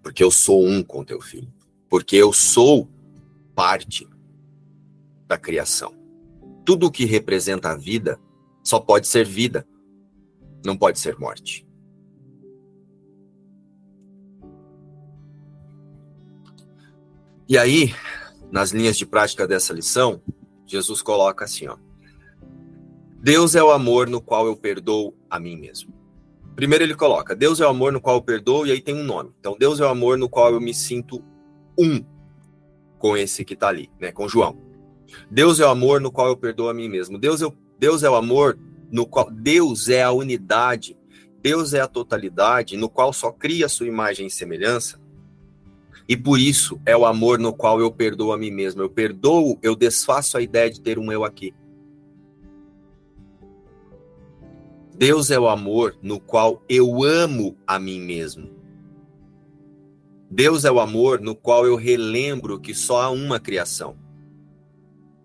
Porque 0.03 0.21
eu 0.21 0.31
sou 0.31 0.67
um 0.67 0.83
com 0.83 1.05
teu 1.05 1.21
filho. 1.21 1.47
Porque 1.89 2.17
eu 2.17 2.33
sou 2.33 2.89
parte 3.55 4.05
da 5.29 5.37
criação. 5.37 5.95
Tudo 6.65 6.87
o 6.87 6.91
que 6.91 7.05
representa 7.05 7.69
a 7.69 7.77
vida 7.77 8.19
só 8.61 8.81
pode 8.81 9.07
ser 9.07 9.25
vida, 9.25 9.65
não 10.67 10.77
pode 10.77 10.99
ser 10.99 11.17
morte. 11.17 11.65
E 17.47 17.57
aí, 17.57 17.95
nas 18.51 18.71
linhas 18.71 18.97
de 18.97 19.05
prática 19.05 19.47
dessa 19.47 19.73
lição, 19.73 20.21
Jesus 20.65 21.01
coloca 21.01 21.45
assim, 21.45 21.67
ó: 21.67 21.77
Deus 23.23 23.55
é 23.55 23.63
o 23.63 23.71
amor 23.71 24.09
no 24.09 24.19
qual 24.19 24.45
eu 24.45 24.57
perdoo 24.57 25.15
a 25.29 25.39
mim 25.39 25.55
mesmo. 25.55 25.93
Primeiro 26.53 26.83
ele 26.83 26.95
coloca: 26.95 27.33
Deus 27.33 27.61
é 27.61 27.65
o 27.65 27.69
amor 27.69 27.93
no 27.93 28.01
qual 28.01 28.17
eu 28.17 28.21
perdoo 28.21 28.67
e 28.67 28.71
aí 28.71 28.81
tem 28.81 28.93
um 28.93 29.03
nome. 29.03 29.31
Então 29.39 29.55
Deus 29.57 29.79
é 29.79 29.85
o 29.85 29.89
amor 29.89 30.17
no 30.17 30.27
qual 30.27 30.51
eu 30.51 30.59
me 30.59 30.73
sinto 30.73 31.23
um 31.79 32.03
com 32.99 33.15
esse 33.15 33.45
que 33.45 33.53
está 33.53 33.69
ali, 33.69 33.89
né, 34.01 34.11
com 34.11 34.27
João. 34.27 34.57
Deus 35.31 35.61
é 35.61 35.65
o 35.65 35.69
amor 35.69 36.01
no 36.01 36.11
qual 36.11 36.27
eu 36.27 36.35
perdoo 36.35 36.67
a 36.67 36.73
mim 36.73 36.89
mesmo. 36.89 37.17
Deus 37.17 37.41
é, 37.41 37.47
Deus 37.79 38.03
é 38.03 38.09
o 38.09 38.15
amor 38.15 38.59
no 38.91 39.05
qual 39.05 39.29
Deus 39.31 39.89
é 39.89 40.03
a 40.03 40.11
unidade, 40.11 40.97
Deus 41.41 41.73
é 41.73 41.81
a 41.81 41.87
totalidade, 41.87 42.77
no 42.77 42.89
qual 42.89 43.13
só 43.13 43.31
cria 43.31 43.69
sua 43.69 43.87
imagem 43.87 44.27
e 44.27 44.31
semelhança. 44.31 44.99
E 46.07 46.15
por 46.15 46.39
isso 46.39 46.79
é 46.85 46.95
o 46.95 47.05
amor 47.05 47.37
no 47.37 47.53
qual 47.53 47.81
eu 47.81 47.91
perdoo 47.91 48.31
a 48.31 48.37
mim 48.37 48.51
mesmo. 48.51 48.81
Eu 48.81 48.89
perdoo, 48.89 49.59
eu 49.61 49.75
desfaço 49.75 50.37
a 50.37 50.41
ideia 50.41 50.69
de 50.69 50.79
ter 50.79 50.97
um 50.97 51.11
eu 51.11 51.25
aqui. 51.25 51.53
Deus 54.97 55.29
é 55.29 55.39
o 55.39 55.47
amor 55.47 55.95
no 56.01 56.19
qual 56.19 56.63
eu 56.67 57.03
amo 57.03 57.57
a 57.67 57.77
mim 57.77 57.99
mesmo. 57.99 58.49
Deus 60.29 60.65
é 60.65 60.71
o 60.71 60.79
amor 60.79 61.21
no 61.21 61.35
qual 61.35 61.65
eu 61.65 61.75
relembro 61.75 62.59
que 62.59 62.73
só 62.73 63.01
há 63.01 63.09
uma 63.09 63.39
criação. 63.39 63.95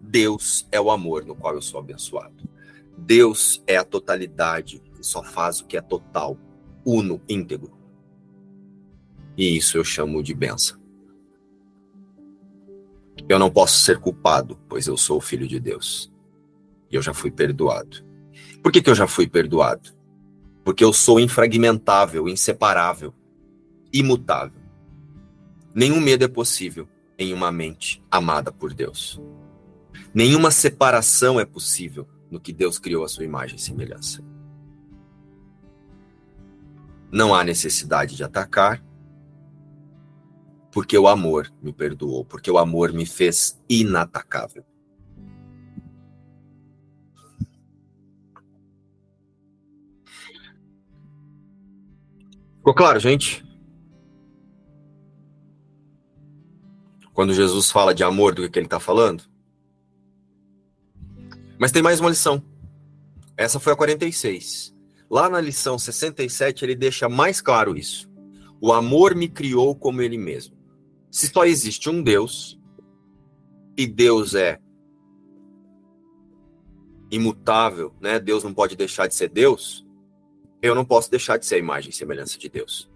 Deus 0.00 0.66
é 0.70 0.80
o 0.80 0.90
amor 0.90 1.24
no 1.24 1.34
qual 1.34 1.54
eu 1.54 1.62
sou 1.62 1.80
abençoado. 1.80 2.51
Deus 3.04 3.60
é 3.66 3.76
a 3.76 3.84
totalidade 3.84 4.78
que 4.94 5.04
só 5.04 5.24
faz 5.24 5.60
o 5.60 5.66
que 5.66 5.76
é 5.76 5.80
total, 5.80 6.38
uno, 6.86 7.20
íntegro. 7.28 7.76
E 9.36 9.56
isso 9.56 9.76
eu 9.76 9.82
chamo 9.82 10.22
de 10.22 10.32
benção. 10.32 10.80
Eu 13.28 13.40
não 13.40 13.50
posso 13.50 13.80
ser 13.80 13.98
culpado, 13.98 14.56
pois 14.68 14.86
eu 14.86 14.96
sou 14.96 15.20
filho 15.20 15.48
de 15.48 15.58
Deus. 15.58 16.12
E 16.90 16.94
eu 16.94 17.02
já 17.02 17.12
fui 17.12 17.30
perdoado. 17.30 18.04
Por 18.62 18.70
que, 18.70 18.80
que 18.80 18.88
eu 18.88 18.94
já 18.94 19.08
fui 19.08 19.26
perdoado? 19.26 19.90
Porque 20.64 20.84
eu 20.84 20.92
sou 20.92 21.18
infragmentável, 21.18 22.28
inseparável, 22.28 23.12
imutável. 23.92 24.62
Nenhum 25.74 26.00
medo 26.00 26.24
é 26.24 26.28
possível 26.28 26.88
em 27.18 27.32
uma 27.32 27.50
mente 27.50 28.00
amada 28.08 28.52
por 28.52 28.72
Deus. 28.72 29.20
Nenhuma 30.14 30.52
separação 30.52 31.40
é 31.40 31.44
possível 31.44 32.06
no 32.32 32.40
que 32.40 32.50
Deus 32.50 32.78
criou 32.78 33.04
a 33.04 33.08
sua 33.08 33.24
imagem 33.24 33.56
e 33.56 33.60
semelhança. 33.60 34.24
Não 37.12 37.34
há 37.34 37.44
necessidade 37.44 38.16
de 38.16 38.24
atacar, 38.24 38.82
porque 40.72 40.96
o 40.96 41.06
amor 41.06 41.52
me 41.62 41.74
perdoou, 41.74 42.24
porque 42.24 42.50
o 42.50 42.56
amor 42.56 42.90
me 42.90 43.04
fez 43.04 43.62
inatacável. 43.68 44.64
Ficou 52.56 52.74
claro, 52.74 52.98
gente? 52.98 53.44
Quando 57.12 57.34
Jesus 57.34 57.70
fala 57.70 57.94
de 57.94 58.02
amor, 58.02 58.34
do 58.34 58.48
que 58.48 58.58
ele 58.58 58.66
está 58.66 58.80
falando? 58.80 59.31
Mas 61.62 61.70
tem 61.70 61.80
mais 61.80 62.00
uma 62.00 62.10
lição. 62.10 62.42
Essa 63.36 63.60
foi 63.60 63.72
a 63.72 63.76
46. 63.76 64.74
Lá 65.08 65.30
na 65.30 65.40
lição 65.40 65.78
67, 65.78 66.64
ele 66.64 66.74
deixa 66.74 67.08
mais 67.08 67.40
claro 67.40 67.76
isso. 67.76 68.10
O 68.60 68.72
amor 68.72 69.14
me 69.14 69.28
criou 69.28 69.72
como 69.72 70.02
ele 70.02 70.18
mesmo. 70.18 70.56
Se 71.08 71.28
só 71.28 71.44
existe 71.44 71.88
um 71.88 72.02
Deus, 72.02 72.60
e 73.78 73.86
Deus 73.86 74.34
é 74.34 74.58
imutável, 77.12 77.94
né? 78.00 78.18
Deus 78.18 78.42
não 78.42 78.52
pode 78.52 78.74
deixar 78.74 79.06
de 79.06 79.14
ser 79.14 79.28
Deus. 79.28 79.86
Eu 80.60 80.74
não 80.74 80.84
posso 80.84 81.08
deixar 81.08 81.36
de 81.36 81.46
ser 81.46 81.54
a 81.54 81.58
imagem 81.58 81.90
e 81.90 81.94
semelhança 81.94 82.36
de 82.36 82.48
Deus. 82.48 82.90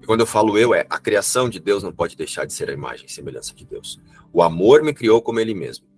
E 0.00 0.06
quando 0.06 0.20
eu 0.20 0.26
falo 0.26 0.56
eu, 0.56 0.72
é 0.72 0.86
a 0.88 0.98
criação 0.98 1.46
de 1.46 1.60
Deus 1.60 1.82
não 1.82 1.92
pode 1.92 2.16
deixar 2.16 2.46
de 2.46 2.54
ser 2.54 2.70
a 2.70 2.72
imagem 2.72 3.04
e 3.04 3.12
semelhança 3.12 3.52
de 3.54 3.66
Deus. 3.66 4.00
O 4.32 4.42
amor 4.42 4.82
me 4.82 4.94
criou 4.94 5.20
como 5.20 5.40
ele 5.40 5.52
mesmo. 5.52 5.94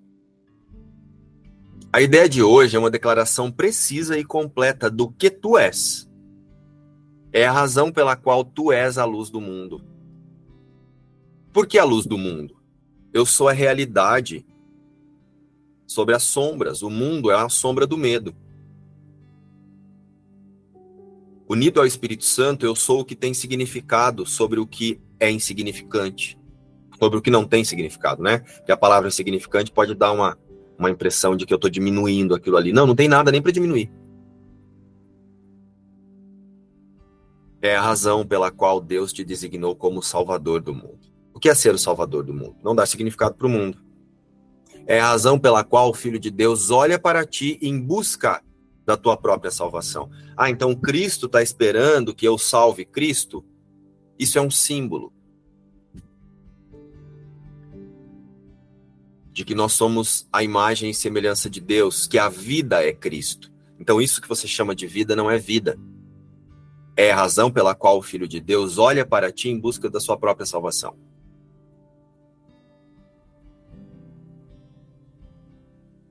A 1.99 2.01
ideia 2.01 2.29
de 2.29 2.45
hoje 2.45 2.77
é 2.77 2.79
uma 2.79 2.93
declaração 2.93 3.51
precisa 3.51 4.17
e 4.17 4.25
completa 4.25 4.89
do 4.89 5.11
que 5.11 5.29
tu 5.29 5.59
és. 5.59 6.09
É 7.33 7.45
a 7.45 7.51
razão 7.51 7.91
pela 7.91 8.15
qual 8.15 8.45
tu 8.45 8.71
és 8.71 8.99
a 8.99 9.05
luz 9.05 9.31
do 9.31 9.41
mundo. 9.41 9.85
Por 11.53 11.67
que 11.67 11.77
a 11.77 11.83
luz 11.83 12.07
do 12.07 12.17
mundo? 12.17 12.57
Eu 13.13 13.27
sou 13.27 13.49
a 13.49 13.53
realidade 13.53 14.47
sobre 15.89 16.15
as 16.15 16.23
sombras. 16.23 16.83
O 16.83 16.89
mundo 16.89 17.33
é 17.33 17.35
a 17.35 17.49
sombra 17.49 17.85
do 17.85 17.99
medo. 17.99 18.33
Unido 21.49 21.81
ao 21.81 21.87
Espírito 21.87 22.25
Santo, 22.25 22.65
eu 22.65 22.77
sou 22.77 23.01
o 23.01 23.05
que 23.05 23.17
tem 23.17 23.35
significado 23.35 24.25
sobre 24.25 24.61
o 24.61 24.69
que 24.69 25.01
é 25.19 25.33
insignificante, 25.33 26.39
sobre 26.97 27.19
o 27.19 27.21
que 27.21 27.29
não 27.29 27.45
tem 27.45 27.65
significado, 27.65 28.23
né? 28.23 28.39
Que 28.65 28.71
a 28.71 28.77
palavra 28.77 29.09
insignificante 29.09 29.73
pode 29.73 29.97
dar 29.97 30.13
uma, 30.13 30.39
uma 30.79 30.91
impressão 30.91 31.37
de 31.37 31.45
que 31.45 31.53
eu 31.53 31.57
estou 31.57 31.71
diminuindo 31.71 32.35
aquilo 32.35 32.57
ali. 32.57 32.73
Não, 32.73 32.87
não 32.87 32.95
tem 32.95 33.09
nada 33.09 33.33
nem 33.33 33.43
para 33.43 33.51
diminuir. 33.51 33.91
É 37.61 37.75
a 37.75 37.83
razão 37.83 38.25
pela 38.25 38.53
qual 38.53 38.81
Deus 38.81 39.13
te 39.13 39.25
designou 39.25 39.75
como 39.75 40.01
Salvador 40.01 40.61
do 40.63 40.73
mundo. 40.73 41.01
O 41.35 41.41
que 41.41 41.49
é 41.49 41.55
ser 41.55 41.75
o 41.75 41.79
Salvador 41.79 42.25
do 42.25 42.33
mundo? 42.33 42.57
Não 42.63 42.75
dá 42.75 42.87
significado 42.87 43.35
para 43.35 43.47
o 43.47 43.51
mundo. 43.51 43.79
É 44.87 45.01
a 45.01 45.09
razão 45.09 45.39
pela 45.39 45.65
qual 45.65 45.91
o 45.91 45.95
Filho 45.95 46.19
de 46.19 46.31
Deus 46.31 46.71
olha 46.71 46.99
para 46.99 47.27
ti 47.27 47.59
em 47.61 47.79
busca 47.79 48.43
da 48.87 48.97
tua 48.97 49.17
própria 49.17 49.51
salvação. 49.51 50.09
Ah, 50.37 50.49
então 50.49 50.75
Cristo 50.75 51.27
está 51.27 51.43
esperando 51.43 52.15
que 52.15 52.27
eu 52.27 52.39
salve 52.39 52.85
Cristo? 52.85 53.45
Isso 54.19 54.39
é 54.39 54.41
um 54.41 54.51
símbolo 54.51 55.13
de 59.39 59.45
que 59.45 59.55
nós 59.55 59.73
somos 59.73 60.27
a 60.33 60.43
imagem 60.43 60.91
e 60.91 60.95
semelhança 60.95 61.49
de 61.49 61.61
Deus, 61.61 62.09
que 62.09 62.19
a 62.19 62.29
vida 62.29 62.85
é 62.85 62.93
Cristo. 62.93 63.53
Então, 63.79 64.03
isso 64.03 64.21
que 64.21 64.29
você 64.29 64.49
chama 64.49 64.75
de 64.75 64.85
vida 64.85 65.15
não 65.15 65.31
é 65.31 65.39
vida. 65.39 65.79
É 66.97 67.13
a 67.13 67.15
razão 67.15 67.49
pela 67.49 67.73
qual 67.73 67.99
o 67.99 68.03
Filho 68.03 68.27
de 68.27 68.41
Deus 68.41 68.79
olha 68.79 69.07
para 69.07 69.31
ti 69.31 69.49
em 69.49 69.57
busca 69.57 69.89
da 69.89 70.01
sua 70.01 70.17
própria 70.17 70.45
salvação. 70.45 70.99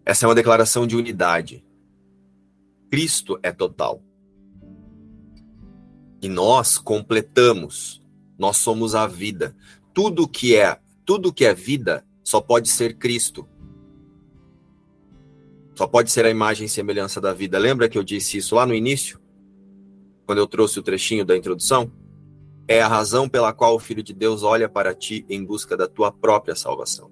Essa 0.06 0.26
é 0.26 0.30
uma 0.30 0.34
declaração 0.34 0.88
de 0.88 0.96
unidade. 0.96 1.66
Cristo 2.90 3.38
é 3.44 3.52
total. 3.52 4.02
E 6.22 6.30
nós 6.30 6.78
completamos. 6.78 8.02
Nós 8.40 8.56
somos 8.56 8.96
a 8.96 9.06
vida. 9.06 9.54
Tudo 9.94 10.30
que 10.30 10.56
é, 10.56 10.80
tudo 11.04 11.34
que 11.34 11.44
é 11.44 11.54
vida 11.54 12.08
só 12.28 12.42
pode 12.42 12.68
ser 12.68 12.98
Cristo. 12.98 13.48
Só 15.74 15.88
pode 15.88 16.12
ser 16.12 16.26
a 16.26 16.30
imagem 16.30 16.66
e 16.66 16.70
semelhança 16.70 17.22
da 17.22 17.32
vida. 17.32 17.58
Lembra 17.58 17.88
que 17.88 17.98
eu 17.98 18.04
disse 18.04 18.36
isso 18.36 18.54
lá 18.54 18.66
no 18.66 18.76
início? 18.76 19.18
Quando 20.26 20.40
eu 20.40 20.46
trouxe 20.46 20.78
o 20.78 20.84
trechinho 20.84 21.24
da 21.24 21.38
introdução? 21.38 21.90
É 22.68 22.82
a 22.82 22.88
razão 22.90 23.30
pela 23.30 23.54
qual 23.54 23.76
o 23.76 23.80
Filho 23.80 24.04
de 24.04 24.14
Deus 24.14 24.44
olha 24.44 24.68
para 24.68 24.94
ti 24.94 25.26
em 25.30 25.42
busca 25.42 25.78
da 25.78 25.88
tua 25.88 26.12
própria 26.12 26.54
salvação. 26.54 27.10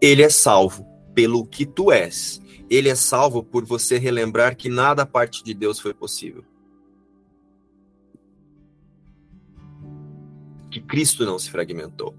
Ele 0.00 0.22
é 0.22 0.30
salvo 0.30 0.86
pelo 1.14 1.44
que 1.46 1.66
tu 1.66 1.92
és. 1.92 2.40
Ele 2.70 2.88
é 2.88 2.94
salvo 2.94 3.44
por 3.44 3.66
você 3.66 3.98
relembrar 3.98 4.56
que 4.56 4.70
nada 4.70 5.02
a 5.02 5.06
parte 5.06 5.44
de 5.44 5.52
Deus 5.52 5.78
foi 5.78 5.92
possível. 5.92 6.42
Que 10.70 10.80
Cristo 10.80 11.26
não 11.26 11.38
se 11.38 11.50
fragmentou. 11.50 12.16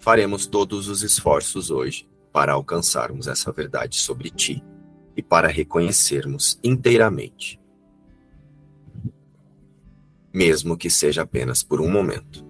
Faremos 0.00 0.46
todos 0.46 0.88
os 0.88 1.02
esforços 1.02 1.70
hoje 1.70 2.08
para 2.32 2.54
alcançarmos 2.54 3.28
essa 3.28 3.52
verdade 3.52 3.98
sobre 3.98 4.30
ti 4.30 4.64
e 5.14 5.22
para 5.22 5.48
reconhecermos 5.48 6.58
inteiramente, 6.64 7.60
mesmo 10.32 10.76
que 10.76 10.88
seja 10.88 11.22
apenas 11.22 11.62
por 11.62 11.80
um 11.80 11.90
momento, 11.90 12.46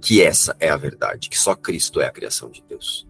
que 0.00 0.22
essa 0.22 0.56
é 0.60 0.68
a 0.68 0.76
verdade, 0.76 1.28
que 1.28 1.38
só 1.38 1.56
Cristo 1.56 2.00
é 2.00 2.06
a 2.06 2.12
criação 2.12 2.50
de 2.50 2.62
Deus. 2.68 3.08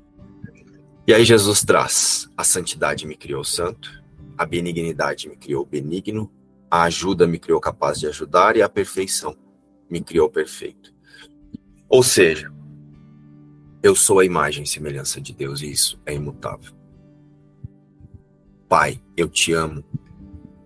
E 1.07 1.13
aí 1.13 1.25
Jesus 1.25 1.63
traz: 1.63 2.31
a 2.37 2.45
santidade 2.45 3.07
me 3.07 3.17
criou 3.17 3.45
santo, 3.45 4.03
a 4.39 4.47
benignidade 4.47 5.29
me 5.29 5.37
criou 5.37 5.67
benigno, 5.67 6.33
a 6.71 6.85
ajuda 6.85 7.27
me 7.27 7.39
criou 7.39 7.61
capaz 7.61 7.99
de 7.99 8.07
ajudar 8.07 8.57
e 8.57 8.63
a 8.63 8.69
perfeição 8.69 9.37
me 9.91 10.01
criou 10.01 10.31
perfeito. 10.31 10.95
Ou 11.89 12.03
seja, 12.03 12.54
eu 13.85 13.95
sou 13.95 14.19
a 14.19 14.25
imagem 14.25 14.65
e 14.65 14.67
semelhança 14.67 15.21
de 15.21 15.35
Deus 15.35 15.61
e 15.61 15.71
isso 15.71 16.01
é 16.07 16.15
imutável. 16.15 16.73
Pai, 18.67 18.99
eu 19.15 19.29
te 19.29 19.53
amo 19.53 19.85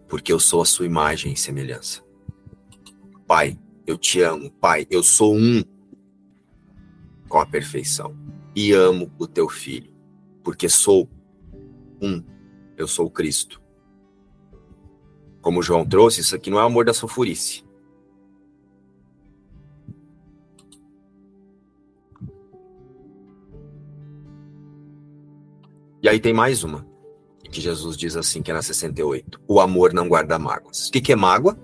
porque 0.06 0.32
eu 0.32 0.38
sou 0.38 0.62
a 0.62 0.64
sua 0.64 0.86
imagem 0.86 1.32
e 1.32 1.36
semelhança. 1.36 2.00
Pai, 3.26 3.58
eu 3.84 3.98
te 3.98 4.20
amo. 4.20 4.52
Pai, 4.52 4.86
eu 4.88 5.02
sou 5.02 5.34
um 5.34 5.64
com 7.28 7.38
a 7.38 7.44
perfeição 7.44 8.16
e 8.54 8.70
amo 8.72 9.12
o 9.18 9.26
teu 9.26 9.48
filho 9.48 9.92
porque 10.44 10.68
sou 10.68 11.10
um. 12.00 12.22
Eu 12.76 12.86
sou 12.86 13.10
Cristo. 13.10 13.60
Como 15.40 15.60
João 15.60 15.84
trouxe, 15.84 16.20
isso 16.20 16.36
aqui 16.36 16.50
não 16.50 16.60
é 16.60 16.62
amor 16.62 16.84
da 16.84 16.94
sulfurice. 16.94 17.64
E 26.00 26.08
aí 26.08 26.20
tem 26.20 26.32
mais 26.32 26.62
uma, 26.62 26.86
que 27.50 27.60
Jesus 27.60 27.96
diz 27.96 28.16
assim, 28.16 28.40
que 28.40 28.50
é 28.50 28.54
na 28.54 28.62
68. 28.62 29.40
O 29.48 29.60
amor 29.60 29.92
não 29.92 30.08
guarda 30.08 30.38
mágoas. 30.38 30.88
O 30.88 30.92
que, 30.92 31.00
que 31.00 31.12
é 31.12 31.16
mágoa? 31.16 31.58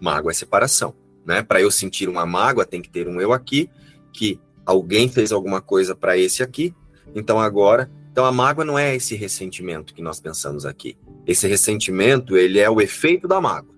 Mágoa 0.00 0.30
é 0.30 0.34
separação. 0.34 0.94
Né? 1.24 1.42
Para 1.42 1.60
eu 1.60 1.70
sentir 1.70 2.08
uma 2.08 2.24
mágoa, 2.24 2.64
tem 2.64 2.80
que 2.80 2.88
ter 2.88 3.06
um 3.06 3.20
eu 3.20 3.32
aqui, 3.32 3.68
que 4.12 4.40
alguém 4.64 5.08
fez 5.08 5.32
alguma 5.32 5.60
coisa 5.60 5.94
para 5.94 6.16
esse 6.16 6.42
aqui, 6.42 6.74
então 7.14 7.38
agora, 7.38 7.90
então 8.10 8.24
a 8.24 8.32
mágoa 8.32 8.64
não 8.64 8.78
é 8.78 8.94
esse 8.94 9.14
ressentimento 9.14 9.94
que 9.94 10.02
nós 10.02 10.18
pensamos 10.18 10.64
aqui. 10.64 10.96
Esse 11.26 11.46
ressentimento, 11.46 12.36
ele 12.36 12.58
é 12.58 12.70
o 12.70 12.80
efeito 12.80 13.28
da 13.28 13.40
mágoa. 13.40 13.74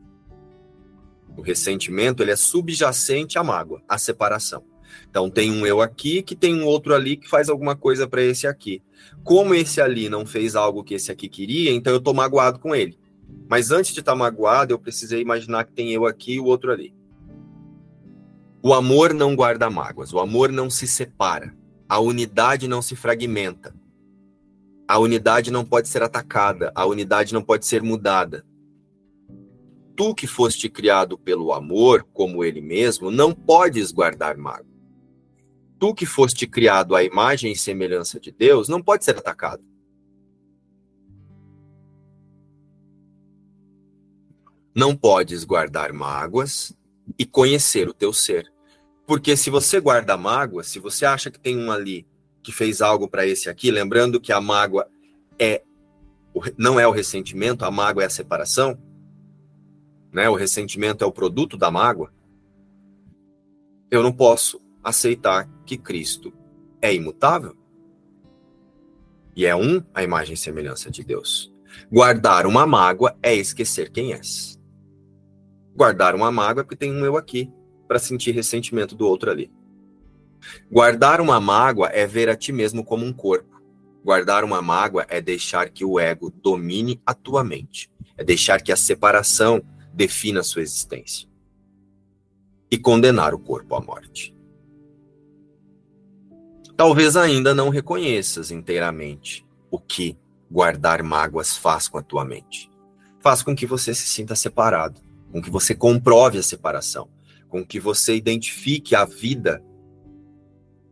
O 1.36 1.42
ressentimento, 1.42 2.22
ele 2.22 2.30
é 2.30 2.36
subjacente 2.36 3.38
à 3.38 3.42
mágoa, 3.42 3.82
à 3.88 3.98
separação. 3.98 4.64
Então 5.08 5.30
tem 5.30 5.50
um 5.50 5.66
eu 5.66 5.80
aqui 5.80 6.22
que 6.22 6.34
tem 6.34 6.54
um 6.54 6.64
outro 6.64 6.94
ali 6.94 7.16
que 7.16 7.28
faz 7.28 7.48
alguma 7.48 7.76
coisa 7.76 8.06
para 8.06 8.22
esse 8.22 8.46
aqui. 8.46 8.82
Como 9.22 9.54
esse 9.54 9.80
ali 9.80 10.08
não 10.08 10.26
fez 10.26 10.56
algo 10.56 10.84
que 10.84 10.94
esse 10.94 11.10
aqui 11.10 11.28
queria, 11.28 11.70
então 11.70 11.92
eu 11.92 12.00
tô 12.00 12.12
magoado 12.12 12.58
com 12.58 12.74
ele. 12.74 12.98
Mas 13.48 13.70
antes 13.70 13.92
de 13.92 14.00
estar 14.00 14.12
tá 14.12 14.18
magoado, 14.18 14.72
eu 14.72 14.78
precisei 14.78 15.20
imaginar 15.20 15.64
que 15.64 15.72
tem 15.72 15.92
eu 15.92 16.06
aqui 16.06 16.34
e 16.34 16.40
o 16.40 16.44
outro 16.44 16.72
ali. 16.72 16.94
O 18.62 18.72
amor 18.72 19.12
não 19.12 19.36
guarda 19.36 19.68
mágoas, 19.68 20.12
o 20.12 20.18
amor 20.18 20.50
não 20.50 20.70
se 20.70 20.88
separa. 20.88 21.54
A 21.86 22.00
unidade 22.00 22.66
não 22.66 22.80
se 22.80 22.96
fragmenta. 22.96 23.74
A 24.88 24.98
unidade 24.98 25.50
não 25.50 25.64
pode 25.64 25.88
ser 25.88 26.02
atacada, 26.02 26.72
a 26.74 26.84
unidade 26.86 27.32
não 27.32 27.42
pode 27.42 27.66
ser 27.66 27.82
mudada. 27.82 28.44
Tu 29.96 30.14
que 30.14 30.26
foste 30.26 30.68
criado 30.68 31.16
pelo 31.16 31.52
amor, 31.52 32.06
como 32.12 32.42
ele 32.42 32.60
mesmo, 32.60 33.10
não 33.10 33.32
podes 33.32 33.92
guardar 33.92 34.36
mágoa. 34.36 34.73
Tu 35.84 35.94
que 35.94 36.06
foste 36.06 36.46
criado 36.46 36.96
à 36.96 37.04
imagem 37.04 37.52
e 37.52 37.56
semelhança 37.56 38.18
de 38.18 38.32
Deus, 38.32 38.70
não 38.70 38.82
pode 38.82 39.04
ser 39.04 39.18
atacado. 39.18 39.62
Não 44.74 44.96
podes 44.96 45.44
guardar 45.44 45.92
mágoas 45.92 46.74
e 47.18 47.26
conhecer 47.26 47.86
o 47.86 47.92
teu 47.92 48.14
ser. 48.14 48.50
Porque 49.06 49.36
se 49.36 49.50
você 49.50 49.78
guarda 49.78 50.16
mágoa, 50.16 50.62
se 50.62 50.78
você 50.78 51.04
acha 51.04 51.30
que 51.30 51.38
tem 51.38 51.54
um 51.54 51.70
ali 51.70 52.06
que 52.42 52.50
fez 52.50 52.80
algo 52.80 53.06
para 53.06 53.26
esse 53.26 53.50
aqui, 53.50 53.70
lembrando 53.70 54.18
que 54.18 54.32
a 54.32 54.40
mágoa 54.40 54.88
é 55.38 55.62
não 56.56 56.80
é 56.80 56.88
o 56.88 56.92
ressentimento, 56.92 57.62
a 57.62 57.70
mágoa 57.70 58.04
é 58.04 58.06
a 58.06 58.10
separação, 58.10 58.82
né? 60.10 60.30
O 60.30 60.34
ressentimento 60.34 61.04
é 61.04 61.06
o 61.06 61.12
produto 61.12 61.58
da 61.58 61.70
mágoa. 61.70 62.10
Eu 63.90 64.02
não 64.02 64.14
posso 64.14 64.63
aceitar 64.84 65.48
que 65.64 65.76
Cristo 65.78 66.32
é 66.80 66.94
imutável 66.94 67.56
e 69.34 69.46
é 69.46 69.56
um 69.56 69.82
a 69.92 70.02
imagem 70.02 70.34
e 70.34 70.36
semelhança 70.36 70.90
de 70.90 71.02
Deus. 71.02 71.52
Guardar 71.90 72.46
uma 72.46 72.66
mágoa 72.66 73.16
é 73.22 73.34
esquecer 73.34 73.90
quem 73.90 74.12
és. 74.12 74.60
Guardar 75.74 76.14
uma 76.14 76.30
mágoa 76.30 76.60
é 76.60 76.64
porque 76.64 76.76
tem 76.76 76.92
um 76.92 77.04
eu 77.04 77.16
aqui 77.16 77.50
para 77.88 77.98
sentir 77.98 78.32
ressentimento 78.32 78.94
do 78.94 79.06
outro 79.06 79.30
ali. 79.30 79.50
Guardar 80.70 81.20
uma 81.20 81.40
mágoa 81.40 81.88
é 81.88 82.06
ver 82.06 82.28
a 82.28 82.36
ti 82.36 82.52
mesmo 82.52 82.84
como 82.84 83.04
um 83.04 83.12
corpo. 83.12 83.62
Guardar 84.04 84.44
uma 84.44 84.60
mágoa 84.60 85.06
é 85.08 85.20
deixar 85.20 85.70
que 85.70 85.84
o 85.84 85.98
ego 85.98 86.30
domine 86.30 87.00
a 87.04 87.14
tua 87.14 87.42
mente. 87.42 87.90
É 88.16 88.22
deixar 88.22 88.60
que 88.60 88.70
a 88.70 88.76
separação 88.76 89.62
defina 89.92 90.40
a 90.40 90.44
sua 90.44 90.62
existência. 90.62 91.28
E 92.70 92.76
condenar 92.76 93.34
o 93.34 93.38
corpo 93.38 93.74
à 93.74 93.80
morte. 93.80 94.33
Talvez 96.76 97.16
ainda 97.16 97.54
não 97.54 97.68
reconheças 97.68 98.50
inteiramente 98.50 99.46
o 99.70 99.78
que 99.78 100.18
guardar 100.50 101.02
mágoas 101.02 101.56
faz 101.56 101.88
com 101.88 101.98
a 101.98 102.02
tua 102.02 102.24
mente. 102.24 102.70
Faz 103.20 103.42
com 103.42 103.54
que 103.54 103.66
você 103.66 103.94
se 103.94 104.06
sinta 104.06 104.34
separado, 104.34 105.00
com 105.30 105.40
que 105.40 105.50
você 105.50 105.74
comprove 105.74 106.38
a 106.38 106.42
separação, 106.42 107.08
com 107.48 107.64
que 107.64 107.78
você 107.78 108.16
identifique 108.16 108.94
a 108.94 109.04
vida 109.04 109.62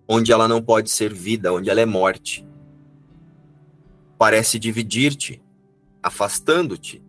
onde 0.09 0.33
ela 0.33 0.47
não 0.47 0.62
pode 0.62 0.91
ser 0.91 1.12
vida, 1.12 1.53
onde 1.53 1.68
ela 1.68 1.80
é 1.80 1.87
morte. 1.87 2.47
Parece 4.16 4.59
dividir-te, 4.59 5.43
afastando-te 6.03 7.03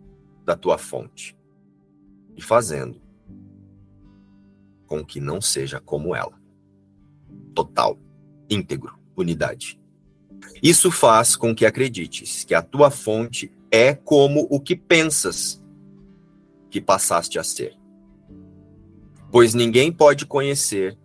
da 0.44 0.56
tua 0.56 0.78
fonte 0.78 1.36
e 2.36 2.42
fazendo 2.42 3.00
com 4.86 5.04
que 5.04 5.20
não 5.20 5.40
seja 5.40 5.80
como 5.80 6.14
ela. 6.14 6.38
Total, 7.54 7.98
íntegro, 8.48 8.98
unidade. 9.16 9.80
Isso 10.62 10.90
faz 10.90 11.36
com 11.36 11.54
que 11.54 11.66
acredites 11.66 12.44
que 12.44 12.54
a 12.54 12.62
tua 12.62 12.90
fonte 12.90 13.52
é 13.70 13.94
como 13.94 14.46
o 14.50 14.60
que 14.60 14.76
pensas 14.76 15.62
que 16.70 16.80
passaste 16.80 17.38
a 17.38 17.44
ser. 17.44 17.76
Pois 19.30 19.54
ninguém 19.54 19.90
pode 19.90 20.26
conhecer, 20.26 20.96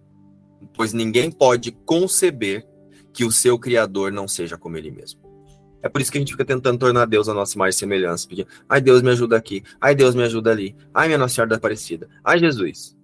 pois 0.74 0.94
ninguém 0.94 1.32
pode 1.32 1.72
conceber 1.72 2.68
que 3.12 3.26
o 3.26 3.32
seu 3.32 3.58
Criador 3.58 4.12
não 4.12 4.28
seja 4.28 4.58
como 4.58 4.78
ele 4.78 4.92
mesmo. 4.92 5.20
É 5.82 5.88
por 5.88 6.02
isso 6.02 6.12
que 6.12 6.18
a 6.18 6.22
gente 6.22 6.34
fica 6.34 6.46
tentando 6.46 6.78
tornar 6.78 7.06
Deus 7.06 7.30
a 7.30 7.34
nossa 7.34 7.58
mais 7.58 7.76
semelhança. 7.76 8.28
Pedindo, 8.28 8.50
ai, 8.68 8.82
Deus 8.82 9.02
me 9.02 9.10
ajuda 9.12 9.38
aqui. 9.38 9.64
Ai, 9.80 9.96
Deus 9.96 10.14
me 10.14 10.24
ajuda 10.24 10.52
ali. 10.52 10.76
Ai, 10.94 11.08
minha 11.08 11.18
Nossa 11.18 11.36
Senhora 11.36 11.50
da 11.50 11.56
Aparecida. 11.56 12.10
Ai, 12.24 12.38
Jesus. 12.40 12.98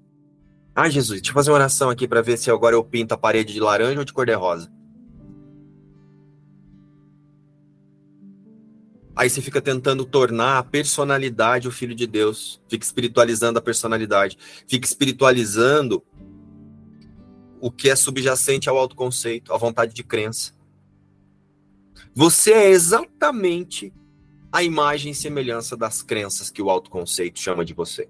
Ai, 0.76 0.92
Jesus, 0.92 1.22
deixa 1.22 1.32
eu 1.32 1.34
fazer 1.34 1.52
uma 1.52 1.56
oração 1.56 1.90
aqui 1.90 2.06
para 2.06 2.22
ver 2.22 2.38
se 2.38 2.52
agora 2.52 2.76
eu 2.76 2.84
pinto 2.84 3.14
a 3.14 3.18
parede 3.18 3.54
de 3.54 3.62
laranja 3.62 4.00
ou 4.00 4.04
de 4.04 4.12
cor 4.12 4.26
de 4.26 4.34
rosa. 4.34 4.70
Aí 9.16 9.30
você 9.30 9.42
fica 9.42 9.62
tentando 9.62 10.04
tornar 10.04 10.58
a 10.58 10.64
personalidade 10.64 11.70
o 11.70 11.72
filho 11.72 11.96
de 11.96 12.06
Deus, 12.06 12.62
fica 12.68 12.84
espiritualizando 12.84 13.58
a 13.58 13.62
personalidade, 13.62 14.38
fica 14.68 14.86
espiritualizando 14.86 16.04
o 17.62 17.72
que 17.72 17.90
é 17.90 17.96
subjacente 17.96 18.68
ao 18.68 18.78
autoconceito, 18.78 19.54
à 19.54 19.58
vontade 19.58 19.94
de 19.94 20.04
crença. 20.04 20.54
Você 22.14 22.52
é 22.52 22.70
exatamente 22.70 23.94
a 24.52 24.62
imagem 24.62 25.14
e 25.14 25.16
semelhança 25.16 25.78
das 25.78 26.02
crenças 26.02 26.50
que 26.50 26.62
o 26.62 26.70
autoconceito 26.70 27.40
chama 27.40 27.64
de 27.64 27.74
você. 27.74 28.10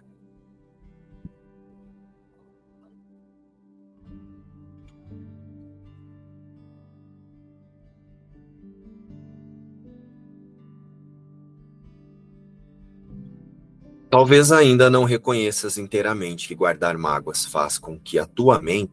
Talvez 14.15 14.49
ainda 14.49 14.89
não 14.89 15.03
reconheças 15.03 15.77
inteiramente 15.77 16.47
que 16.47 16.55
guardar 16.55 16.97
mágoas 16.97 17.45
faz 17.45 17.77
com 17.77 17.99
que 17.99 18.17
a 18.17 18.25
tua 18.25 18.61
mente, 18.61 18.89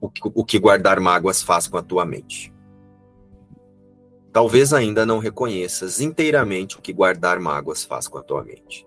o 0.00 0.10
o 0.34 0.42
que 0.42 0.58
guardar 0.58 0.98
mágoas 0.98 1.42
faz 1.42 1.68
com 1.68 1.76
a 1.76 1.82
tua 1.82 2.06
mente. 2.06 2.50
Talvez 4.32 4.72
ainda 4.72 5.04
não 5.04 5.18
reconheças 5.18 6.00
inteiramente 6.00 6.78
o 6.78 6.80
que 6.80 6.90
guardar 6.90 7.38
mágoas 7.38 7.84
faz 7.84 8.08
com 8.08 8.16
a 8.16 8.22
tua 8.22 8.42
mente. 8.42 8.86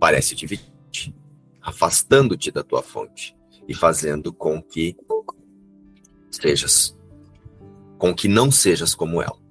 Parece 0.00 0.34
dividir, 0.34 1.14
afastando-te 1.62 2.50
da 2.50 2.64
tua 2.64 2.82
fonte 2.82 3.36
e 3.68 3.72
fazendo 3.72 4.32
com 4.32 4.60
que 4.60 4.96
sejas, 6.28 6.98
com 7.98 8.12
que 8.12 8.26
não 8.26 8.50
sejas 8.50 8.96
como 8.96 9.22
ela. 9.22 9.45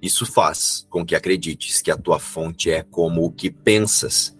Isso 0.00 0.24
faz 0.24 0.86
com 0.88 1.04
que 1.04 1.14
acredites 1.14 1.82
que 1.82 1.90
a 1.90 1.96
tua 1.96 2.18
fonte 2.18 2.70
é 2.70 2.82
como 2.82 3.24
o 3.24 3.32
que 3.32 3.50
pensas 3.50 4.36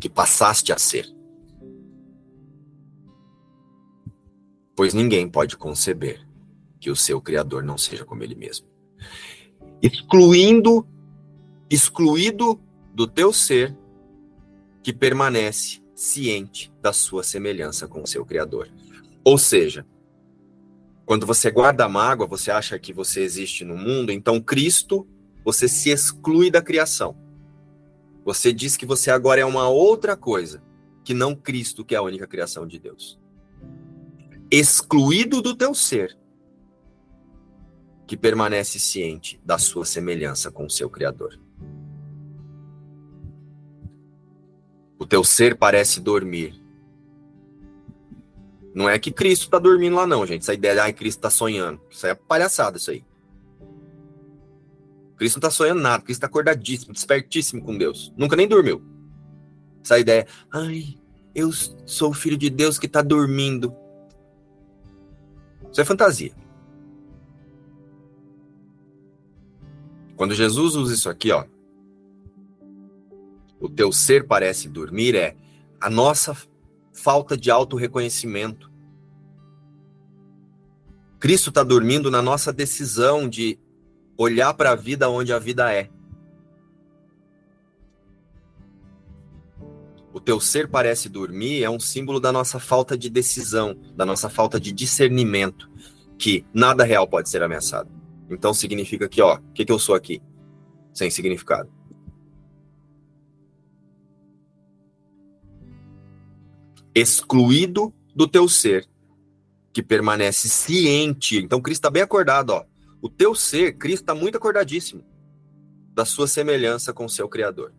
que 0.00 0.08
passaste 0.08 0.72
a 0.72 0.78
ser. 0.78 1.06
Pois 4.76 4.94
ninguém 4.94 5.28
pode 5.28 5.56
conceber 5.56 6.24
que 6.78 6.90
o 6.90 6.96
seu 6.96 7.20
criador 7.20 7.62
não 7.62 7.78
seja 7.78 8.04
como 8.04 8.22
ele 8.22 8.34
mesmo. 8.34 8.66
Excluindo 9.82 10.86
excluído 11.68 12.60
do 12.94 13.06
teu 13.06 13.32
ser 13.32 13.76
que 14.82 14.92
permanece 14.92 15.82
ciente 15.94 16.72
da 16.80 16.92
sua 16.92 17.22
semelhança 17.22 17.88
com 17.88 18.02
o 18.02 18.06
seu 18.06 18.24
criador. 18.24 18.70
Ou 19.24 19.36
seja, 19.36 19.84
quando 21.06 21.24
você 21.24 21.52
guarda 21.52 21.84
a 21.84 21.88
mágoa, 21.88 22.26
você 22.26 22.50
acha 22.50 22.76
que 22.80 22.92
você 22.92 23.22
existe 23.22 23.64
no 23.64 23.76
mundo, 23.76 24.10
então 24.10 24.40
Cristo, 24.40 25.06
você 25.44 25.68
se 25.68 25.88
exclui 25.88 26.50
da 26.50 26.60
criação. 26.60 27.16
Você 28.24 28.52
diz 28.52 28.76
que 28.76 28.84
você 28.84 29.12
agora 29.12 29.40
é 29.40 29.44
uma 29.44 29.68
outra 29.68 30.16
coisa, 30.16 30.60
que 31.04 31.14
não 31.14 31.32
Cristo, 31.32 31.84
que 31.84 31.94
é 31.94 31.98
a 31.98 32.02
única 32.02 32.26
criação 32.26 32.66
de 32.66 32.80
Deus. 32.80 33.20
Excluído 34.50 35.40
do 35.40 35.54
teu 35.54 35.72
ser, 35.74 36.18
que 38.04 38.16
permanece 38.16 38.80
ciente 38.80 39.40
da 39.44 39.58
sua 39.58 39.84
semelhança 39.84 40.50
com 40.50 40.66
o 40.66 40.70
seu 40.70 40.90
Criador. 40.90 41.40
O 44.98 45.06
teu 45.06 45.22
ser 45.22 45.56
parece 45.56 46.00
dormir, 46.00 46.60
não 48.76 48.90
é 48.90 48.98
que 48.98 49.10
Cristo 49.10 49.44
está 49.44 49.58
dormindo 49.58 49.96
lá, 49.96 50.06
não, 50.06 50.26
gente. 50.26 50.42
Essa 50.42 50.52
ideia 50.52 50.74
de 50.74 50.80
ah, 50.80 50.92
Cristo 50.92 51.16
está 51.16 51.30
sonhando. 51.30 51.80
Isso 51.90 52.06
é 52.06 52.14
palhaçada, 52.14 52.76
isso 52.76 52.90
aí. 52.90 53.02
Cristo 55.16 55.36
não 55.36 55.48
está 55.48 55.50
sonhando 55.50 55.80
nada. 55.80 56.02
Cristo 56.02 56.18
está 56.18 56.26
acordadíssimo, 56.26 56.92
despertíssimo 56.92 57.62
com 57.62 57.78
Deus. 57.78 58.12
Nunca 58.18 58.36
nem 58.36 58.46
dormiu. 58.46 58.84
Essa 59.82 59.98
ideia, 59.98 60.26
ai, 60.52 60.94
eu 61.34 61.50
sou 61.86 62.10
o 62.10 62.12
filho 62.12 62.36
de 62.36 62.50
Deus 62.50 62.78
que 62.78 62.84
está 62.84 63.00
dormindo. 63.00 63.74
Isso 65.72 65.80
é 65.80 65.84
fantasia. 65.84 66.34
Quando 70.16 70.34
Jesus 70.34 70.74
usa 70.74 70.92
isso 70.92 71.08
aqui, 71.08 71.32
ó, 71.32 71.46
o 73.58 73.70
teu 73.70 73.90
ser 73.90 74.26
parece 74.26 74.68
dormir, 74.68 75.14
é 75.14 75.34
a 75.80 75.88
nossa 75.88 76.36
falta 76.96 77.36
de 77.36 77.50
autorreconhecimento. 77.50 78.72
Cristo 81.20 81.50
está 81.50 81.62
dormindo 81.62 82.10
na 82.10 82.22
nossa 82.22 82.52
decisão 82.52 83.28
de 83.28 83.58
olhar 84.16 84.54
para 84.54 84.70
a 84.70 84.74
vida 84.74 85.08
onde 85.08 85.32
a 85.32 85.38
vida 85.38 85.72
é. 85.72 85.90
O 90.12 90.18
teu 90.20 90.40
ser 90.40 90.68
parece 90.68 91.10
dormir 91.10 91.62
é 91.62 91.68
um 91.68 91.78
símbolo 91.78 92.18
da 92.18 92.32
nossa 92.32 92.58
falta 92.58 92.96
de 92.96 93.10
decisão, 93.10 93.78
da 93.94 94.06
nossa 94.06 94.30
falta 94.30 94.58
de 94.58 94.72
discernimento, 94.72 95.70
que 96.18 96.46
nada 96.54 96.84
real 96.84 97.06
pode 97.06 97.28
ser 97.28 97.42
ameaçado. 97.42 97.90
Então 98.30 98.54
significa 98.54 99.08
que, 99.08 99.20
ó, 99.20 99.36
o 99.36 99.52
que, 99.52 99.64
que 99.64 99.72
eu 99.72 99.78
sou 99.78 99.94
aqui? 99.94 100.22
Sem 100.94 101.10
significado. 101.10 101.75
Excluído 106.96 107.92
do 108.14 108.26
teu 108.26 108.48
ser, 108.48 108.88
que 109.70 109.82
permanece 109.82 110.48
ciente. 110.48 111.36
Então, 111.36 111.60
Cristo 111.60 111.80
está 111.80 111.90
bem 111.90 112.02
acordado, 112.02 112.50
ó. 112.50 112.64
O 113.02 113.10
teu 113.10 113.34
ser, 113.34 113.76
Cristo 113.76 114.04
está 114.04 114.14
muito 114.14 114.38
acordadíssimo 114.38 115.04
da 115.92 116.06
sua 116.06 116.26
semelhança 116.26 116.94
com 116.94 117.04
o 117.04 117.10
seu 117.10 117.28
Criador. 117.28 117.74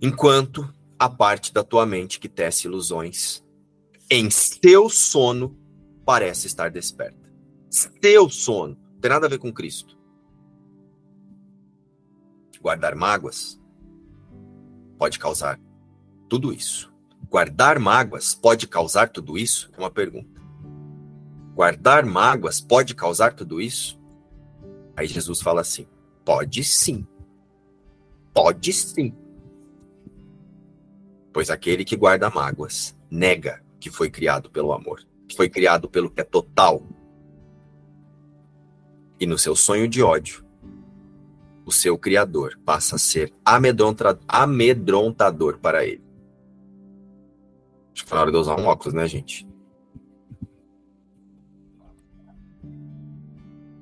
Enquanto 0.00 0.72
a 0.96 1.08
parte 1.08 1.52
da 1.52 1.64
tua 1.64 1.84
mente 1.84 2.20
que 2.20 2.28
tece 2.28 2.68
ilusões, 2.68 3.44
em 4.08 4.30
seu 4.30 4.88
sono, 4.88 5.58
parece 6.04 6.46
estar 6.46 6.70
desperta. 6.70 7.28
Seu 7.68 8.30
sono. 8.30 8.78
Não 8.92 9.00
tem 9.00 9.10
nada 9.10 9.26
a 9.26 9.28
ver 9.28 9.38
com 9.38 9.52
Cristo 9.52 9.95
guardar 12.66 12.96
mágoas, 12.96 13.60
pode 14.98 15.20
causar 15.20 15.56
tudo 16.28 16.52
isso. 16.52 16.92
Guardar 17.30 17.78
mágoas 17.78 18.34
pode 18.34 18.66
causar 18.66 19.08
tudo 19.08 19.38
isso? 19.38 19.70
É 19.72 19.78
uma 19.78 19.90
pergunta. 19.90 20.42
Guardar 21.54 22.04
mágoas 22.04 22.60
pode 22.60 22.92
causar 22.92 23.34
tudo 23.34 23.60
isso? 23.60 23.96
Aí 24.96 25.06
Jesus 25.06 25.40
fala 25.40 25.60
assim: 25.60 25.86
pode 26.24 26.64
sim. 26.64 27.06
Pode 28.34 28.72
sim. 28.72 29.14
Pois 31.32 31.50
aquele 31.50 31.84
que 31.84 31.96
guarda 31.96 32.30
mágoas 32.30 32.98
nega 33.08 33.62
que 33.78 33.90
foi 33.90 34.10
criado 34.10 34.50
pelo 34.50 34.72
amor, 34.72 35.06
que 35.28 35.36
foi 35.36 35.48
criado 35.48 35.88
pelo 35.88 36.10
que 36.10 36.20
é 36.20 36.24
total. 36.24 36.82
E 39.20 39.24
no 39.24 39.38
seu 39.38 39.54
sonho 39.54 39.86
de 39.86 40.02
ódio, 40.02 40.45
o 41.66 41.72
seu 41.72 41.98
criador 41.98 42.56
passa 42.64 42.94
a 42.94 42.98
ser 42.98 43.32
amedrontador 43.44 45.58
para 45.58 45.84
ele. 45.84 46.00
Acho 47.92 48.06
que 48.06 48.14
hora 48.14 48.30
de 48.30 48.36
usar 48.36 48.58
um 48.58 48.66
óculos, 48.66 48.94
né, 48.94 49.08
gente? 49.08 49.46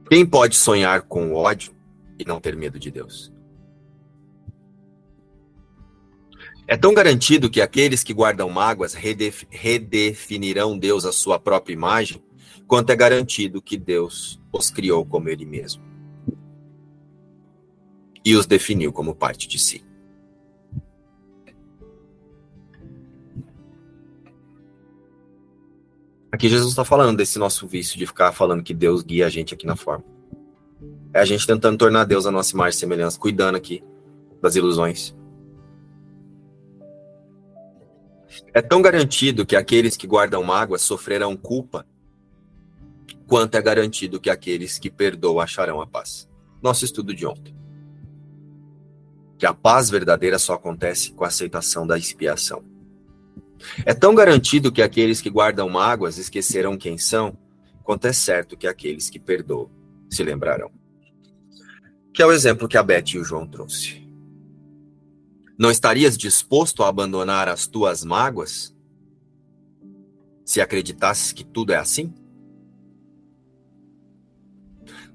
Quem 0.08 0.24
pode 0.24 0.56
sonhar 0.56 1.02
com 1.02 1.34
ódio 1.34 1.74
e 2.18 2.24
não 2.24 2.40
ter 2.40 2.56
medo 2.56 2.78
de 2.78 2.90
Deus? 2.90 3.30
É 6.66 6.78
tão 6.78 6.94
garantido 6.94 7.50
que 7.50 7.60
aqueles 7.60 8.02
que 8.02 8.14
guardam 8.14 8.48
mágoas 8.48 8.94
redef 8.94 9.46
redefinirão 9.50 10.78
Deus 10.78 11.04
à 11.04 11.12
sua 11.12 11.38
própria 11.38 11.74
imagem, 11.74 12.24
quanto 12.66 12.88
é 12.90 12.96
garantido 12.96 13.60
que 13.60 13.76
Deus 13.76 14.40
os 14.50 14.70
criou 14.70 15.04
como 15.04 15.28
Ele 15.28 15.44
mesmo 15.44 15.93
e 18.24 18.34
os 18.34 18.46
definiu 18.46 18.92
como 18.92 19.14
parte 19.14 19.46
de 19.46 19.58
si. 19.58 19.84
Aqui 26.32 26.48
Jesus 26.48 26.70
está 26.70 26.84
falando 26.84 27.16
desse 27.16 27.38
nosso 27.38 27.66
vício 27.66 27.96
de 27.96 28.06
ficar 28.06 28.32
falando 28.32 28.62
que 28.62 28.74
Deus 28.74 29.02
guia 29.02 29.26
a 29.26 29.30
gente 29.30 29.54
aqui 29.54 29.66
na 29.66 29.76
forma. 29.76 30.04
É 31.12 31.20
a 31.20 31.24
gente 31.24 31.46
tentando 31.46 31.78
tornar 31.78 32.04
Deus 32.04 32.26
a 32.26 32.30
nossa 32.30 32.52
imagem 32.54 32.76
e 32.76 32.80
semelhança, 32.80 33.20
cuidando 33.20 33.54
aqui 33.54 33.84
das 34.42 34.56
ilusões. 34.56 35.14
É 38.52 38.60
tão 38.60 38.82
garantido 38.82 39.46
que 39.46 39.54
aqueles 39.54 39.96
que 39.96 40.08
guardam 40.08 40.42
mágoas 40.42 40.82
sofrerão 40.82 41.36
culpa, 41.36 41.86
quanto 43.28 43.54
é 43.54 43.62
garantido 43.62 44.20
que 44.20 44.28
aqueles 44.28 44.76
que 44.76 44.90
perdoam 44.90 45.38
acharão 45.38 45.80
a 45.80 45.86
paz. 45.86 46.28
Nosso 46.60 46.84
estudo 46.84 47.14
de 47.14 47.24
ontem. 47.24 47.54
Que 49.44 49.48
a 49.48 49.52
paz 49.52 49.90
verdadeira 49.90 50.38
só 50.38 50.54
acontece 50.54 51.12
com 51.12 51.22
a 51.22 51.26
aceitação 51.26 51.86
da 51.86 51.98
expiação. 51.98 52.64
É 53.84 53.92
tão 53.92 54.14
garantido 54.14 54.72
que 54.72 54.80
aqueles 54.80 55.20
que 55.20 55.28
guardam 55.28 55.68
mágoas 55.68 56.16
esquecerão 56.16 56.78
quem 56.78 56.96
são, 56.96 57.36
quanto 57.82 58.06
é 58.06 58.12
certo 58.14 58.56
que 58.56 58.66
aqueles 58.66 59.10
que 59.10 59.18
perdoam 59.18 59.70
se 60.08 60.24
lembrarão. 60.24 60.70
Que 62.14 62.22
é 62.22 62.26
o 62.26 62.32
exemplo 62.32 62.66
que 62.66 62.78
a 62.78 62.82
Beth 62.82 63.12
e 63.12 63.18
o 63.18 63.22
João 63.22 63.46
trouxe. 63.46 64.08
Não 65.58 65.70
estarias 65.70 66.16
disposto 66.16 66.82
a 66.82 66.88
abandonar 66.88 67.46
as 67.46 67.66
tuas 67.66 68.02
mágoas 68.02 68.74
se 70.42 70.58
acreditasses 70.58 71.32
que 71.32 71.44
tudo 71.44 71.74
é 71.74 71.76
assim? 71.76 72.14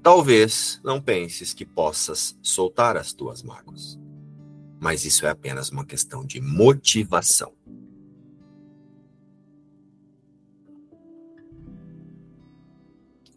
Talvez 0.00 0.80
não 0.84 1.02
penses 1.02 1.52
que 1.52 1.66
possas 1.66 2.38
soltar 2.40 2.96
as 2.96 3.12
tuas 3.12 3.42
mágoas, 3.42 3.98
mas 4.80 5.04
isso 5.04 5.26
é 5.26 5.28
apenas 5.28 5.68
uma 5.68 5.84
questão 5.84 6.24
de 6.24 6.40
motivação. 6.40 7.54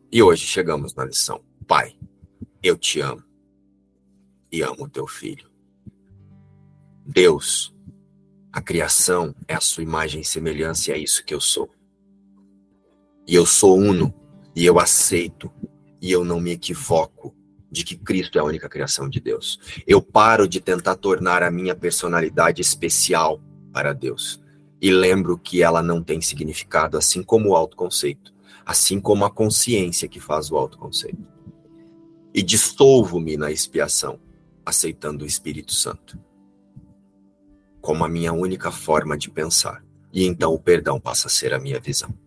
E 0.09 0.23
hoje 0.23 0.45
chegamos 0.45 0.95
na 0.95 1.03
lição: 1.03 1.43
Pai, 1.67 1.97
eu 2.61 2.77
te 2.77 3.01
amo 3.01 3.23
e 4.49 4.61
amo 4.61 4.85
o 4.85 4.89
teu 4.89 5.05
filho. 5.05 5.51
Deus, 7.05 7.75
a 8.49 8.61
criação 8.61 9.35
é 9.45 9.55
a 9.55 9.59
sua 9.59 9.83
imagem 9.83 10.21
e 10.21 10.25
semelhança 10.25 10.91
e 10.91 10.93
é 10.93 10.97
isso 10.97 11.25
que 11.25 11.33
eu 11.33 11.41
sou. 11.41 11.69
E 13.27 13.35
eu 13.35 13.45
sou 13.45 13.77
uno, 13.77 14.13
e 14.55 14.65
eu 14.65 14.79
aceito, 14.79 15.51
e 16.01 16.09
eu 16.09 16.23
não 16.23 16.39
me 16.39 16.51
equivoco 16.51 17.35
de 17.74 17.84
que 17.84 17.97
Cristo 17.97 18.38
é 18.38 18.41
a 18.41 18.45
única 18.45 18.69
criação 18.69 19.09
de 19.09 19.19
Deus. 19.19 19.59
Eu 19.88 20.01
paro 20.01 20.47
de 20.47 20.61
tentar 20.61 20.95
tornar 20.95 21.41
a 21.41 21.49
minha 21.49 21.76
personalidade 21.76 22.61
especial 22.61 23.41
para 23.74 23.93
Deus. 23.93 24.39
E 24.80 24.91
lembro 24.91 25.38
que 25.38 25.63
ela 25.63 25.82
não 25.82 26.03
tem 26.03 26.21
significado, 26.21 26.97
assim 26.97 27.24
como 27.24 27.49
o 27.49 27.55
autoconceito, 27.55 28.32
assim 28.63 28.99
como 28.99 29.26
a 29.26 29.32
consciência 29.32 30.07
que 30.07 30.19
faz 30.19 30.51
o 30.51 30.55
autoconceito. 30.55 31.28
E 32.32 32.43
dissolvo-me 32.43 33.36
na 33.38 33.51
expiação, 33.51 34.19
aceitando 34.63 35.24
o 35.24 35.28
Espírito 35.28 35.74
Santo 35.74 36.17
como 37.82 38.05
a 38.05 38.07
minha 38.07 38.32
única 38.32 38.71
forma 38.71 39.17
de 39.17 39.30
pensar. 39.30 39.84
E 40.13 40.26
então 40.26 40.53
o 40.53 40.59
perdão 40.59 41.01
passa 41.01 41.28
a 41.28 41.30
ser 41.30 41.53
a 41.53 41.59
minha 41.59 41.82
visão. 41.82 42.17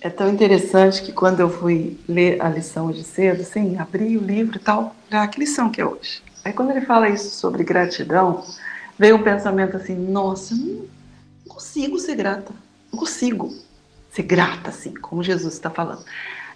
É 0.00 0.08
tão 0.08 0.28
interessante 0.28 1.02
que 1.02 1.10
quando 1.10 1.40
eu 1.40 1.50
fui 1.50 1.98
ler 2.08 2.40
a 2.40 2.48
lição 2.48 2.86
hoje 2.86 3.02
cedo, 3.02 3.42
assim, 3.42 3.76
abri 3.78 4.16
o 4.16 4.20
livro 4.20 4.56
e 4.56 4.60
tal, 4.60 4.94
ah, 5.10 5.26
que 5.26 5.40
lição 5.40 5.70
que 5.70 5.80
é 5.80 5.84
hoje? 5.84 6.22
Aí 6.44 6.52
quando 6.52 6.70
ele 6.70 6.82
fala 6.82 7.08
isso 7.08 7.30
sobre 7.30 7.64
gratidão, 7.64 8.44
veio 8.96 9.16
um 9.16 9.24
pensamento 9.24 9.76
assim, 9.76 9.96
nossa, 9.96 10.54
não 10.54 10.86
consigo 11.48 11.98
ser 11.98 12.14
grata, 12.14 12.52
não 12.92 13.00
consigo 13.00 13.52
ser 14.12 14.22
grata 14.22 14.70
assim, 14.70 14.94
como 14.94 15.20
Jesus 15.20 15.54
está 15.54 15.68
falando. 15.68 16.04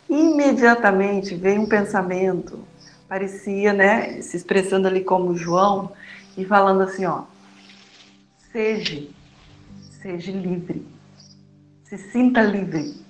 Imediatamente 0.08 1.34
veio 1.34 1.62
um 1.62 1.68
pensamento, 1.68 2.60
parecia, 3.08 3.72
né, 3.72 4.22
se 4.22 4.36
expressando 4.36 4.86
ali 4.86 5.02
como 5.02 5.36
João, 5.36 5.90
e 6.36 6.44
falando 6.44 6.82
assim, 6.82 7.06
ó, 7.06 7.24
seja, 8.52 9.02
seja 10.00 10.30
livre, 10.30 10.86
se 11.82 11.98
sinta 11.98 12.40
livre 12.40 13.02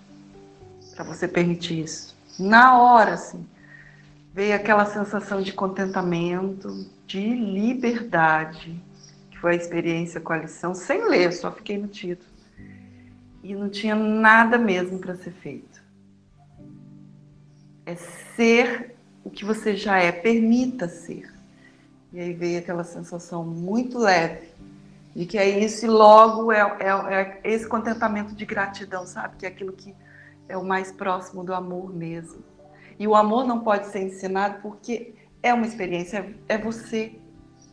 para 0.94 1.04
você 1.04 1.26
permitir 1.26 1.80
isso. 1.80 2.16
Na 2.38 2.78
hora, 2.78 3.14
assim, 3.14 3.46
veio 4.32 4.54
aquela 4.54 4.86
sensação 4.86 5.42
de 5.42 5.52
contentamento, 5.52 6.86
de 7.06 7.34
liberdade, 7.34 8.80
que 9.30 9.38
foi 9.38 9.52
a 9.52 9.56
experiência 9.56 10.20
com 10.20 10.32
a 10.32 10.38
lição, 10.38 10.74
sem 10.74 11.08
ler, 11.08 11.32
só 11.32 11.50
fiquei 11.52 11.78
no 11.78 11.88
título. 11.88 12.30
E 13.42 13.54
não 13.54 13.68
tinha 13.68 13.94
nada 13.94 14.56
mesmo 14.56 14.98
para 14.98 15.16
ser 15.16 15.32
feito. 15.32 15.82
É 17.84 17.96
ser 18.36 18.94
o 19.24 19.30
que 19.30 19.44
você 19.44 19.76
já 19.76 19.98
é, 19.98 20.12
permita 20.12 20.88
ser. 20.88 21.32
E 22.12 22.20
aí 22.20 22.32
veio 22.32 22.58
aquela 22.58 22.84
sensação 22.84 23.44
muito 23.44 23.98
leve 23.98 24.52
de 25.14 25.26
que 25.26 25.36
é 25.36 25.58
isso 25.58 25.84
e 25.84 25.88
logo 25.88 26.50
é, 26.50 26.60
é, 26.60 27.14
é, 27.14 27.40
esse 27.44 27.66
contentamento 27.66 28.34
de 28.34 28.46
gratidão, 28.46 29.06
sabe? 29.06 29.36
Que 29.36 29.46
é 29.46 29.48
aquilo 29.48 29.72
que 29.72 29.94
é 30.52 30.56
o 30.56 30.62
mais 30.62 30.92
próximo 30.92 31.42
do 31.42 31.54
amor 31.54 31.94
mesmo. 31.94 32.44
E 32.98 33.08
o 33.08 33.14
amor 33.14 33.46
não 33.46 33.60
pode 33.60 33.86
ser 33.86 34.02
ensinado 34.02 34.60
porque 34.60 35.14
é 35.42 35.52
uma 35.54 35.66
experiência, 35.66 36.36
é 36.46 36.58
você. 36.58 37.18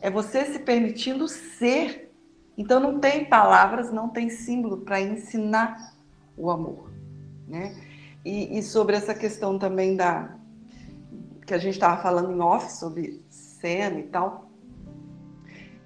É 0.00 0.10
você 0.10 0.46
se 0.46 0.58
permitindo 0.60 1.28
ser. 1.28 2.10
Então 2.56 2.80
não 2.80 2.98
tem 2.98 3.26
palavras, 3.26 3.92
não 3.92 4.08
tem 4.08 4.30
símbolo 4.30 4.78
para 4.78 4.98
ensinar 4.98 5.94
o 6.36 6.50
amor, 6.50 6.90
né? 7.46 7.76
E, 8.24 8.58
e 8.58 8.62
sobre 8.62 8.96
essa 8.96 9.14
questão 9.14 9.58
também 9.58 9.94
da 9.94 10.36
que 11.46 11.52
a 11.52 11.58
gente 11.58 11.74
estava 11.74 12.00
falando 12.00 12.32
em 12.32 12.40
off 12.40 12.72
sobre 12.72 13.22
cena 13.28 13.98
e 13.98 14.04
tal, 14.04 14.49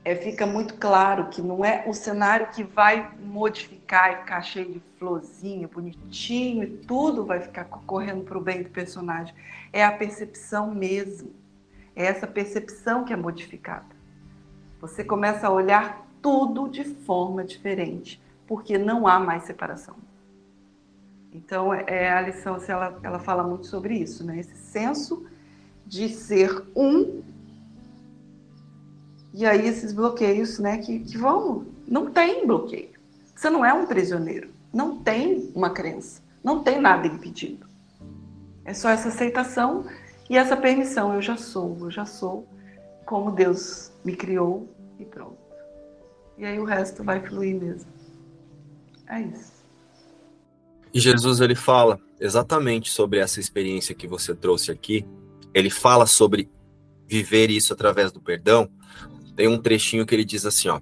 é, 0.05 0.15
fica 0.15 0.45
muito 0.45 0.75
claro 0.75 1.29
que 1.29 1.41
não 1.41 1.65
é 1.65 1.85
o 1.87 1.95
cenário 1.95 2.49
que 2.49 2.63
vai 2.63 3.11
modificar 3.19 4.13
e 4.13 4.17
ficar 4.19 4.43
cheio 4.43 4.73
de 4.73 4.83
florzinha, 4.99 5.67
bonitinho 5.67 6.63
e 6.63 6.67
tudo 6.67 7.25
vai 7.25 7.41
ficar 7.41 7.65
correndo 7.65 8.23
para 8.23 8.37
o 8.37 8.41
bem 8.41 8.63
do 8.63 8.69
personagem. 8.69 9.35
É 9.73 9.83
a 9.83 9.91
percepção 9.91 10.75
mesmo. 10.75 11.33
É 11.97 12.05
essa 12.05 12.27
percepção 12.27 13.05
que 13.05 13.15
é 13.15 13.17
modificada. 13.17 13.87
Você 14.79 15.03
começa 15.03 15.47
a 15.47 15.51
olhar 15.51 16.07
tudo 16.21 16.69
de 16.69 16.85
forma 16.85 17.43
diferente, 17.43 18.21
porque 18.47 18.77
não 18.77 19.07
há 19.07 19.19
mais 19.19 19.45
separação. 19.45 19.97
Então, 21.33 21.73
é 21.73 22.13
a 22.13 22.21
lição, 22.21 22.59
ela, 22.69 22.99
ela 23.03 23.19
fala 23.19 23.43
muito 23.43 23.67
sobre 23.67 23.95
isso, 23.95 24.25
né? 24.25 24.39
Esse 24.39 24.57
senso 24.57 25.27
de 25.87 26.09
ser 26.09 26.65
um 26.77 27.23
e 29.35 29.45
aí 29.45 29.67
esses 29.67 29.93
bloqueios, 29.93 30.61
né, 30.61 30.79
que, 30.79 31.01
que 31.01 31.19
vão. 31.19 31.67
Não 31.89 32.09
tem 32.09 32.47
bloqueio. 32.47 32.91
Você 33.35 33.51
não 33.51 33.65
é 33.65 33.75
um 33.75 33.85
prisioneiro. 33.85 34.49
Não 34.73 35.03
tem 35.03 35.51
uma 35.57 35.71
crença. 35.71 36.23
Não 36.43 36.63
tem 36.63 36.81
nada 36.81 37.09
impedido. 37.09 37.67
É 38.65 38.73
só 38.73 38.89
essa 38.89 39.09
aceitação 39.09 39.87
e 40.31 40.39
essa 40.39 40.57
permissão. 40.57 41.13
Eu 41.13 41.21
já 41.21 41.37
sou, 41.37 41.77
eu 41.81 41.91
já 41.91 42.07
sou 42.07 42.47
como 43.05 43.33
Deus 43.33 43.91
me 44.05 44.15
criou 44.15 44.73
e 45.01 45.05
pronto. 45.05 45.37
E 46.39 46.45
aí 46.45 46.61
o 46.61 46.65
resto 46.65 47.03
vai 47.03 47.21
fluir 47.21 47.57
mesmo. 47.57 47.91
É 49.09 49.21
isso. 49.21 49.53
E 50.93 51.01
Jesus 51.01 51.41
ele 51.41 51.57
fala 51.57 51.99
exatamente 52.21 52.89
sobre 52.89 53.19
essa 53.19 53.41
experiência 53.41 53.97
que 53.97 54.07
você 54.07 54.33
trouxe 54.33 54.71
aqui. 54.71 55.05
Ele 55.53 55.71
fala 55.71 56.07
sobre 56.07 56.49
viver 57.05 57.51
isso 57.51 57.73
através 57.73 58.13
do 58.13 58.21
perdão. 58.21 58.71
Tem 59.37 59.49
um 59.49 59.61
trechinho 59.61 60.07
que 60.07 60.15
ele 60.15 60.25
diz 60.25 60.47
assim, 60.47 60.69
ó: 60.69 60.81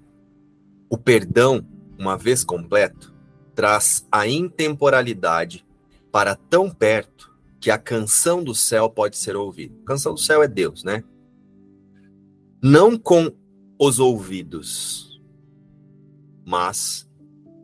O 0.91 0.99
perdão, 0.99 1.67
uma 1.99 2.17
vez 2.17 2.45
completo, 2.45 3.15
traz 3.55 4.07
a 4.11 4.27
intemporalidade 4.27 5.65
para 6.11 6.35
tão 6.35 6.71
perto 6.71 7.33
que 7.61 7.71
a 7.71 7.79
canção 7.79 8.43
do 8.43 8.55
céu 8.55 8.91
pode 8.91 9.17
ser 9.17 9.37
ouvida. 9.37 9.75
A 9.83 9.87
canção 9.87 10.15
do 10.15 10.21
céu 10.21 10.43
é 10.43 10.49
Deus, 10.49 10.83
né? 10.83 11.05
Não 12.63 12.99
com 12.99 13.33
os 13.79 13.99
ouvidos, 13.99 15.21
mas 16.45 17.09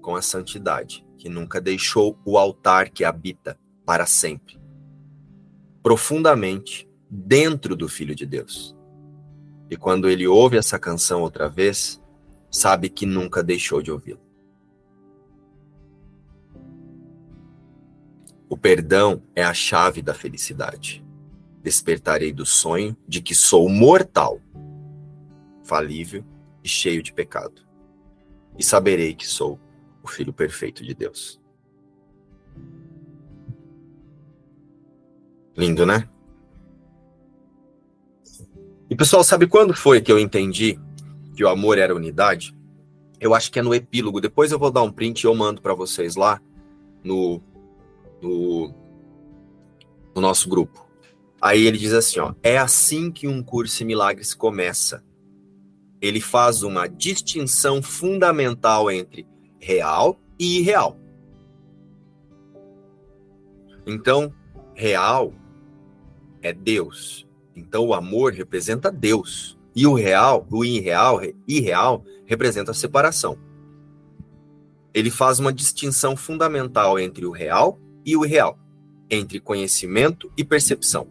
com 0.01 0.17
a 0.17 0.23
santidade, 0.23 1.05
que 1.17 1.29
nunca 1.29 1.61
deixou 1.61 2.19
o 2.25 2.39
altar 2.39 2.91
que 2.91 3.05
habita 3.05 3.59
para 3.85 4.07
sempre, 4.07 4.59
profundamente 5.83 6.89
dentro 7.11 7.75
do 7.75 7.89
Filho 7.89 8.15
de 8.15 8.25
Deus. 8.25 8.78
E 9.71 9.77
quando 9.77 10.09
ele 10.09 10.27
ouve 10.27 10.57
essa 10.57 10.79
canção 10.79 11.23
outra 11.23 11.49
vez, 11.49 12.01
sabe 12.51 12.89
que 12.89 13.05
nunca 13.05 13.43
deixou 13.43 13.83
de 13.83 13.93
ouvi-la. 13.93 14.21
O 18.49 18.57
perdão 18.57 19.23
é 19.37 19.45
a 19.45 19.53
chave 19.53 20.01
da 20.01 20.15
felicidade. 20.15 21.05
Despertarei 21.63 22.33
do 22.33 22.47
sonho 22.47 22.97
de 23.07 23.21
que 23.21 23.35
sou 23.35 23.69
mortal, 23.69 24.41
falível 25.63 26.25
e 26.65 26.69
cheio 26.69 27.03
de 27.03 27.13
pecado. 27.13 27.63
E 28.57 28.63
saberei 28.65 29.15
que 29.15 29.27
sou 29.27 29.61
o 30.03 30.09
filho 30.09 30.33
perfeito 30.33 30.83
de 30.83 30.95
Deus. 30.95 31.39
Lindo, 35.55 35.85
né? 35.85 36.09
Pessoal, 38.99 39.23
sabe 39.23 39.47
quando 39.47 39.73
foi 39.73 40.01
que 40.01 40.11
eu 40.11 40.19
entendi 40.19 40.77
que 41.37 41.45
o 41.45 41.49
amor 41.49 41.79
era 41.79 41.95
unidade? 41.95 42.53
Eu 43.21 43.33
acho 43.33 43.49
que 43.53 43.61
é 43.61 43.63
no 43.63 43.73
epílogo. 43.73 44.21
Depois 44.21 44.51
eu 44.51 44.59
vou 44.59 44.73
dar 44.73 44.83
um 44.83 44.91
print 44.91 45.23
e 45.23 45.27
eu 45.29 45.35
mando 45.37 45.63
para 45.63 45.73
vocês 45.73 46.17
lá 46.17 46.43
no, 47.05 47.41
no, 48.21 48.75
no 50.17 50.21
nosso 50.21 50.49
grupo. 50.49 50.85
Aí 51.41 51.65
ele 51.65 51.79
diz 51.79 51.93
assim, 51.93 52.19
ó, 52.19 52.35
é 52.43 52.59
assim 52.59 53.09
que 53.09 53.29
um 53.29 53.41
curso 53.41 53.85
em 53.85 53.87
milagres 53.87 54.35
começa. 54.35 55.05
Ele 56.01 56.21
faz 56.21 56.65
uma 56.65 56.89
distinção 56.89 57.81
fundamental 57.81 58.91
entre 58.91 59.29
real 59.61 60.21
e 60.37 60.59
irreal. 60.59 60.99
Então, 63.87 64.35
real 64.75 65.33
é 66.43 66.53
Deus. 66.53 67.28
Então, 67.59 67.87
o 67.87 67.95
amor 67.95 68.33
representa 68.33 68.91
Deus. 68.91 69.59
E 69.75 69.87
o 69.87 69.95
real, 69.95 70.47
o 70.51 70.65
irreal, 70.65 71.21
irreal 71.47 72.05
representa 72.25 72.71
a 72.71 72.75
separação. 72.75 73.39
Ele 74.95 75.11
faz 75.11 75.39
uma 75.39 75.53
distinção 75.53 76.17
fundamental 76.17 76.99
entre 76.99 77.27
o 77.27 77.31
real 77.31 77.79
e 78.05 78.17
o 78.17 78.25
irreal, 78.25 78.59
entre 79.11 79.39
conhecimento 79.39 80.33
e 80.37 80.45
percepção. 80.45 81.09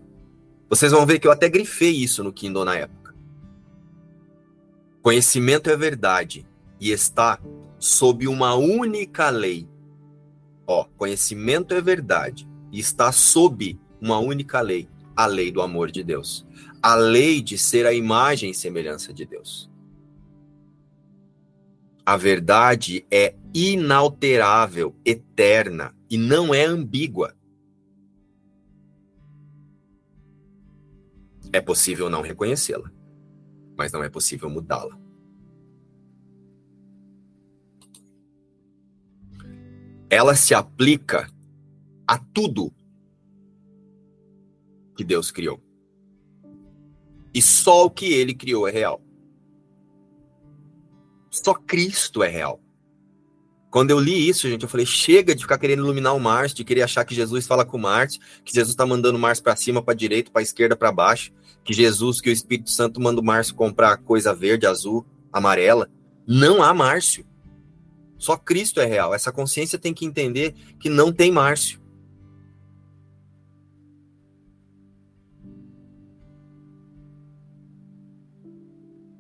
Vocês 0.69 0.91
vão 0.91 1.05
ver 1.05 1.19
que 1.19 1.27
eu 1.27 1.31
até 1.31 1.47
grifei 1.47 1.91
isso 1.91 2.23
no 2.23 2.33
Kindle 2.33 2.65
na 2.65 2.75
época. 2.75 3.15
Conhecimento 5.01 5.69
é 5.69 5.77
verdade 5.77 6.45
e 6.79 6.91
está 6.91 7.39
sob 7.79 8.27
uma 8.27 8.55
única 8.55 9.29
lei. 9.29 9.67
Ó, 10.65 10.85
conhecimento 10.97 11.73
é 11.73 11.79
verdade 11.79 12.47
e 12.71 12.79
está 12.79 13.11
sob 13.11 13.79
uma 14.01 14.19
única 14.19 14.59
lei, 14.59 14.89
a 15.17 15.25
lei 15.25 15.51
do 15.51 15.61
amor 15.61 15.91
de 15.91 16.03
Deus, 16.03 16.45
a 16.81 16.95
lei 16.95 17.41
de 17.41 17.57
ser 17.57 17.85
a 17.85 17.93
imagem 17.93 18.51
e 18.51 18.53
semelhança 18.53 19.11
de 19.11 19.25
Deus. 19.25 19.69
A 22.05 22.15
verdade 22.15 23.05
é 23.11 23.35
inalterável, 23.53 24.95
eterna 25.03 25.93
e 26.09 26.17
não 26.17 26.53
é 26.53 26.63
ambígua. 26.63 27.35
É 31.51 31.59
possível 31.59 32.09
não 32.09 32.21
reconhecê-la, 32.21 32.91
mas 33.75 33.91
não 33.91 34.03
é 34.03 34.09
possível 34.09 34.49
mudá-la. 34.49 34.97
ela 40.09 40.35
se 40.35 40.53
aplica 40.53 41.29
a 42.07 42.17
tudo 42.17 42.71
que 44.97 45.03
Deus 45.03 45.31
criou. 45.31 45.61
E 47.33 47.41
só 47.41 47.85
o 47.85 47.89
que 47.89 48.11
ele 48.11 48.33
criou 48.33 48.67
é 48.67 48.71
real. 48.71 49.01
Só 51.29 51.53
Cristo 51.53 52.23
é 52.23 52.27
real. 52.27 52.59
Quando 53.69 53.91
eu 53.91 53.99
li 53.99 54.27
isso, 54.27 54.49
gente, 54.49 54.63
eu 54.63 54.69
falei: 54.69 54.85
chega 54.85 55.35
de 55.35 55.43
ficar 55.43 55.59
querendo 55.59 55.83
iluminar 55.83 56.15
o 56.15 56.19
Márcio, 56.19 56.57
de 56.57 56.63
querer 56.63 56.81
achar 56.81 57.05
que 57.05 57.13
Jesus 57.13 57.45
fala 57.45 57.63
com 57.63 57.77
Márcio, 57.77 58.19
que 58.43 58.53
Jesus 58.53 58.69
está 58.69 58.85
mandando 58.85 59.17
o 59.17 59.21
Márcio 59.21 59.43
para 59.43 59.55
cima, 59.55 59.83
para 59.83 59.93
direita, 59.93 60.31
para 60.31 60.41
esquerda, 60.41 60.75
para 60.75 60.91
baixo, 60.91 61.31
que 61.63 61.73
Jesus, 61.73 62.19
que 62.19 62.29
o 62.29 62.33
Espírito 62.33 62.71
Santo 62.71 62.99
manda 62.99 63.21
o 63.21 63.23
Márcio 63.23 63.53
comprar 63.53 63.97
coisa 63.97 64.33
verde, 64.33 64.65
azul, 64.65 65.05
amarela. 65.31 65.89
Não 66.25 66.63
há 66.63 66.73
Márcio. 66.73 67.25
Só 68.17 68.35
Cristo 68.35 68.79
é 68.79 68.85
real. 68.85 69.13
Essa 69.13 69.31
consciência 69.31 69.77
tem 69.77 69.93
que 69.93 70.05
entender 70.05 70.55
que 70.79 70.89
não 70.89 71.11
tem 71.11 71.31
Márcio. 71.31 71.79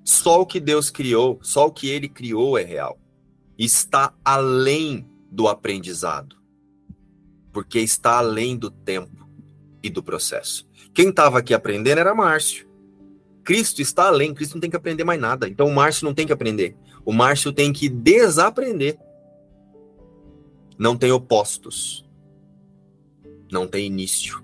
Só 0.07 0.39
o 0.39 0.45
que 0.45 0.61
Deus 0.61 0.89
criou, 0.89 1.37
só 1.41 1.65
o 1.65 1.71
que 1.71 1.89
ele 1.89 2.07
criou 2.07 2.57
é 2.57 2.63
real. 2.63 2.97
Está 3.57 4.13
além 4.23 5.05
do 5.29 5.49
aprendizado. 5.49 6.37
Porque 7.51 7.79
está 7.79 8.19
além 8.19 8.55
do 8.55 8.71
tempo 8.71 9.29
e 9.83 9.89
do 9.89 10.01
processo. 10.01 10.65
Quem 10.93 11.09
estava 11.09 11.39
aqui 11.39 11.53
aprendendo 11.53 11.99
era 11.99 12.15
Márcio. 12.15 12.69
Cristo 13.43 13.81
está 13.81 14.07
além, 14.07 14.33
Cristo 14.33 14.53
não 14.53 14.61
tem 14.61 14.69
que 14.69 14.77
aprender 14.77 15.03
mais 15.03 15.19
nada. 15.19 15.45
Então 15.49 15.67
o 15.67 15.75
Márcio 15.75 16.05
não 16.05 16.13
tem 16.13 16.25
que 16.25 16.31
aprender. 16.31 16.77
O 17.03 17.11
Márcio 17.11 17.51
tem 17.51 17.73
que 17.73 17.89
desaprender. 17.89 18.97
Não 20.79 20.95
tem 20.95 21.11
opostos. 21.11 22.09
Não 23.51 23.67
tem 23.67 23.85
início. 23.85 24.41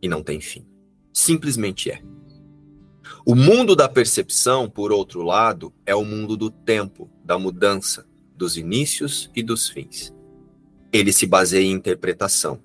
E 0.00 0.08
não 0.08 0.22
tem 0.22 0.40
fim. 0.40 0.66
Simplesmente 1.12 1.90
é. 1.90 2.02
O 3.26 3.34
mundo 3.34 3.76
da 3.76 3.88
percepção, 3.88 4.68
por 4.68 4.92
outro 4.92 5.22
lado, 5.22 5.72
é 5.84 5.94
o 5.94 6.04
mundo 6.04 6.36
do 6.36 6.50
tempo, 6.50 7.10
da 7.24 7.38
mudança, 7.38 8.06
dos 8.36 8.56
inícios 8.56 9.30
e 9.34 9.42
dos 9.42 9.68
fins. 9.68 10.14
Ele 10.92 11.12
se 11.12 11.26
baseia 11.26 11.64
em 11.64 11.72
interpretação, 11.72 12.62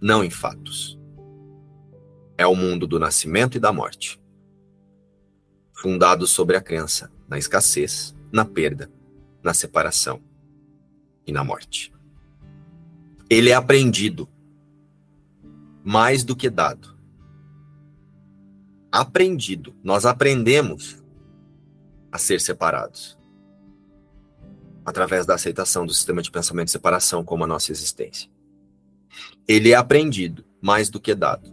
não 0.00 0.24
em 0.24 0.30
fatos. 0.30 0.98
É 2.38 2.46
o 2.46 2.54
mundo 2.54 2.86
do 2.86 2.98
nascimento 2.98 3.56
e 3.56 3.60
da 3.60 3.72
morte, 3.72 4.20
fundado 5.72 6.26
sobre 6.26 6.56
a 6.56 6.60
crença 6.60 7.10
na 7.28 7.38
escassez, 7.38 8.14
na 8.32 8.44
perda, 8.44 8.90
na 9.42 9.54
separação 9.54 10.20
e 11.26 11.32
na 11.32 11.42
morte. 11.42 11.92
Ele 13.28 13.50
é 13.50 13.54
aprendido 13.54 14.28
mais 15.84 16.24
do 16.24 16.34
que 16.36 16.50
dado. 16.50 16.95
Aprendido. 18.96 19.74
Nós 19.82 20.06
aprendemos 20.06 21.02
a 22.10 22.18
ser 22.18 22.40
separados 22.40 23.18
através 24.84 25.26
da 25.26 25.34
aceitação 25.34 25.84
do 25.84 25.92
sistema 25.92 26.22
de 26.22 26.30
pensamento 26.30 26.66
de 26.66 26.72
separação 26.72 27.24
como 27.24 27.44
a 27.44 27.46
nossa 27.46 27.72
existência. 27.72 28.30
Ele 29.46 29.72
é 29.72 29.74
aprendido 29.74 30.44
mais 30.62 30.88
do 30.88 31.00
que 31.00 31.14
dado. 31.14 31.52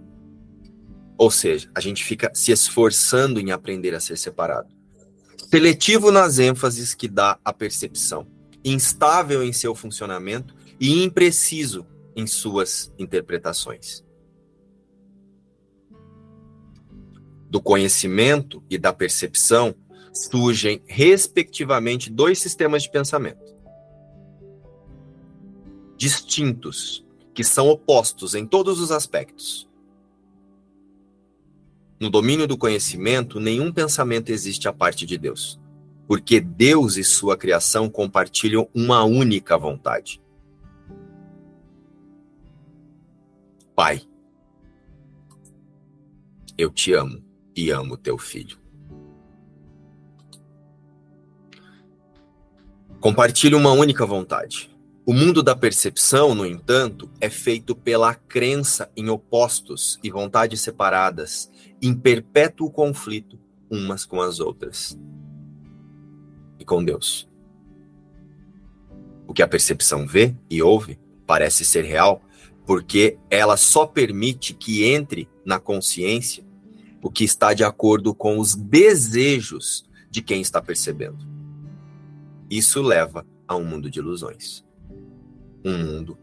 Ou 1.18 1.32
seja, 1.32 1.70
a 1.76 1.80
gente 1.80 2.04
fica 2.04 2.32
se 2.34 2.52
esforçando 2.52 3.39
em 3.39 3.52
aprender 3.52 3.96
a 3.96 4.00
ser 4.00 4.18
separado 4.18 4.74
seletivo 5.54 6.12
nas 6.12 6.39
ênfases 6.39 6.96
que 6.96 7.08
dá 7.08 7.38
a 7.46 7.54
percepção, 7.54 8.26
instável 8.66 9.44
em 9.44 9.54
seu 9.54 9.76
funcionamento 9.76 10.56
e 10.80 11.04
impreciso 11.04 11.86
em 12.16 12.26
suas 12.26 12.91
interpretações. 12.98 14.03
Do 17.54 17.62
conhecimento 17.62 18.64
e 18.68 18.80
da 18.80 18.91
percepção 18.91 19.76
surgem, 20.12 20.82
respectivamente, 20.88 22.10
dois 22.10 22.39
sistemas 22.39 22.82
de 22.82 22.91
pensamento 22.91 23.54
distintos, 26.04 27.06
que 27.34 27.45
são 27.45 27.70
opostos 27.70 28.36
em 28.36 28.45
todos 28.45 28.82
os 28.82 28.91
aspectos. 28.91 29.70
No 31.97 32.10
domínio 32.10 32.45
do 32.45 32.58
conhecimento, 32.58 33.39
nenhum 33.39 33.72
pensamento 33.72 34.30
existe 34.30 34.68
à 34.68 34.74
parte 34.74 35.06
de 35.06 35.18
Deus. 35.18 35.58
porque 36.06 36.41
Deus 36.41 36.97
e 36.97 37.04
sua 37.04 37.38
criação 37.38 37.89
compartilham 37.89 38.68
uma 38.76 39.06
única 39.06 39.58
vontade. 39.58 40.22
Pai, 43.74 44.01
eu 46.58 46.70
te 46.70 46.91
amo 46.91 47.24
e 47.56 47.70
amo 47.72 47.97
teu 47.97 48.18
filho. 48.18 48.58
Compartilhe 52.99 53.56
uma 53.56 53.72
única 53.72 54.06
vontade. 54.06 54.72
O 55.06 55.12
mundo 55.12 55.43
da 55.43 55.54
percepção, 55.54 56.34
no 56.34 56.45
entanto, 56.45 57.12
é 57.20 57.30
feito 57.30 57.76
pela 57.76 58.16
crença 58.16 58.89
em 58.95 59.10
opostos 59.10 59.99
e 60.01 60.10
vontades 60.10 60.62
separadas, 60.62 61.51
em 61.82 61.93
perpétuo 61.93 62.72
conflito 62.72 63.38
umas 63.70 64.06
com 64.06 64.22
as 64.22 64.39
outras 64.39 64.97
e 66.58 66.64
com 66.64 66.82
Deus. 66.82 67.28
O 69.28 69.34
que 69.34 69.41
a 69.41 69.47
percepção 69.47 70.08
vê 70.08 70.34
e 70.49 70.62
ouve 70.62 70.97
parece 71.28 71.66
ser 71.66 71.84
real, 71.84 72.22
porque 72.66 73.18
ela 73.30 73.58
só 73.58 73.86
permite 73.86 74.54
que 74.54 74.86
entre 74.86 75.28
na 75.45 75.60
consciência 75.60 76.45
o 77.04 77.12
que 77.12 77.26
está 77.26 77.54
de 77.54 77.66
acordo 77.66 78.16
com 78.16 78.39
os 78.39 78.56
desejos 78.56 79.84
de 80.10 80.22
quem 80.22 80.41
está 80.41 80.62
percebendo. 80.62 81.28
Isso 82.49 82.82
leva 82.82 83.26
a 83.45 83.56
um 83.56 83.66
mundo 83.66 83.89
de 83.89 83.99
ilusões. 83.99 84.64
Um 85.66 85.78
mundo 85.78 86.18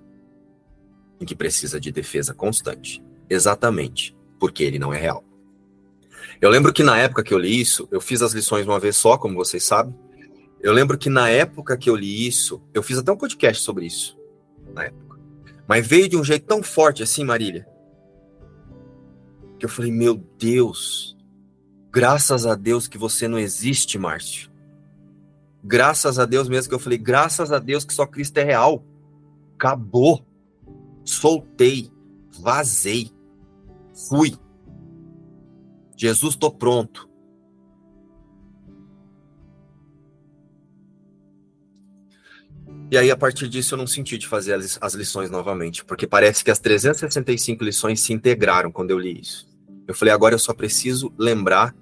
em 1.20 1.26
que 1.26 1.36
precisa 1.36 1.78
de 1.78 1.92
defesa 1.92 2.32
constante, 2.32 3.02
exatamente 3.28 4.16
porque 4.38 4.64
ele 4.64 4.78
não 4.78 4.92
é 4.92 4.98
real. 4.98 5.22
Eu 6.40 6.48
lembro 6.48 6.72
que 6.72 6.82
na 6.82 6.96
época 6.96 7.22
que 7.22 7.34
eu 7.34 7.38
li 7.38 7.60
isso, 7.60 7.86
eu 7.90 8.00
fiz 8.00 8.22
as 8.22 8.32
lições 8.32 8.66
uma 8.66 8.80
vez 8.80 8.96
só, 8.96 9.18
como 9.18 9.34
vocês 9.34 9.62
sabem. 9.62 9.94
Eu 10.62 10.72
lembro 10.72 10.96
que 10.96 11.10
na 11.10 11.28
época 11.28 11.76
que 11.76 11.90
eu 11.90 11.96
li 11.96 12.26
isso, 12.26 12.62
eu 12.72 12.82
fiz 12.82 12.96
até 12.96 13.12
um 13.12 13.16
podcast 13.16 13.62
sobre 13.62 13.84
isso, 13.84 14.16
na 14.74 14.84
época. 14.84 15.18
Mas 15.68 15.86
veio 15.86 16.08
de 16.08 16.16
um 16.16 16.24
jeito 16.24 16.46
tão 16.46 16.62
forte 16.62 17.02
assim, 17.02 17.22
Marília, 17.22 17.66
que 19.60 19.66
eu 19.66 19.70
falei, 19.70 19.92
meu 19.92 20.16
Deus, 20.38 21.16
graças 21.92 22.46
a 22.46 22.54
Deus 22.54 22.88
que 22.88 22.98
você 22.98 23.28
não 23.28 23.38
existe, 23.38 23.98
Márcio. 23.98 24.50
Graças 25.62 26.18
a 26.18 26.24
Deus 26.24 26.48
mesmo 26.48 26.70
que 26.70 26.74
eu 26.74 26.80
falei, 26.80 26.98
graças 26.98 27.52
a 27.52 27.58
Deus 27.58 27.84
que 27.84 27.92
só 27.92 28.06
Cristo 28.06 28.38
é 28.38 28.42
real. 28.42 28.84
Acabou. 29.54 30.26
Soltei, 31.04 31.90
vazei, 32.40 33.12
fui. 34.08 34.34
Jesus, 35.96 36.34
estou 36.34 36.50
pronto. 36.50 37.08
E 42.90 42.98
aí, 42.98 43.10
a 43.10 43.16
partir 43.16 43.48
disso, 43.48 43.74
eu 43.74 43.78
não 43.78 43.86
senti 43.86 44.18
de 44.18 44.26
fazer 44.26 44.54
as 44.54 44.94
lições 44.94 45.30
novamente, 45.30 45.84
porque 45.84 46.06
parece 46.06 46.42
que 46.42 46.50
as 46.50 46.58
365 46.58 47.62
lições 47.62 48.00
se 48.00 48.12
integraram 48.12 48.72
quando 48.72 48.90
eu 48.90 48.98
li 48.98 49.20
isso. 49.20 49.49
Eu 49.90 49.94
falei, 49.94 50.14
agora 50.14 50.36
eu 50.36 50.38
só 50.38 50.54
preciso 50.54 51.12
lembrar 51.18 51.74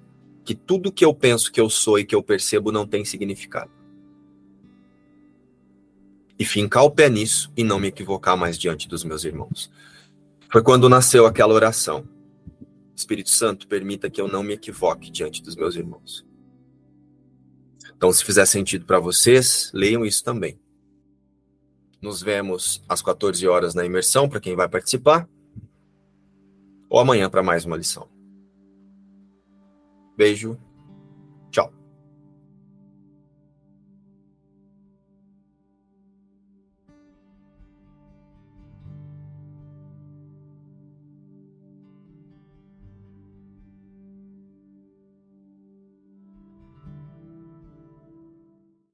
que 0.43 0.55
tudo 0.55 0.91
que 0.91 1.05
eu 1.05 1.13
penso 1.13 1.51
que 1.51 1.61
eu 1.61 1.69
sou 1.69 1.99
e 1.99 2.03
que 2.03 2.15
eu 2.15 2.23
percebo 2.23 2.71
não 2.71 2.87
tem 2.87 3.05
significado. 3.05 3.69
E 6.39 6.43
fincar 6.43 6.83
o 6.85 6.89
pé 6.89 7.07
nisso 7.07 7.53
e 7.55 7.63
não 7.63 7.77
me 7.77 7.89
equivocar 7.89 8.35
mais 8.35 8.57
diante 8.57 8.87
dos 8.87 9.03
meus 9.03 9.25
irmãos. 9.25 9.71
Foi 10.51 10.63
quando 10.63 10.89
nasceu 10.89 11.27
aquela 11.27 11.53
oração. 11.53 12.03
Espírito 12.95 13.29
Santo, 13.29 13.67
permita 13.67 14.09
que 14.09 14.19
eu 14.19 14.27
não 14.27 14.41
me 14.41 14.55
equivoque 14.55 15.11
diante 15.11 15.43
dos 15.43 15.55
meus 15.55 15.75
irmãos. 15.75 16.25
Então, 17.95 18.11
se 18.11 18.25
fizer 18.25 18.47
sentido 18.47 18.85
para 18.85 18.99
vocês, 18.99 19.69
leiam 19.71 20.03
isso 20.03 20.23
também. 20.23 20.59
Nos 22.01 22.23
vemos 22.23 22.83
às 22.89 23.03
14 23.03 23.47
horas 23.47 23.75
na 23.75 23.85
imersão, 23.85 24.27
para 24.27 24.39
quem 24.39 24.55
vai 24.55 24.67
participar, 24.67 25.29
ou 26.89 26.99
amanhã 26.99 27.29
para 27.29 27.43
mais 27.43 27.65
uma 27.65 27.77
lição. 27.77 28.07
Beijo 30.17 30.57